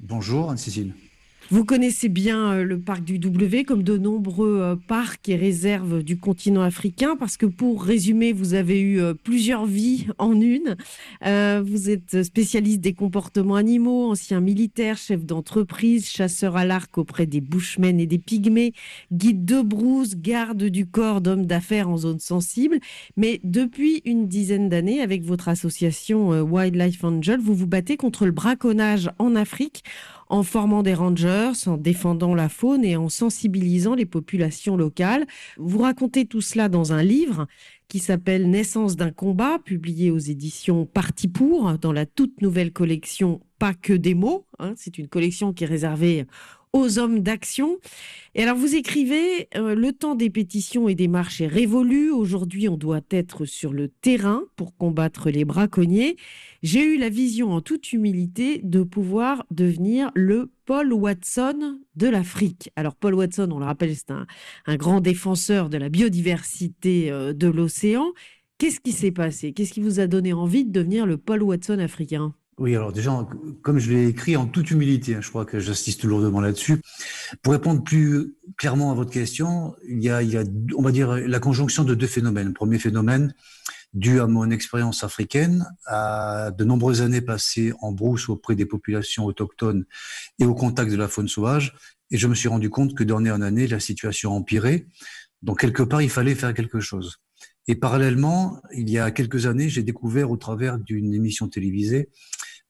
Bonjour 0.00 0.50
Anne-Cécile. 0.50 0.92
Vous 1.48 1.64
connaissez 1.64 2.08
bien 2.08 2.50
euh, 2.50 2.64
le 2.64 2.80
parc 2.80 3.04
du 3.04 3.20
W 3.20 3.62
comme 3.62 3.84
de 3.84 3.96
nombreux 3.96 4.58
euh, 4.60 4.74
parcs 4.74 5.28
et 5.28 5.36
réserves 5.36 6.02
du 6.02 6.18
continent 6.18 6.62
africain 6.62 7.14
parce 7.16 7.36
que 7.36 7.46
pour 7.46 7.84
résumer, 7.84 8.32
vous 8.32 8.54
avez 8.54 8.80
eu 8.80 9.00
euh, 9.00 9.14
plusieurs 9.14 9.64
vies 9.64 10.06
en 10.18 10.40
une. 10.40 10.76
vous 11.22 11.90
êtes 11.90 12.24
spécialiste 12.24 12.80
des 12.80 12.94
comportements 12.94 13.54
animaux, 13.54 14.10
ancien 14.10 14.40
militaire, 14.40 14.96
chef 14.96 15.24
d'entreprise, 15.24 16.08
chasseur 16.08 16.56
à 16.56 16.64
l'arc 16.64 16.98
auprès 16.98 17.26
des 17.26 17.40
bushmen 17.40 18.00
et 18.00 18.06
des 18.06 18.18
pygmées, 18.18 18.72
guide 19.12 19.44
de 19.44 19.62
brousse, 19.62 20.16
garde 20.16 20.64
du 20.64 20.86
corps 20.86 21.20
d'hommes 21.20 21.46
d'affaires 21.46 21.88
en 21.88 21.96
zone 21.96 22.18
sensible. 22.18 22.78
Mais 23.16 23.40
depuis 23.44 24.02
une 24.04 24.26
dizaine 24.26 24.68
d'années, 24.68 25.00
avec 25.00 25.22
votre 25.22 25.48
association 25.48 26.42
Wildlife 26.42 27.04
Angel, 27.04 27.38
vous 27.40 27.54
vous 27.54 27.66
battez 27.66 27.96
contre 27.96 28.26
le 28.26 28.32
braconnage 28.32 29.10
en 29.18 29.36
Afrique 29.36 29.84
en 30.28 30.42
formant 30.42 30.82
des 30.82 30.94
rangers, 30.94 31.52
en 31.66 31.76
défendant 31.76 32.34
la 32.34 32.48
faune 32.48 32.84
et 32.84 32.96
en 32.96 33.08
sensibilisant 33.08 33.94
les 33.94 34.06
populations 34.06 34.76
locales. 34.76 35.26
Vous 35.56 35.78
racontez 35.78 36.26
tout 36.26 36.40
cela 36.40 36.68
dans 36.68 36.92
un 36.92 37.02
livre 37.02 37.46
qui 37.88 37.98
s'appelle 38.00 38.50
Naissance 38.50 38.96
d'un 38.96 39.12
combat, 39.12 39.58
publié 39.64 40.10
aux 40.10 40.18
éditions 40.18 40.86
Parti 40.86 41.28
pour, 41.28 41.78
dans 41.78 41.92
la 41.92 42.06
toute 42.06 42.42
nouvelle 42.42 42.72
collection 42.72 43.40
Pas 43.58 43.74
que 43.74 43.92
des 43.92 44.14
mots. 44.14 44.44
Hein. 44.58 44.74
C'est 44.76 44.98
une 44.98 45.08
collection 45.08 45.52
qui 45.52 45.64
est 45.64 45.68
réservée 45.68 46.26
aux 46.76 46.98
hommes 46.98 47.20
d'action. 47.20 47.78
Et 48.34 48.42
alors 48.42 48.56
vous 48.56 48.74
écrivez, 48.74 49.48
euh, 49.56 49.74
le 49.74 49.92
temps 49.92 50.14
des 50.14 50.28
pétitions 50.28 50.88
et 50.88 50.94
des 50.94 51.08
marches 51.08 51.40
est 51.40 51.46
révolu. 51.46 52.10
Aujourd'hui, 52.10 52.68
on 52.68 52.76
doit 52.76 53.00
être 53.10 53.46
sur 53.46 53.72
le 53.72 53.88
terrain 53.88 54.42
pour 54.56 54.76
combattre 54.76 55.30
les 55.30 55.44
braconniers. 55.44 56.16
J'ai 56.62 56.84
eu 56.84 56.98
la 56.98 57.08
vision 57.08 57.52
en 57.52 57.60
toute 57.60 57.92
humilité 57.92 58.60
de 58.62 58.82
pouvoir 58.82 59.46
devenir 59.50 60.10
le 60.14 60.50
Paul 60.66 60.92
Watson 60.92 61.78
de 61.94 62.08
l'Afrique. 62.08 62.70
Alors 62.76 62.94
Paul 62.94 63.14
Watson, 63.14 63.48
on 63.50 63.58
le 63.58 63.64
rappelle, 63.64 63.94
c'est 63.96 64.10
un, 64.10 64.26
grand 64.76 65.00
défenseur 65.00 65.70
de 65.70 65.78
la 65.78 65.88
biodiversité 65.88 67.10
euh, 67.10 67.32
de 67.32 67.46
l'océan. 67.46 68.12
Qu'est-ce 68.58 68.80
qui 68.80 68.92
s'est 68.92 69.12
passé? 69.12 69.52
Qu'est-ce 69.52 69.72
qui 69.72 69.80
vous 69.80 70.00
a 70.00 70.06
donné 70.06 70.32
envie 70.32 70.64
de 70.64 70.72
devenir 70.72 71.06
le 71.06 71.16
Paul 71.18 71.42
Watson 71.42 71.78
africain? 71.78 72.34
Oui, 72.58 72.74
alors 72.74 72.90
déjà, 72.90 73.28
comme 73.62 73.78
je 73.78 73.92
l'ai 73.92 74.08
écrit 74.08 74.34
en 74.36 74.46
toute 74.46 74.70
humilité, 74.70 75.14
hein, 75.14 75.20
je 75.20 75.28
crois 75.28 75.44
que 75.44 75.60
j'insiste 75.60 76.04
lourdement 76.04 76.40
là-dessus. 76.40 76.80
Pour 77.42 77.52
répondre 77.52 77.84
plus 77.84 78.34
clairement 78.56 78.90
à 78.90 78.94
votre 78.94 79.10
question, 79.10 79.76
il 79.86 80.02
y, 80.02 80.08
a, 80.08 80.22
on 80.74 80.80
va 80.80 80.90
dire, 80.90 81.16
la 81.16 81.38
conjonction 81.38 81.84
de 81.84 81.94
deux 81.94 82.06
phénomènes. 82.06 82.54
premier 82.54 82.78
phénomène, 82.78 83.34
dû 83.92 84.20
à 84.20 84.26
mon 84.26 84.50
expérience 84.50 85.04
africaine, 85.04 85.66
à 85.84 86.50
de 86.50 86.64
nombreuses 86.64 87.02
années 87.02 87.20
passées 87.20 87.74
en 87.80 87.92
brousse 87.92 88.30
auprès 88.30 88.54
des 88.54 88.66
populations 88.66 89.26
autochtones 89.26 89.84
et 90.38 90.46
au 90.46 90.54
contact 90.54 90.90
de 90.90 90.96
la 90.96 91.08
faune 91.08 91.28
sauvage, 91.28 91.74
et 92.10 92.16
je 92.16 92.26
me 92.26 92.34
suis 92.34 92.48
rendu 92.48 92.70
compte 92.70 92.94
que 92.94 93.04
d'année 93.04 93.30
en 93.30 93.42
année, 93.42 93.66
la 93.66 93.80
situation 93.80 94.32
empirait. 94.32 94.86
Donc, 95.42 95.60
quelque 95.60 95.82
part, 95.82 96.00
il 96.00 96.10
fallait 96.10 96.34
faire 96.34 96.54
quelque 96.54 96.80
chose. 96.80 97.18
Et 97.68 97.74
parallèlement, 97.74 98.62
il 98.72 98.88
y 98.88 98.98
a 98.98 99.10
quelques 99.10 99.46
années, 99.46 99.68
j'ai 99.68 99.82
découvert 99.82 100.30
au 100.30 100.36
travers 100.36 100.78
d'une 100.78 101.12
émission 101.12 101.48
télévisée 101.48 102.08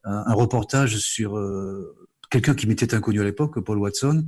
un, 0.06 0.32
reportage 0.32 0.96
sur 0.98 1.36
euh, 1.36 1.94
quelqu'un 2.30 2.54
qui 2.54 2.66
m'était 2.66 2.94
inconnu 2.94 3.20
à 3.20 3.24
l'époque, 3.24 3.58
Paul 3.60 3.78
Watson, 3.78 4.26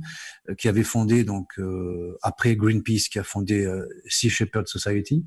euh, 0.49 0.55
qui 0.55 0.67
avait 0.67 0.83
fondé 0.83 1.23
donc 1.23 1.47
euh, 1.57 2.17
après 2.21 2.55
Greenpeace, 2.55 3.09
qui 3.09 3.17
a 3.17 3.23
fondé 3.23 3.67
Sea 4.07 4.29
Shepherd 4.29 4.67
Society. 4.67 5.25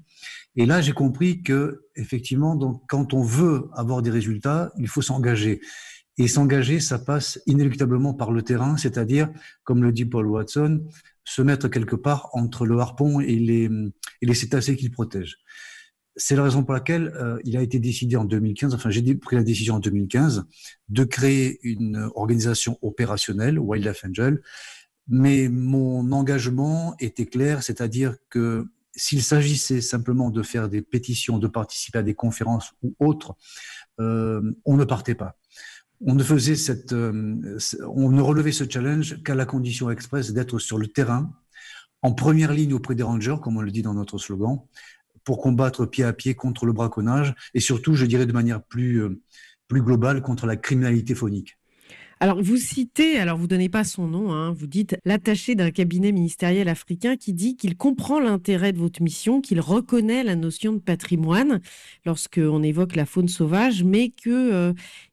Et 0.56 0.66
là, 0.66 0.80
j'ai 0.80 0.92
compris 0.92 1.42
que 1.42 1.86
effectivement, 1.96 2.54
donc 2.54 2.82
quand 2.88 3.14
on 3.14 3.22
veut 3.22 3.68
avoir 3.74 4.02
des 4.02 4.10
résultats, 4.10 4.72
il 4.78 4.88
faut 4.88 5.02
s'engager. 5.02 5.60
Et 6.18 6.28
s'engager, 6.28 6.78
ça 6.78 6.98
passe 6.98 7.40
inéluctablement 7.46 8.12
par 8.12 8.32
le 8.32 8.42
terrain, 8.42 8.76
c'est-à-dire, 8.76 9.30
comme 9.64 9.82
le 9.82 9.92
dit 9.92 10.04
Paul 10.04 10.26
Watson, 10.26 10.86
se 11.24 11.40
mettre 11.40 11.68
quelque 11.68 11.96
part 11.96 12.28
entre 12.34 12.66
le 12.66 12.78
harpon 12.78 13.20
et 13.20 13.36
les, 13.36 13.70
et 14.20 14.26
les 14.26 14.34
cétacés 14.34 14.76
qu'il 14.76 14.90
protège. 14.90 15.38
C'est 16.16 16.36
la 16.36 16.42
raison 16.42 16.62
pour 16.62 16.74
laquelle 16.74 17.12
euh, 17.16 17.38
il 17.44 17.56
a 17.56 17.62
été 17.62 17.78
décidé 17.78 18.16
en 18.16 18.24
2015, 18.24 18.74
enfin 18.74 18.90
j'ai 18.90 19.14
pris 19.14 19.36
la 19.36 19.42
décision 19.42 19.76
en 19.76 19.80
2015, 19.80 20.44
de 20.88 21.04
créer 21.04 21.58
une 21.62 22.10
organisation 22.14 22.78
opérationnelle, 22.82 23.58
Wildlife 23.58 24.04
Angel, 24.04 24.42
mais 25.08 25.48
mon 25.48 26.12
engagement 26.12 26.94
était 27.00 27.26
clair, 27.26 27.62
c'est-à-dire 27.62 28.16
que 28.28 28.66
s'il 28.94 29.22
s'agissait 29.22 29.80
simplement 29.80 30.30
de 30.30 30.42
faire 30.42 30.68
des 30.68 30.82
pétitions, 30.82 31.38
de 31.38 31.48
participer 31.48 31.98
à 31.98 32.02
des 32.02 32.14
conférences 32.14 32.72
ou 32.82 32.94
autres, 32.98 33.34
euh, 34.00 34.52
on 34.64 34.76
ne 34.76 34.84
partait 34.84 35.14
pas. 35.14 35.36
On 36.04 36.14
ne 36.14 36.22
faisait 36.22 36.56
cette, 36.56 36.92
euh, 36.92 37.58
on 37.88 38.10
ne 38.10 38.20
relevait 38.20 38.52
ce 38.52 38.68
challenge 38.68 39.22
qu'à 39.22 39.34
la 39.34 39.46
condition 39.46 39.90
expresse 39.90 40.32
d'être 40.32 40.58
sur 40.58 40.78
le 40.78 40.88
terrain, 40.88 41.32
en 42.02 42.12
première 42.12 42.52
ligne 42.52 42.74
auprès 42.74 42.94
des 42.94 43.04
rangers, 43.04 43.36
comme 43.42 43.56
on 43.56 43.62
le 43.62 43.70
dit 43.70 43.82
dans 43.82 43.94
notre 43.94 44.18
slogan, 44.18 44.58
pour 45.24 45.38
combattre 45.38 45.86
pied 45.86 46.04
à 46.04 46.12
pied 46.12 46.34
contre 46.34 46.66
le 46.66 46.72
braconnage 46.72 47.34
et 47.54 47.60
surtout, 47.60 47.94
je 47.94 48.06
dirais 48.06 48.26
de 48.26 48.32
manière 48.32 48.62
plus, 48.62 49.02
euh, 49.02 49.20
plus 49.68 49.82
globale, 49.82 50.22
contre 50.22 50.46
la 50.46 50.56
criminalité 50.56 51.14
phonique. 51.14 51.56
Alors, 52.22 52.40
vous 52.40 52.56
citez, 52.56 53.18
alors 53.18 53.36
vous 53.36 53.48
donnez 53.48 53.68
pas 53.68 53.82
son 53.82 54.06
nom, 54.06 54.32
hein, 54.32 54.52
vous 54.52 54.68
dites 54.68 54.96
l'attaché 55.04 55.56
d'un 55.56 55.72
cabinet 55.72 56.12
ministériel 56.12 56.68
africain 56.68 57.16
qui 57.16 57.32
dit 57.32 57.56
qu'il 57.56 57.76
comprend 57.76 58.20
l'intérêt 58.20 58.72
de 58.72 58.78
votre 58.78 59.02
mission, 59.02 59.40
qu'il 59.40 59.60
reconnaît 59.60 60.22
la 60.22 60.36
notion 60.36 60.72
de 60.72 60.78
patrimoine 60.78 61.60
lorsqu'on 62.06 62.62
évoque 62.62 62.94
la 62.94 63.06
faune 63.06 63.26
sauvage, 63.26 63.82
mais 63.82 64.10
que 64.10 64.30
euh, 64.30 64.72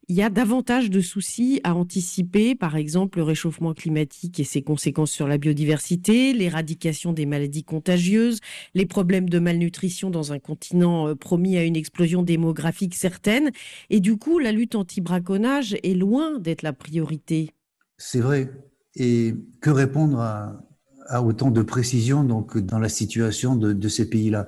il 0.10 0.16
y 0.16 0.24
a 0.24 0.32
davantage 0.32 0.90
de 0.90 1.02
soucis 1.02 1.62
à 1.64 1.76
anticiper, 1.76 2.56
par 2.56 2.76
exemple 2.76 3.20
le 3.20 3.24
réchauffement 3.24 3.76
climatique 3.76 4.40
et 4.40 4.44
ses 4.44 4.64
conséquences 4.64 5.12
sur 5.12 5.28
la 5.28 5.38
biodiversité, 5.38 6.34
l'éradication 6.34 7.14
des 7.14 7.28
maladies 7.28 7.64
contagieuses, 7.64 8.40
les 8.74 8.88
problèmes 8.88 9.30
de 9.30 9.38
malnutrition 9.38 10.10
dans 10.10 10.34
un 10.34 10.40
continent 10.40 11.08
euh, 11.08 11.16
promis 11.16 11.58
à 11.58 11.64
une 11.64 11.76
explosion 11.76 12.24
démographique 12.24 12.96
certaine. 12.96 13.52
Et 13.92 14.00
du 14.00 14.18
coup, 14.18 14.40
la 14.40 14.52
lutte 14.52 14.74
anti-braconnage 14.74 15.78
est 15.84 15.94
loin 15.94 16.40
d'être 16.40 16.64
la 16.64 16.74
priorité. 16.74 17.52
C'est 17.98 18.22
vrai. 18.22 18.52
Et 18.96 19.36
que 19.62 19.70
répondre 19.70 20.20
à, 20.20 21.22
autant 21.22 21.52
de 21.52 21.62
précision 21.62 22.24
donc, 22.24 22.58
dans 22.58 22.80
la 22.80 22.90
situation 22.90 23.56
de 23.56 23.88
ces 23.88 24.10
pays-là? 24.10 24.48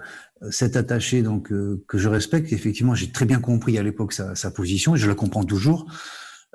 Cet 0.50 0.76
attaché 0.76 1.22
donc 1.22 1.52
euh, 1.52 1.84
que 1.88 1.98
je 1.98 2.10
respecte, 2.10 2.52
effectivement, 2.52 2.96
j'ai 2.96 3.12
très 3.12 3.26
bien 3.26 3.40
compris 3.40 3.78
à 3.78 3.84
l'époque 3.84 4.14
sa, 4.14 4.36
sa, 4.36 4.52
position 4.52 4.96
et 4.96 4.98
je 4.98 5.08
la 5.08 5.16
comprends 5.16 5.44
toujours. 5.44 5.86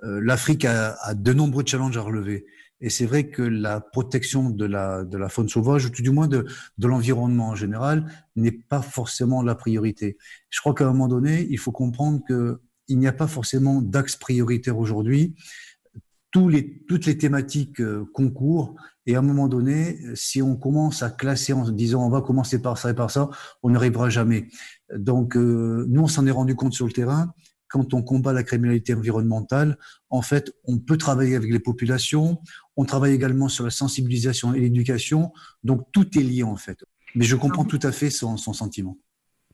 Euh, 0.02 0.20
L'Afrique 0.22 0.64
a, 0.64 0.96
a, 1.02 1.14
de 1.14 1.32
nombreux 1.32 1.64
challenges 1.64 1.96
à 1.96 2.02
relever. 2.02 2.46
Et 2.80 2.90
c'est 2.90 3.06
vrai 3.06 3.28
que 3.28 3.42
la 3.42 3.80
protection 3.80 4.50
de 4.50 4.64
la, 4.66 5.04
de 5.04 5.16
la 5.16 5.28
faune 5.28 5.48
sauvage, 5.48 5.86
ou 5.86 5.90
tout 5.90 6.02
du 6.02 6.10
moins 6.10 6.28
de, 6.28 6.46
de 6.76 6.86
l'environnement 6.86 7.48
en 7.48 7.54
général, 7.54 8.04
n'est 8.34 8.52
pas 8.52 8.82
forcément 8.82 9.42
la 9.42 9.54
priorité. 9.54 10.18
Je 10.50 10.60
crois 10.60 10.74
qu'à 10.74 10.84
un 10.84 10.88
moment 10.88 11.08
donné, 11.08 11.46
il 11.48 11.58
faut 11.58 11.72
comprendre 11.72 12.20
qu'il 12.26 12.98
n'y 12.98 13.06
a 13.06 13.12
pas 13.12 13.28
forcément 13.28 13.80
d'axe 13.80 14.16
prioritaire 14.16 14.76
aujourd'hui. 14.76 15.34
Tous 16.36 16.50
les, 16.50 16.82
toutes 16.86 17.06
les 17.06 17.16
thématiques 17.16 17.80
euh, 17.80 18.04
concourent 18.12 18.74
et 19.06 19.14
à 19.14 19.20
un 19.20 19.22
moment 19.22 19.48
donné, 19.48 19.98
si 20.14 20.42
on 20.42 20.54
commence 20.54 21.02
à 21.02 21.08
classer 21.08 21.54
en 21.54 21.66
disant 21.70 22.04
on 22.04 22.10
va 22.10 22.20
commencer 22.20 22.60
par 22.60 22.76
ça 22.76 22.90
et 22.90 22.94
par 22.94 23.10
ça, 23.10 23.30
on 23.62 23.70
n'arrivera 23.70 24.10
jamais. 24.10 24.48
Donc, 24.94 25.34
euh, 25.34 25.86
nous, 25.88 26.02
on 26.02 26.08
s'en 26.08 26.26
est 26.26 26.30
rendu 26.30 26.54
compte 26.54 26.74
sur 26.74 26.84
le 26.84 26.92
terrain. 26.92 27.32
Quand 27.68 27.94
on 27.94 28.02
combat 28.02 28.34
la 28.34 28.42
criminalité 28.42 28.92
environnementale, 28.92 29.78
en 30.10 30.20
fait, 30.20 30.52
on 30.64 30.76
peut 30.76 30.98
travailler 30.98 31.36
avec 31.36 31.50
les 31.50 31.58
populations. 31.58 32.38
On 32.76 32.84
travaille 32.84 33.14
également 33.14 33.48
sur 33.48 33.64
la 33.64 33.70
sensibilisation 33.70 34.52
et 34.52 34.60
l'éducation. 34.60 35.32
Donc, 35.64 35.86
tout 35.90 36.18
est 36.18 36.22
lié, 36.22 36.42
en 36.42 36.56
fait. 36.56 36.84
Mais 37.14 37.24
je 37.24 37.34
comprends 37.36 37.64
tout 37.64 37.80
à 37.82 37.92
fait 37.92 38.10
son, 38.10 38.36
son 38.36 38.52
sentiment. 38.52 38.98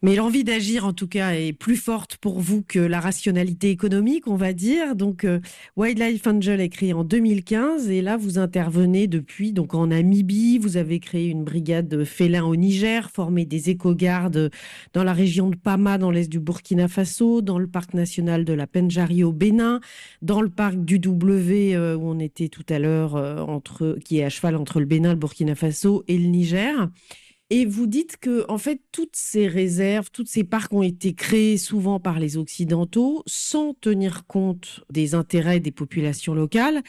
Mais 0.04 0.16
l'envie 0.16 0.42
d'agir, 0.42 0.84
en 0.84 0.92
tout 0.92 1.06
cas, 1.06 1.30
est 1.34 1.52
plus 1.52 1.76
forte 1.76 2.16
pour 2.16 2.40
vous 2.40 2.64
que 2.66 2.80
la 2.80 2.98
rationalité 2.98 3.70
économique, 3.70 4.26
on 4.26 4.34
va 4.34 4.52
dire. 4.52 4.96
Donc, 4.96 5.22
euh, 5.22 5.38
Wildlife 5.76 6.26
Angel 6.26 6.60
est 6.60 6.70
créé 6.70 6.92
en 6.92 7.04
2015 7.04 7.88
et 7.88 8.02
là, 8.02 8.16
vous 8.16 8.36
intervenez 8.40 9.06
depuis 9.06 9.52
donc 9.52 9.74
en 9.74 9.86
Namibie. 9.86 10.58
Vous 10.58 10.76
avez 10.76 10.98
créé 10.98 11.28
une 11.28 11.44
brigade 11.44 11.86
de 11.86 12.02
félins 12.02 12.42
au 12.42 12.56
Niger, 12.56 13.12
formé 13.12 13.44
des 13.44 13.70
éco-gardes 13.70 14.50
dans 14.92 15.04
la 15.04 15.12
région 15.12 15.50
de 15.50 15.54
Pama, 15.54 15.98
dans 15.98 16.10
l'est 16.10 16.28
du 16.28 16.40
Burkina 16.40 16.88
Faso, 16.88 17.40
dans 17.40 17.60
le 17.60 17.68
parc 17.68 17.94
national 17.94 18.44
de 18.44 18.54
la 18.54 18.66
Penjari 18.66 19.22
au 19.22 19.30
Bénin, 19.30 19.78
dans 20.20 20.42
le 20.42 20.50
parc 20.50 20.84
du 20.84 20.98
W 20.98 21.76
euh, 21.76 21.94
où 21.96 22.08
on 22.08 22.18
était 22.18 22.48
tout 22.48 22.66
à 22.70 22.80
l'heure, 22.80 23.14
euh, 23.14 23.38
entre 23.38 23.96
qui 24.04 24.18
est 24.18 24.24
à 24.24 24.30
cheval 24.30 24.56
entre 24.56 24.80
le 24.80 24.86
Bénin, 24.86 25.10
le 25.10 25.18
Burkina 25.20 25.54
Faso 25.54 26.02
et 26.08 26.18
le 26.18 26.26
Niger. 26.26 26.88
Et 27.54 27.66
vous 27.66 27.86
dites 27.86 28.16
que, 28.16 28.46
en 28.48 28.56
fait, 28.56 28.80
toutes 28.92 29.14
ces 29.14 29.46
réserves, 29.46 30.10
toutes 30.10 30.28
ces 30.28 30.42
parcs 30.42 30.72
ont 30.72 30.82
été 30.82 31.12
créés 31.12 31.58
souvent 31.58 32.00
par 32.00 32.18
les 32.18 32.38
Occidentaux 32.38 33.22
sans 33.26 33.74
tenir 33.74 34.24
compte 34.26 34.80
des 34.90 35.14
intérêts 35.14 35.60
des 35.60 35.70
populations 35.70 36.32
locales 36.32 36.82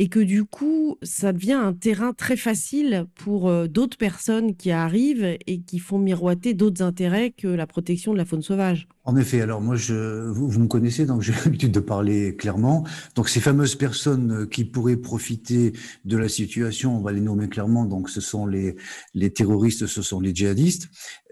et 0.00 0.08
que 0.08 0.20
du 0.20 0.44
coup, 0.44 0.96
ça 1.02 1.32
devient 1.32 1.54
un 1.54 1.72
terrain 1.72 2.12
très 2.12 2.36
facile 2.36 3.06
pour 3.16 3.48
euh, 3.48 3.66
d'autres 3.66 3.98
personnes 3.98 4.54
qui 4.54 4.70
arrivent 4.70 5.36
et 5.44 5.60
qui 5.60 5.80
font 5.80 5.98
miroiter 5.98 6.54
d'autres 6.54 6.84
intérêts 6.84 7.32
que 7.32 7.48
la 7.48 7.66
protection 7.66 8.12
de 8.12 8.18
la 8.18 8.24
faune 8.24 8.42
sauvage. 8.42 8.86
En 9.02 9.16
effet, 9.16 9.40
alors 9.40 9.60
moi, 9.60 9.74
vous, 9.74 10.60
me 10.60 10.68
connaissez, 10.68 11.04
donc 11.04 11.22
j'ai 11.22 11.32
l'habitude 11.44 11.72
de 11.72 11.80
parler 11.80 12.36
clairement. 12.36 12.86
Donc 13.16 13.28
ces 13.28 13.40
fameuses 13.40 13.74
personnes 13.74 14.42
euh, 14.42 14.46
qui 14.46 14.64
pourraient 14.64 14.98
profiter 14.98 15.72
de 16.04 16.16
la 16.16 16.28
situation, 16.28 16.96
on 16.96 17.00
va 17.00 17.10
les 17.10 17.20
nommer 17.20 17.48
clairement, 17.48 17.84
donc 17.84 18.08
ce 18.08 18.20
sont 18.20 18.46
les, 18.46 18.76
les 19.14 19.32
terroristes, 19.32 19.86
ce 19.86 20.02
sont 20.02 20.20
les 20.20 20.32
djihadistes, 20.32 20.90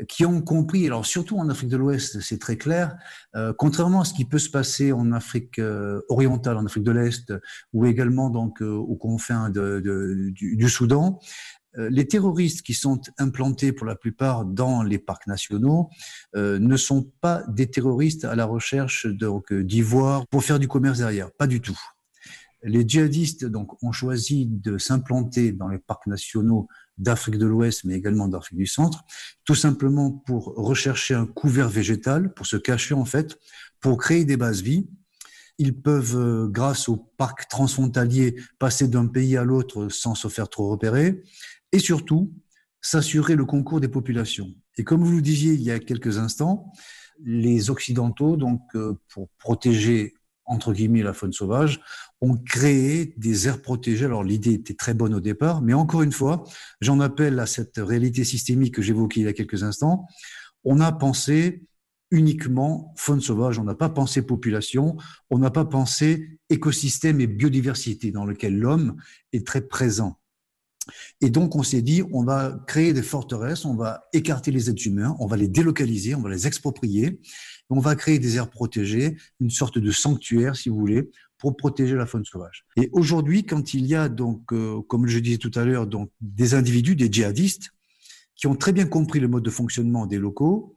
qui 0.09 0.25
ont 0.25 0.41
compris, 0.41 0.87
alors 0.87 1.07
surtout 1.07 1.39
en 1.39 1.49
Afrique 1.51 1.69
de 1.69 1.77
l'Ouest, 1.77 2.21
c'est 2.21 2.41
très 2.41 2.57
clair, 2.57 2.97
euh, 3.37 3.53
contrairement 3.57 4.01
à 4.01 4.05
ce 4.05 4.15
qui 4.15 4.25
peut 4.25 4.39
se 4.39 4.51
passer 4.51 4.91
en 4.91 5.13
Afrique 5.13 5.61
orientale, 6.09 6.57
en 6.57 6.65
Afrique 6.65 6.85
de 6.85 6.91
l'Est, 6.91 7.33
ou 7.73 7.87
également 7.87 8.31
donc 8.31 8.56
euh, 8.63 8.75
aux 8.75 8.97
confins 8.97 9.51
du, 9.51 10.69
Soudan, 10.69 11.21
euh, 11.79 11.89
les 11.91 12.07
terroristes 12.07 12.63
qui 12.63 12.75
sont 12.75 13.01
implantés 13.19 13.73
pour 13.73 13.87
la 13.87 13.97
plupart 13.97 14.45
dans 14.45 14.83
les 14.83 14.99
parcs 14.99 15.27
nationaux 15.27 15.91
euh, 16.35 16.59
ne 16.59 16.77
sont 16.77 17.11
pas 17.21 17.43
des 17.49 17.71
terroristes 17.71 18.25
à 18.25 18.35
la 18.35 18.45
recherche 18.45 19.07
d'ivoire 19.07 20.27
pour 20.29 20.45
faire 20.45 20.59
du 20.59 20.69
commerce 20.69 20.99
derrière, 20.99 21.31
pas 21.33 21.47
du 21.47 21.61
tout. 21.61 21.79
Les 22.63 22.89
djihadistes 22.89 23.45
donc 23.45 23.83
ont 23.83 23.93
choisi 23.93 24.47
de 24.47 24.79
s'implanter 24.79 25.53
dans 25.53 25.69
les 25.69 25.79
parcs 25.79 26.07
nationaux 26.07 26.69
d'Afrique 26.99 27.39
de 27.39 27.47
l'Ouest, 27.47 27.85
mais 27.85 27.95
également 27.95 28.27
d'Afrique 28.27 28.59
du 28.59 28.67
Centre, 28.67 29.05
tout 29.45 29.55
simplement 29.55 30.11
pour 30.11 30.55
rechercher 30.57 31.15
un 31.15 31.27
couvert 31.27 31.69
végétal, 31.69 32.33
pour 32.33 32.47
se 32.47 32.57
cacher 32.57 32.95
en 32.95 33.05
fait, 33.05 33.39
pour 33.81 33.99
créer 33.99 34.25
des 34.25 34.37
bases 34.37 34.63
vie. 34.63 34.89
Ils 35.59 35.81
peuvent, 35.81 36.49
grâce 36.51 36.89
aux 36.89 36.97
parcs 36.97 37.49
transfrontaliers, 37.49 38.37
passer 38.59 38.89
d'un 38.89 39.07
pays 39.07 39.37
à 39.37 39.45
l'autre 39.45 39.89
sans 39.89 40.15
se 40.15 40.29
faire 40.29 40.49
trop 40.49 40.69
repérer 40.71 41.23
et 41.73 41.79
surtout 41.79 42.33
s'assurer 42.81 43.35
le 43.35 43.45
concours 43.45 43.81
des 43.81 43.89
populations. 43.89 44.55
Et 44.77 44.85
comme 44.85 45.03
vous 45.03 45.17
le 45.17 45.23
disiez 45.23 45.55
il 45.55 45.63
y 45.63 45.71
a 45.71 45.79
quelques 45.79 46.19
instants, 46.19 46.73
les 47.25 47.71
Occidentaux, 47.71 48.37
donc 48.37 48.61
euh, 48.75 48.99
pour 49.09 49.29
protéger 49.39 50.15
entre 50.47 50.73
guillemets 50.73 51.03
la 51.03 51.13
faune 51.13 51.33
sauvage, 51.33 51.81
ont 52.21 52.37
créé 52.37 53.15
des 53.17 53.49
aires 53.49 53.61
protégées. 53.61 54.05
Alors 54.05 54.23
l'idée 54.23 54.53
était 54.53 54.75
très 54.75 54.95
bonne 54.95 55.15
au 55.15 55.21
départ, 55.21 55.61
mais 55.61 55.75
encore 55.75 56.03
une 56.03 56.13
fois, 56.13 56.45
j'en 56.81 57.01
appelle 57.01 57.41
à 57.41 57.47
cette 57.47 57.79
réalité 57.79 58.23
systémique 58.23 58.75
que 58.75 58.83
j'évoquais 58.83 59.21
il 59.21 59.27
y 59.27 59.29
a 59.29 59.33
quelques 59.33 59.65
instants. 59.65 60.07
On 60.63 60.81
a 60.81 60.93
pensé 60.93 61.65
uniquement 62.11 62.95
faune 62.97 63.21
sauvage, 63.21 63.59
on 63.59 63.65
n'a 63.65 63.75
pas 63.75 63.89
pensé 63.89 64.23
population, 64.23 64.97
on 65.31 65.39
n'a 65.39 65.51
pas 65.51 65.65
pensé 65.65 66.39
écosystème 66.51 67.21
et 67.21 67.27
biodiversité 67.27 68.11
dans 68.11 68.25
lequel 68.25 68.57
l'homme 68.59 68.97
est 69.33 69.47
très 69.47 69.63
présent. 69.63 70.19
Et 71.21 71.31
donc, 71.31 71.57
on 71.57 71.65
s'est 71.65 71.83
dit, 71.83 72.03
on 72.13 72.25
va 72.25 72.63
créer 72.67 72.93
des 72.93 73.03
forteresses, 73.03 73.65
on 73.65 73.75
va 73.75 74.05
écarter 74.13 74.53
les 74.53 74.71
êtres 74.71 74.87
humains, 74.87 75.17
on 75.19 75.27
va 75.27 75.37
les 75.37 75.49
délocaliser, 75.49 76.15
on 76.15 76.23
va 76.23 76.31
les 76.31 76.47
exproprier, 76.47 77.21
on 77.71 77.81
va 77.81 77.97
créer 77.97 78.19
des 78.21 78.37
aires 78.37 78.51
protégées, 78.51 79.17
une 79.41 79.51
sorte 79.51 79.79
de 79.79 79.91
sanctuaire, 79.91 80.55
si 80.55 80.69
vous 80.69 80.79
voulez, 80.79 81.11
pour 81.39 81.57
protéger 81.57 81.97
la 81.97 82.07
faune 82.07 82.25
sauvage. 82.25 82.65
Et 82.77 82.89
aujourd'hui, 82.93 83.45
quand 83.45 83.75
il 83.75 83.87
y 83.87 83.95
a 83.95 84.09
donc, 84.09 84.53
euh, 84.53 84.81
comme 84.83 85.07
je 85.07 85.19
disais 85.19 85.39
tout 85.39 85.51
à 85.55 85.65
l'heure, 85.65 85.87
donc 85.87 86.11
des 86.21 86.55
individus, 86.55 86.95
des 86.95 87.11
djihadistes, 87.11 87.71
qui 88.37 88.47
ont 88.47 88.55
très 88.55 88.73
bien 88.73 88.87
compris 88.87 89.19
le 89.19 89.29
mode 89.29 89.43
de 89.43 89.51
fonctionnement 89.51 90.07
des 90.07 90.19
locaux, 90.19 90.76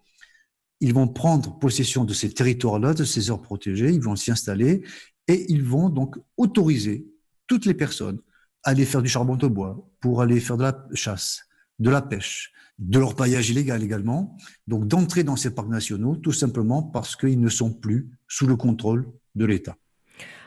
ils 0.81 0.93
vont 0.93 1.07
prendre 1.07 1.59
possession 1.59 2.05
de 2.05 2.13
ces 2.13 2.33
territoires-là, 2.33 2.93
de 2.93 3.03
ces 3.03 3.29
aires 3.29 3.41
protégées, 3.41 3.91
ils 3.91 4.01
vont 4.01 4.15
s'y 4.15 4.31
installer 4.31 4.83
et 5.27 5.45
ils 5.51 5.63
vont 5.63 5.89
donc 5.89 6.17
autoriser 6.37 7.05
toutes 7.47 7.65
les 7.65 7.73
personnes 7.73 8.19
aller 8.63 8.85
faire 8.85 9.01
du 9.01 9.09
charbon 9.09 9.35
de 9.35 9.47
bois, 9.47 9.89
pour 9.99 10.21
aller 10.21 10.39
faire 10.39 10.57
de 10.57 10.63
la 10.63 10.85
chasse, 10.93 11.45
de 11.79 11.89
la 11.89 12.01
pêche, 12.01 12.51
de 12.77 12.99
l'orpaillage 12.99 13.49
illégal 13.49 13.83
également. 13.83 14.37
Donc 14.67 14.87
d'entrer 14.87 15.23
dans 15.23 15.35
ces 15.35 15.53
parcs 15.53 15.69
nationaux 15.69 16.15
tout 16.15 16.31
simplement 16.31 16.83
parce 16.83 17.15
qu'ils 17.15 17.39
ne 17.39 17.49
sont 17.49 17.73
plus 17.73 18.09
sous 18.27 18.47
le 18.47 18.55
contrôle 18.55 19.11
de 19.35 19.45
l'État. 19.45 19.75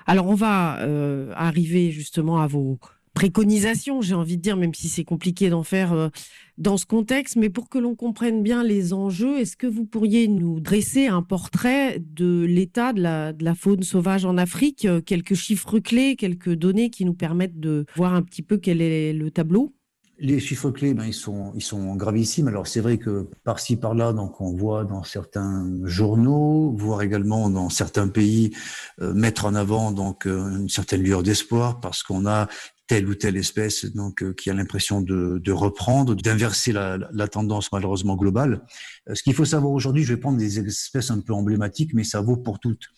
Alors 0.07 0.27
on 0.27 0.35
va 0.35 0.81
euh, 0.81 1.33
arriver 1.37 1.91
justement 1.91 2.41
à 2.41 2.47
vos 2.47 2.79
préconisation, 3.15 4.01
j'ai 4.01 4.15
envie 4.15 4.37
de 4.37 4.43
dire, 4.43 4.57
même 4.57 4.75
si 4.75 4.89
c'est 4.89 5.05
compliqué 5.05 5.51
d'en 5.51 5.63
faire 5.63 5.93
euh, 5.93 6.09
dans 6.59 6.77
ce 6.77 6.87
contexte. 6.87 7.37
Mais 7.37 7.51
pour 7.51 7.69
que 7.69 7.79
l'on 7.79 7.95
comprenne 7.95 8.43
bien 8.43 8.65
les 8.65 8.93
enjeux, 8.93 9.39
est-ce 9.39 9.57
que 9.57 9.67
vous 9.67 9.85
pourriez 9.85 10.29
nous 10.29 10.61
dresser 10.61 11.07
un 11.07 11.23
portrait 11.23 11.99
de 12.01 12.45
l'état 12.45 12.93
de 12.93 13.03
la, 13.03 13.55
faune 13.55 13.83
sauvage 13.83 14.25
en 14.25 14.37
Afrique 14.39 14.85
euh, 14.85 15.01
Quelques 15.01 15.35
chiffres 15.35 15.79
clés, 15.79 16.17
quelques 16.17 16.55
données 16.55 16.91
qui 16.91 17.05
nous 17.05 17.15
permettent 17.15 17.61
de 17.61 17.85
voir 17.97 18.15
un 18.15 18.23
petit 18.23 18.43
peu 18.43 18.57
quel 18.57 18.81
est 18.81 19.13
le 19.13 19.31
tableau? 19.31 19.75
Les 20.23 20.39
chiffres 20.39 20.71
clés, 20.71 20.95
ben, 20.95 21.05
ils, 21.05 21.13
sont, 21.13 21.53
ils 21.55 21.63
sont 21.63 21.97
gravissimes. 21.97 22.49
Alors 22.49 22.69
c'est 22.69 22.81
vrai 22.81 22.97
que 22.97 23.29
par-ci, 23.45 23.77
par-là, 23.77 24.13
donc 24.13 24.41
on 24.41 24.55
voit 24.55 24.85
dans 24.85 25.03
certains 25.03 25.69
journaux, 25.85 26.75
voire 26.79 27.03
également 27.03 27.51
dans 27.51 27.69
certains 27.69 28.09
pays, 28.09 28.53
euh, 29.01 29.13
mettre 29.13 29.45
en 29.45 29.55
avant 29.55 29.91
donc 29.91 30.25
une 30.27 30.69
certaine 30.69 31.03
lueur 31.03 31.23
d'espoir 31.23 31.81
parce 31.81 32.03
qu'on 32.03 32.27
a 32.27 32.49
telle 32.87 33.09
ou 33.09 33.15
telle 33.15 33.37
espèce 33.37 33.85
donc 33.87 34.23
euh, 34.23 34.33
qui 34.33 34.51
a 34.51 34.55
l'impression 34.55 35.01
de, 35.01 35.41
de, 35.43 35.53
reprendre, 35.53 36.15
d'inverser 36.15 36.73
la, 36.73 36.99
la, 37.13 37.29
tendance 37.29 37.73
malheureusement 37.73 38.17
globale. 38.17 38.63
Euh, 39.09 39.15
ce 39.15 39.23
qu'il 39.23 39.35
faut 39.35 39.45
savoir 39.45 39.73
aujourd'hui, 39.73 40.05
je 40.05 40.15
vais 40.15 40.21
prendre 40.21 40.39
des 40.39 40.61
espèces 40.61 41.11
un 41.11 41.21
peu 41.21 41.33
emblématiques, 41.33 41.95
mais 41.95 42.05
ça 42.05 42.21
vaut 42.21 42.37
pour 42.37 42.61
toutes. 42.61 42.89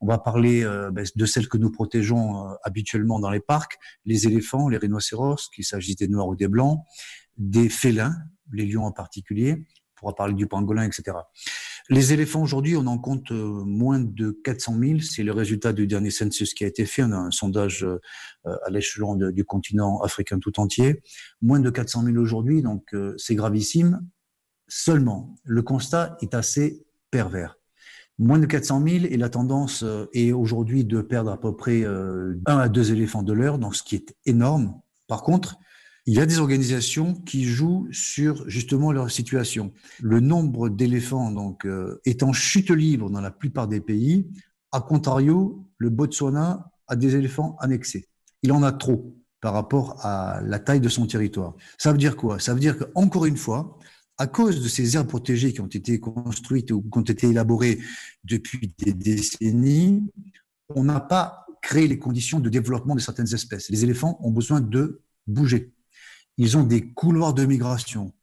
On 0.00 0.06
va 0.06 0.18
parler 0.18 0.64
euh, 0.64 0.90
ben, 0.90 1.04
de 1.14 1.26
celles 1.26 1.48
que 1.48 1.58
nous 1.58 1.70
protégeons 1.70 2.46
habituellement 2.62 3.20
dans 3.20 3.30
les 3.30 3.40
parcs, 3.40 3.78
les 4.04 4.26
éléphants, 4.26 4.68
les 4.68 4.78
rhinocéros, 4.78 5.48
qu'il 5.54 5.64
s'agisse 5.64 5.96
des 5.96 6.08
noirs 6.08 6.28
ou 6.28 6.36
des 6.36 6.48
blancs, 6.48 6.80
des 7.36 7.68
félins, 7.68 8.16
les 8.52 8.66
lions 8.66 8.84
en 8.84 8.92
particulier, 8.92 9.56
on 9.58 10.00
pourra 10.00 10.14
parler 10.14 10.34
du 10.34 10.46
pangolin, 10.46 10.84
etc. 10.84 11.18
Les 11.90 12.12
éléphants, 12.12 12.42
aujourd'hui, 12.42 12.76
on 12.76 12.86
en 12.86 12.98
compte 12.98 13.32
euh, 13.32 13.64
moins 13.64 13.98
de 13.98 14.30
400 14.44 14.78
000. 14.80 15.00
C'est 15.00 15.24
le 15.24 15.32
résultat 15.32 15.72
du 15.72 15.86
dernier 15.86 16.10
census 16.10 16.54
qui 16.54 16.64
a 16.64 16.68
été 16.68 16.86
fait. 16.86 17.02
On 17.02 17.12
a 17.12 17.16
un 17.16 17.30
sondage 17.30 17.84
euh, 17.84 17.98
à 18.44 18.70
l'échelon 18.70 19.16
du 19.16 19.44
continent 19.44 20.00
africain 20.00 20.38
tout 20.38 20.60
entier. 20.60 21.02
Moins 21.42 21.60
de 21.60 21.68
400 21.68 22.04
000 22.04 22.16
aujourd'hui, 22.16 22.62
donc 22.62 22.94
euh, 22.94 23.14
c'est 23.18 23.34
gravissime. 23.34 24.06
Seulement, 24.68 25.34
le 25.44 25.62
constat 25.62 26.16
est 26.22 26.34
assez 26.34 26.86
pervers. 27.10 27.59
Moins 28.20 28.38
de 28.38 28.46
400 28.46 28.84
000 28.86 29.04
et 29.06 29.16
la 29.16 29.30
tendance 29.30 29.84
est 30.12 30.30
aujourd'hui 30.30 30.84
de 30.84 31.00
perdre 31.00 31.32
à 31.32 31.40
peu 31.40 31.56
près 31.56 31.84
un 31.86 32.58
à 32.58 32.68
deux 32.68 32.92
éléphants 32.92 33.22
de 33.22 33.32
l'heure, 33.32 33.58
donc 33.58 33.74
ce 33.74 33.82
qui 33.82 33.96
est 33.96 34.14
énorme. 34.26 34.78
Par 35.08 35.22
contre, 35.22 35.56
il 36.06 36.14
y 36.14 36.20
a 36.20 36.26
des 36.26 36.38
organisations 36.38 37.14
qui 37.14 37.44
jouent 37.44 37.86
sur 37.92 38.48
justement 38.48 38.90
leur 38.90 39.10
situation. 39.10 39.72
Le 40.00 40.20
nombre 40.20 40.68
d'éléphants 40.68 41.30
donc 41.30 41.66
euh, 41.66 42.00
est 42.04 42.22
en 42.22 42.32
chute 42.32 42.70
libre 42.70 43.10
dans 43.10 43.20
la 43.20 43.30
plupart 43.30 43.68
des 43.68 43.80
pays. 43.80 44.26
À 44.72 44.80
contrario, 44.80 45.64
le 45.78 45.90
Botswana 45.90 46.70
a 46.88 46.96
des 46.96 47.16
éléphants 47.16 47.56
annexés. 47.60 48.08
Il 48.42 48.52
en 48.52 48.62
a 48.62 48.72
trop 48.72 49.14
par 49.40 49.52
rapport 49.52 50.04
à 50.04 50.40
la 50.42 50.58
taille 50.58 50.80
de 50.80 50.88
son 50.88 51.06
territoire. 51.06 51.54
Ça 51.78 51.92
veut 51.92 51.98
dire 51.98 52.16
quoi? 52.16 52.38
Ça 52.38 52.54
veut 52.54 52.60
dire 52.60 52.76
qu'encore 52.78 53.26
une 53.26 53.36
fois, 53.36 53.78
à 54.20 54.26
cause 54.26 54.62
de 54.62 54.68
ces 54.68 54.96
aires 54.96 55.06
protégées 55.06 55.52
qui 55.52 55.60
ont 55.60 55.66
été 55.66 55.98
construites 55.98 56.70
ou 56.70 56.82
qui 56.82 56.98
ont 56.98 57.02
été 57.02 57.28
élaborées 57.28 57.78
depuis 58.24 58.72
des 58.78 58.92
décennies, 58.92 60.02
on 60.74 60.84
n'a 60.84 61.00
pas 61.00 61.46
créé 61.62 61.88
les 61.88 61.98
conditions 61.98 62.38
de 62.38 62.48
développement 62.48 62.94
de 62.94 63.00
certaines 63.00 63.32
espèces. 63.34 63.70
Les 63.70 63.82
éléphants 63.82 64.18
ont 64.22 64.30
besoin 64.30 64.60
de 64.60 65.02
bouger 65.26 65.72
ils 66.40 66.56
ont 66.56 66.62
des 66.62 66.90
couloirs 66.94 67.34
de 67.34 67.44
migration. 67.44 68.14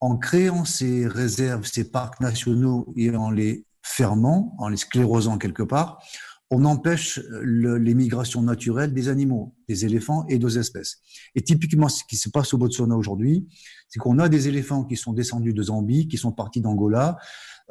En 0.00 0.18
créant 0.18 0.66
ces 0.66 1.06
réserves, 1.06 1.64
ces 1.64 1.90
parcs 1.90 2.20
nationaux 2.20 2.92
et 2.96 3.16
en 3.16 3.30
les 3.30 3.64
fermant, 3.82 4.54
en 4.58 4.68
les 4.68 4.76
sclérosant 4.76 5.38
quelque 5.38 5.62
part, 5.62 6.02
on 6.50 6.64
empêche 6.64 7.20
les 7.42 7.94
migrations 7.94 8.42
naturelles 8.42 8.94
des 8.94 9.08
animaux, 9.08 9.54
des 9.68 9.84
éléphants 9.84 10.24
et 10.28 10.38
d'autres 10.38 10.58
espèces. 10.58 10.98
Et 11.34 11.42
typiquement, 11.42 11.88
ce 11.88 12.04
qui 12.08 12.16
se 12.16 12.28
passe 12.28 12.54
au 12.54 12.58
Botswana 12.58 12.96
aujourd'hui, 12.96 13.48
c'est 13.88 13.98
qu'on 13.98 14.18
a 14.18 14.28
des 14.28 14.46
éléphants 14.46 14.84
qui 14.84 14.96
sont 14.96 15.12
descendus 15.12 15.52
de 15.52 15.62
Zambie, 15.62 16.06
qui 16.06 16.18
sont 16.18 16.32
partis 16.32 16.60
d'Angola, 16.60 17.16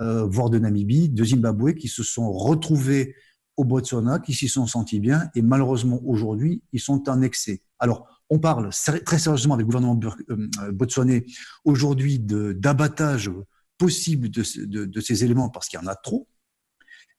euh, 0.02 0.26
voire 0.26 0.50
de 0.50 0.60
Namibie, 0.60 1.10
de 1.10 1.24
Zimbabwe, 1.24 1.74
qui 1.74 1.88
se 1.88 2.04
sont 2.04 2.32
retrouvés 2.32 3.16
au 3.56 3.64
Botswana, 3.64 4.20
qui 4.20 4.34
s'y 4.34 4.50
sont 4.50 4.68
sentis 4.68 5.00
bien, 5.00 5.30
et 5.36 5.42
malheureusement 5.42 6.02
aujourd'hui, 6.06 6.62
ils 6.74 6.82
sont 6.82 7.08
en 7.08 7.22
excès. 7.22 7.62
Alors, 7.80 8.06
on 8.30 8.40
parle 8.40 8.72
très 9.06 9.20
sérieusement 9.20 9.54
avec 9.54 9.66
le 9.68 9.72
gouvernement 9.72 10.00
euh, 10.30 10.72
botswanais 10.72 11.26
aujourd'hui 11.64 12.20
d'abattage 12.20 13.32
possible 13.78 14.30
de, 14.30 15.02
ces 15.02 15.24
éléments 15.24 15.50
parce 15.50 15.68
qu'il 15.68 15.80
y 15.80 15.84
en 15.84 15.88
a 15.88 15.96
trop. 15.96 16.28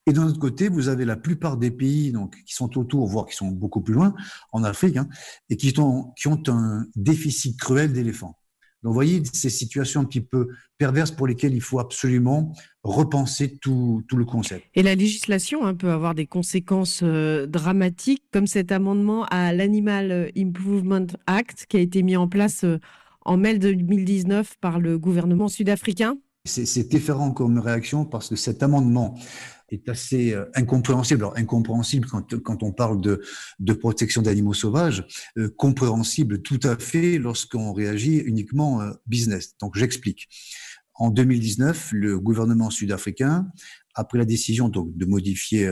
Et 0.09 0.13
d'un 0.13 0.27
autre 0.27 0.39
côté, 0.39 0.69
vous 0.69 0.89
avez 0.89 1.05
la 1.05 1.17
plupart 1.17 1.57
des 1.57 1.73
pays 1.73 2.13
donc, 2.13 2.37
qui 2.47 2.55
sont 2.55 2.79
autour, 2.79 3.09
voire 3.09 3.27
qui 3.27 3.35
sont 3.35 3.49
beaucoup 3.49 3.81
plus 3.81 3.95
loin, 3.95 4.15
en 4.53 4.63
Afrique, 4.63 4.97
hein, 4.97 5.09
et 5.51 5.57
qui 5.57 5.75
ont, 5.81 6.13
qui 6.17 6.29
ont 6.29 6.41
un 6.47 6.87
déficit 6.95 7.59
cruel 7.59 7.93
d'éléphants. 7.93 8.39
Donc, 8.83 8.93
vous 8.93 8.95
voyez, 8.95 9.21
ces 9.33 9.51
situations 9.51 10.03
un 10.03 10.05
petit 10.05 10.21
peu 10.21 10.49
perverses 10.79 11.11
pour 11.11 11.27
lesquelles 11.27 11.55
il 11.55 11.61
faut 11.61 11.81
absolument 11.81 12.55
repenser 12.85 13.59
tout, 13.59 14.05
le 14.15 14.25
concept. 14.25 14.65
Et 14.77 14.85
la 14.85 14.95
législation 14.95 15.67
hein, 15.67 15.75
peut 15.75 15.91
avoir 15.91 16.15
des 16.15 16.27
conséquences 16.27 17.01
euh, 17.03 17.47
dramatiques, 17.47 18.23
comme 18.33 18.47
cet 18.47 18.71
amendement 18.71 19.25
à 19.25 19.53
l'Animal 19.53 20.31
Improvement 20.39 21.07
Act 21.27 21.67
qui 21.69 21.79
a 21.79 21.81
été 21.81 22.05
mis 22.05 22.17
en 22.17 22.29
place 22.29 22.63
euh, 22.63 22.79
en 23.25 23.37
mai 23.37 23.59
2019 23.59 24.55
par 24.61 24.79
le 24.79 24.99
gouvernement 24.99 25.49
sud-africain. 25.49 26.17
C'est 26.45 26.89
différent 26.89 27.33
comme 27.33 27.59
réaction 27.59 28.05
parce 28.05 28.29
que 28.29 28.37
cet 28.37 28.63
amendement 28.63 29.19
est 29.71 29.89
assez 29.89 30.33
euh, 30.33 30.45
incompréhensible. 30.55 31.23
Alors, 31.23 31.37
incompréhensible 31.37 32.09
quand, 32.09 32.39
quand 32.43 32.63
on 32.63 32.73
parle 32.73 33.01
de, 33.01 33.23
de 33.59 33.73
protection 33.73 34.23
d'animaux 34.23 34.55
sauvages, 34.55 35.07
euh, 35.39 35.49
compréhensible 35.57 36.43
tout 36.43 36.61
à 36.63 36.77
fait 36.77 37.19
lorsqu'on 37.19 37.73
réagit 37.73 38.17
uniquement 38.19 38.81
euh, 38.81 38.93
business. 39.07 39.57
Donc, 39.59 39.77
j'explique. 39.77 40.29
En 40.95 41.11
2019, 41.11 41.91
le 41.93 42.19
gouvernement 42.19 42.71
sud-africain 42.71 43.51
a 43.95 44.05
pris 44.05 44.19
la 44.19 44.25
décision 44.25 44.69
donc 44.71 44.97
de 44.97 45.05
modifier 45.05 45.71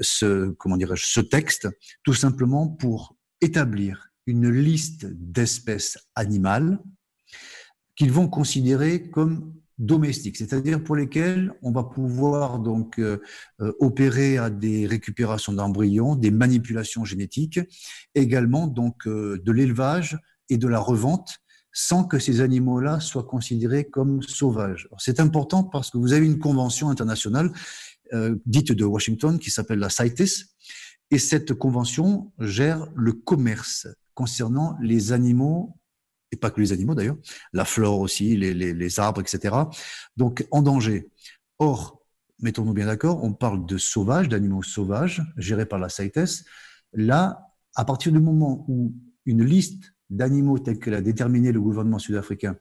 ce 0.00 0.50
comment 0.52 0.78
dirais-je 0.78 1.04
ce 1.04 1.20
texte 1.20 1.68
tout 2.02 2.14
simplement 2.14 2.66
pour 2.66 3.18
établir 3.42 4.10
une 4.26 4.48
liste 4.48 5.06
d'espèces 5.06 5.98
animales 6.14 6.78
qu'ils 7.94 8.12
vont 8.12 8.28
considérer 8.28 9.10
comme 9.10 9.52
domestiques, 9.80 10.36
c'est-à-dire 10.36 10.84
pour 10.84 10.94
lesquels 10.94 11.54
on 11.62 11.72
va 11.72 11.82
pouvoir 11.82 12.58
donc 12.58 12.98
euh, 12.98 13.16
euh, 13.62 13.72
opérer 13.80 14.36
à 14.36 14.50
des 14.50 14.86
récupérations 14.86 15.54
d'embryons, 15.54 16.16
des 16.16 16.30
manipulations 16.30 17.06
génétiques, 17.06 17.58
également 18.14 18.66
donc 18.66 19.06
euh, 19.06 19.40
de 19.42 19.52
l'élevage 19.52 20.18
et 20.50 20.58
de 20.58 20.68
la 20.68 20.78
revente 20.78 21.38
sans 21.72 22.04
que 22.04 22.18
ces 22.18 22.42
animaux-là 22.42 23.00
soient 23.00 23.24
considérés 23.24 23.84
comme 23.84 24.22
sauvages. 24.22 24.88
C'est 24.98 25.18
important 25.18 25.64
parce 25.64 25.90
que 25.90 25.98
vous 25.98 26.12
avez 26.12 26.26
une 26.26 26.38
convention 26.38 26.90
internationale 26.90 27.52
dite 28.44 28.72
de 28.72 28.84
Washington 28.84 29.38
qui 29.38 29.52
s'appelle 29.52 29.78
la 29.78 29.88
CITES 29.88 30.46
et 31.12 31.18
cette 31.20 31.54
convention 31.54 32.32
gère 32.40 32.88
le 32.96 33.12
commerce 33.12 33.86
concernant 34.14 34.76
les 34.82 35.12
animaux 35.12 35.79
et 36.32 36.36
pas 36.36 36.50
que 36.50 36.60
les 36.60 36.72
animaux 36.72 36.94
d'ailleurs, 36.94 37.16
la 37.52 37.64
flore 37.64 38.00
aussi, 38.00 38.36
les, 38.36 39.00
arbres, 39.00 39.20
etc. 39.20 39.54
Donc 40.16 40.46
en 40.50 40.62
danger. 40.62 41.10
Or, 41.58 42.02
mettons-nous 42.40 42.72
bien 42.72 42.86
d'accord, 42.86 43.22
on 43.22 43.32
parle 43.32 43.66
de 43.66 43.78
sauvages, 43.78 44.28
d'animaux 44.28 44.62
sauvages, 44.62 45.22
gérés 45.36 45.66
par 45.66 45.78
la 45.78 45.88
CITES. 45.88 46.44
Là, 46.92 47.52
à 47.74 47.84
partir 47.84 48.12
du 48.12 48.20
moment 48.20 48.64
où 48.68 48.94
une 49.26 49.44
liste 49.44 49.92
d'animaux 50.08 50.58
tels 50.58 50.78
que 50.78 50.90
l'a 50.90 51.00
déterminé 51.00 51.52
le 51.52 51.60
gouvernement 51.60 51.98
sud-africain 51.98 52.56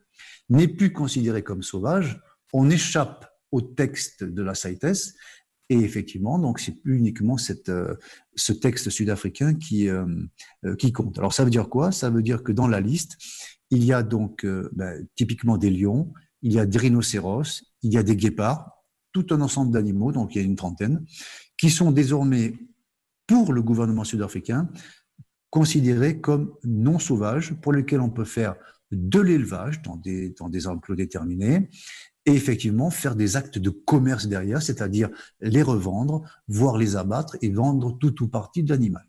n'est 0.49 0.67
plus 0.67 0.91
considérée 0.91 1.43
comme 1.43 1.63
sauvage, 1.63 2.21
on 2.53 2.69
échappe 2.69 3.25
au 3.51 3.61
texte 3.61 4.23
de 4.23 4.43
la 4.43 4.53
CITES 4.53 5.13
et 5.69 5.79
effectivement, 5.79 6.39
donc 6.39 6.59
c'est 6.59 6.71
plus 6.71 6.97
uniquement 6.97 7.37
cette, 7.37 7.69
euh, 7.69 7.95
ce 8.35 8.53
texte 8.53 8.89
sud-africain 8.89 9.53
qui, 9.53 9.87
euh, 9.87 10.05
euh, 10.65 10.75
qui 10.75 10.91
compte. 10.91 11.19
Alors 11.19 11.33
ça 11.33 11.43
veut 11.43 11.51
dire 11.51 11.69
quoi? 11.69 11.91
Ça 11.91 12.09
veut 12.09 12.23
dire 12.23 12.43
que 12.43 12.51
dans 12.51 12.67
la 12.67 12.81
liste, 12.81 13.17
il 13.71 13.83
y 13.83 13.93
a 13.93 14.03
donc 14.03 14.45
ben, 14.45 15.05
typiquement 15.15 15.57
des 15.57 15.69
lions, 15.69 16.13
il 16.41 16.53
y 16.53 16.59
a 16.59 16.65
des 16.65 16.77
rhinocéros, 16.77 17.63
il 17.81 17.93
y 17.93 17.97
a 17.97 18.03
des 18.03 18.15
guépards, 18.15 18.83
tout 19.11 19.27
un 19.31 19.41
ensemble 19.41 19.71
d'animaux, 19.71 20.11
donc 20.11 20.35
il 20.35 20.39
y 20.39 20.41
a 20.41 20.45
une 20.45 20.55
trentaine, 20.55 21.05
qui 21.57 21.69
sont 21.69 21.91
désormais, 21.91 22.53
pour 23.27 23.53
le 23.53 23.61
gouvernement 23.61 24.03
sud-africain, 24.03 24.69
considérés 25.49 26.19
comme 26.19 26.53
non 26.63 26.99
sauvages, 26.99 27.53
pour 27.61 27.73
lesquels 27.73 28.01
on 28.01 28.09
peut 28.09 28.25
faire 28.25 28.55
de 28.91 29.19
l'élevage 29.19 29.81
dans 29.81 29.97
des, 29.97 30.31
dans 30.31 30.49
des 30.49 30.67
enclos 30.67 30.95
déterminés, 30.95 31.69
et 32.25 32.33
effectivement 32.33 32.91
faire 32.91 33.15
des 33.15 33.37
actes 33.37 33.57
de 33.57 33.69
commerce 33.69 34.27
derrière, 34.27 34.61
c'est-à-dire 34.61 35.09
les 35.41 35.63
revendre, 35.63 36.23
voire 36.47 36.77
les 36.77 36.95
abattre 36.95 37.37
et 37.41 37.49
vendre 37.49 37.97
tout 37.97 38.23
ou 38.23 38.27
partie 38.27 38.63
de 38.63 38.69
l'animal. 38.69 39.08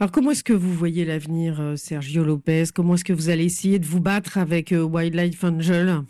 Alors 0.00 0.12
comment 0.12 0.30
est-ce 0.30 0.42
que 0.42 0.54
vous 0.54 0.72
voyez 0.72 1.04
l'avenir, 1.04 1.60
euh, 1.60 1.76
Sergio 1.76 2.24
Lopez? 2.24 2.64
Comment 2.74 2.94
est-ce 2.94 3.04
que 3.04 3.12
vous 3.12 3.28
allez 3.28 3.44
essayer 3.44 3.78
de 3.78 3.84
vous 3.84 4.00
battre 4.00 4.38
avec 4.38 4.72
euh, 4.72 4.80
Wildlife 4.82 5.44
Angel? 5.44 6.04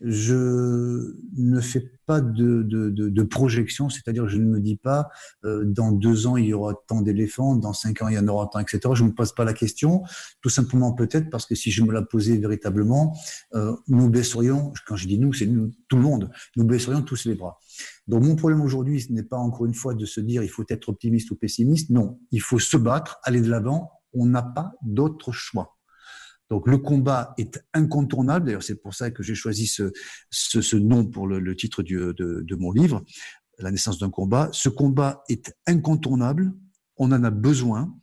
Je 0.00 1.16
ne 1.36 1.60
fais 1.60 1.90
pas 2.06 2.20
de, 2.20 2.62
de, 2.62 2.88
de, 2.90 3.08
de 3.08 3.22
projection, 3.22 3.90
c'est-à-dire 3.90 4.28
je 4.28 4.38
ne 4.38 4.44
me 4.44 4.60
dis 4.60 4.76
pas 4.76 5.08
euh, 5.44 5.64
dans 5.64 5.92
deux 5.92 6.26
ans 6.26 6.36
il 6.36 6.46
y 6.46 6.54
aura 6.54 6.74
tant 6.86 7.02
d'éléphants, 7.02 7.56
dans 7.56 7.72
cinq 7.72 8.02
ans 8.02 8.08
il 8.08 8.14
y 8.14 8.18
en 8.18 8.28
aura 8.28 8.46
tant, 8.46 8.60
etc. 8.60 8.80
Je 8.94 9.02
ne 9.02 9.08
me 9.08 9.14
pose 9.14 9.34
pas 9.34 9.44
la 9.44 9.52
question, 9.52 10.02
tout 10.40 10.50
simplement 10.50 10.92
peut-être 10.92 11.30
parce 11.30 11.46
que 11.46 11.54
si 11.54 11.70
je 11.70 11.82
me 11.82 11.92
la 11.92 12.02
posais 12.02 12.38
véritablement, 12.38 13.16
euh, 13.54 13.74
nous 13.88 14.08
baisserions, 14.08 14.72
quand 14.86 14.96
je 14.96 15.08
dis 15.08 15.18
nous, 15.18 15.32
c'est 15.32 15.46
nous, 15.46 15.72
tout 15.88 15.96
le 15.96 16.02
monde, 16.02 16.30
nous 16.56 16.64
baisserions 16.64 17.02
tous 17.02 17.24
les 17.24 17.34
bras. 17.34 17.58
Donc 18.06 18.24
mon 18.24 18.36
problème 18.36 18.60
aujourd'hui, 18.60 19.00
ce 19.00 19.12
n'est 19.12 19.22
pas 19.22 19.36
encore 19.36 19.66
une 19.66 19.74
fois 19.74 19.94
de 19.94 20.06
se 20.06 20.20
dire 20.20 20.42
il 20.42 20.48
faut 20.48 20.64
être 20.68 20.88
optimiste 20.88 21.30
ou 21.30 21.36
pessimiste, 21.36 21.90
non, 21.90 22.20
il 22.30 22.40
faut 22.40 22.58
se 22.58 22.76
battre, 22.76 23.18
aller 23.24 23.40
de 23.40 23.50
l'avant, 23.50 23.90
on 24.12 24.26
n'a 24.26 24.42
pas 24.42 24.72
d'autre 24.82 25.32
choix. 25.32 25.77
Donc 26.50 26.66
le 26.66 26.78
combat 26.78 27.34
est 27.38 27.62
incontournable. 27.74 28.46
D'ailleurs, 28.46 28.62
c'est 28.62 28.80
pour 28.80 28.94
ça 28.94 29.10
que 29.10 29.22
j'ai 29.22 29.34
choisi 29.34 29.66
ce, 29.66 29.92
ce, 30.30 30.76
nom 30.76 31.04
pour 31.04 31.26
le, 31.26 31.56
titre 31.56 31.82
de, 31.82 32.12
de, 32.12 32.54
mon 32.56 32.72
livre, 32.72 33.04
La 33.58 33.70
naissance 33.70 33.98
d'un 33.98 34.10
combat. 34.10 34.48
Ce 34.52 34.68
combat 34.68 35.22
est 35.28 35.54
incontournable. 35.66 36.52
On 36.96 37.12
en 37.12 37.22
a 37.22 37.30
besoin. 37.30 37.94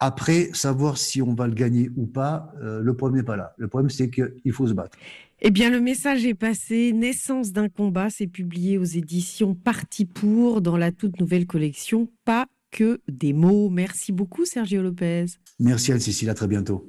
Après, 0.00 0.50
savoir 0.52 0.98
si 0.98 1.22
on 1.22 1.34
va 1.34 1.46
le 1.46 1.54
gagner 1.54 1.88
ou 1.96 2.06
pas, 2.06 2.52
euh, 2.62 2.80
le 2.80 2.96
problème 2.96 3.20
n'est 3.20 3.26
pas 3.26 3.36
là. 3.36 3.54
Le 3.58 3.68
problème, 3.68 3.90
c'est 3.90 4.10
qu'il 4.10 4.52
faut 4.52 4.66
se 4.66 4.72
battre. 4.72 4.98
Eh 5.40 5.50
bien, 5.50 5.70
le 5.70 5.80
message 5.80 6.24
est 6.24 6.34
passé. 6.34 6.92
Naissance 6.92 7.52
d'un 7.52 7.68
combat, 7.68 8.08
c'est 8.10 8.26
publié 8.26 8.78
aux 8.78 8.84
éditions 8.84 9.54
Parti 9.54 10.04
pour 10.04 10.62
dans 10.62 10.76
la 10.76 10.90
toute 10.90 11.20
nouvelle 11.20 11.46
collection 11.46 12.10
Pas 12.24 12.46
que 12.70 13.00
des 13.08 13.32
mots. 13.32 13.70
Merci 13.70 14.12
beaucoup, 14.12 14.44
Sergio 14.44 14.82
Lopez. 14.82 15.26
Merci, 15.60 15.92
Anne-Cécile. 15.92 16.30
À 16.30 16.34
très 16.34 16.48
bientôt. 16.48 16.88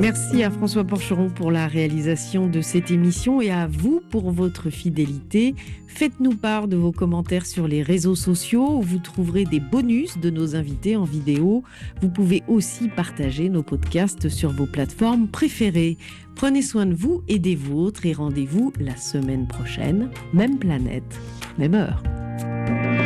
Merci 0.00 0.42
à 0.42 0.50
François 0.50 0.82
Porcheron 0.82 1.28
pour 1.28 1.52
la 1.52 1.68
réalisation 1.68 2.48
de 2.48 2.62
cette 2.62 2.90
émission 2.90 3.40
et 3.40 3.50
à 3.50 3.66
vous 3.66 4.02
pour 4.10 4.32
votre 4.32 4.70
fidélité. 4.70 5.54
Faites-nous 5.86 6.34
part 6.34 6.66
de 6.66 6.76
vos 6.76 6.90
commentaires 6.90 7.46
sur 7.46 7.68
les 7.68 7.82
réseaux 7.82 8.16
sociaux 8.16 8.78
où 8.78 8.82
vous 8.82 8.98
trouverez 8.98 9.44
des 9.44 9.60
bonus 9.60 10.18
de 10.18 10.30
nos 10.30 10.56
invités 10.56 10.96
en 10.96 11.04
vidéo. 11.04 11.62
Vous 12.00 12.08
pouvez 12.08 12.42
aussi 12.48 12.88
partager 12.88 13.48
nos 13.50 13.62
podcasts 13.62 14.28
sur 14.28 14.50
vos 14.50 14.66
plateformes 14.66 15.28
préférées. 15.28 15.96
Prenez 16.34 16.62
soin 16.62 16.86
de 16.86 16.94
vous 16.94 17.22
et 17.28 17.38
des 17.38 17.54
vôtres 17.54 18.06
et 18.06 18.12
rendez-vous 18.12 18.72
la 18.80 18.96
semaine 18.96 19.46
prochaine, 19.46 20.10
même 20.32 20.58
planète, 20.58 21.20
même 21.58 21.74
heure. 21.74 22.02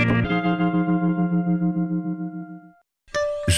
thank 0.09 0.31
you 0.31 0.34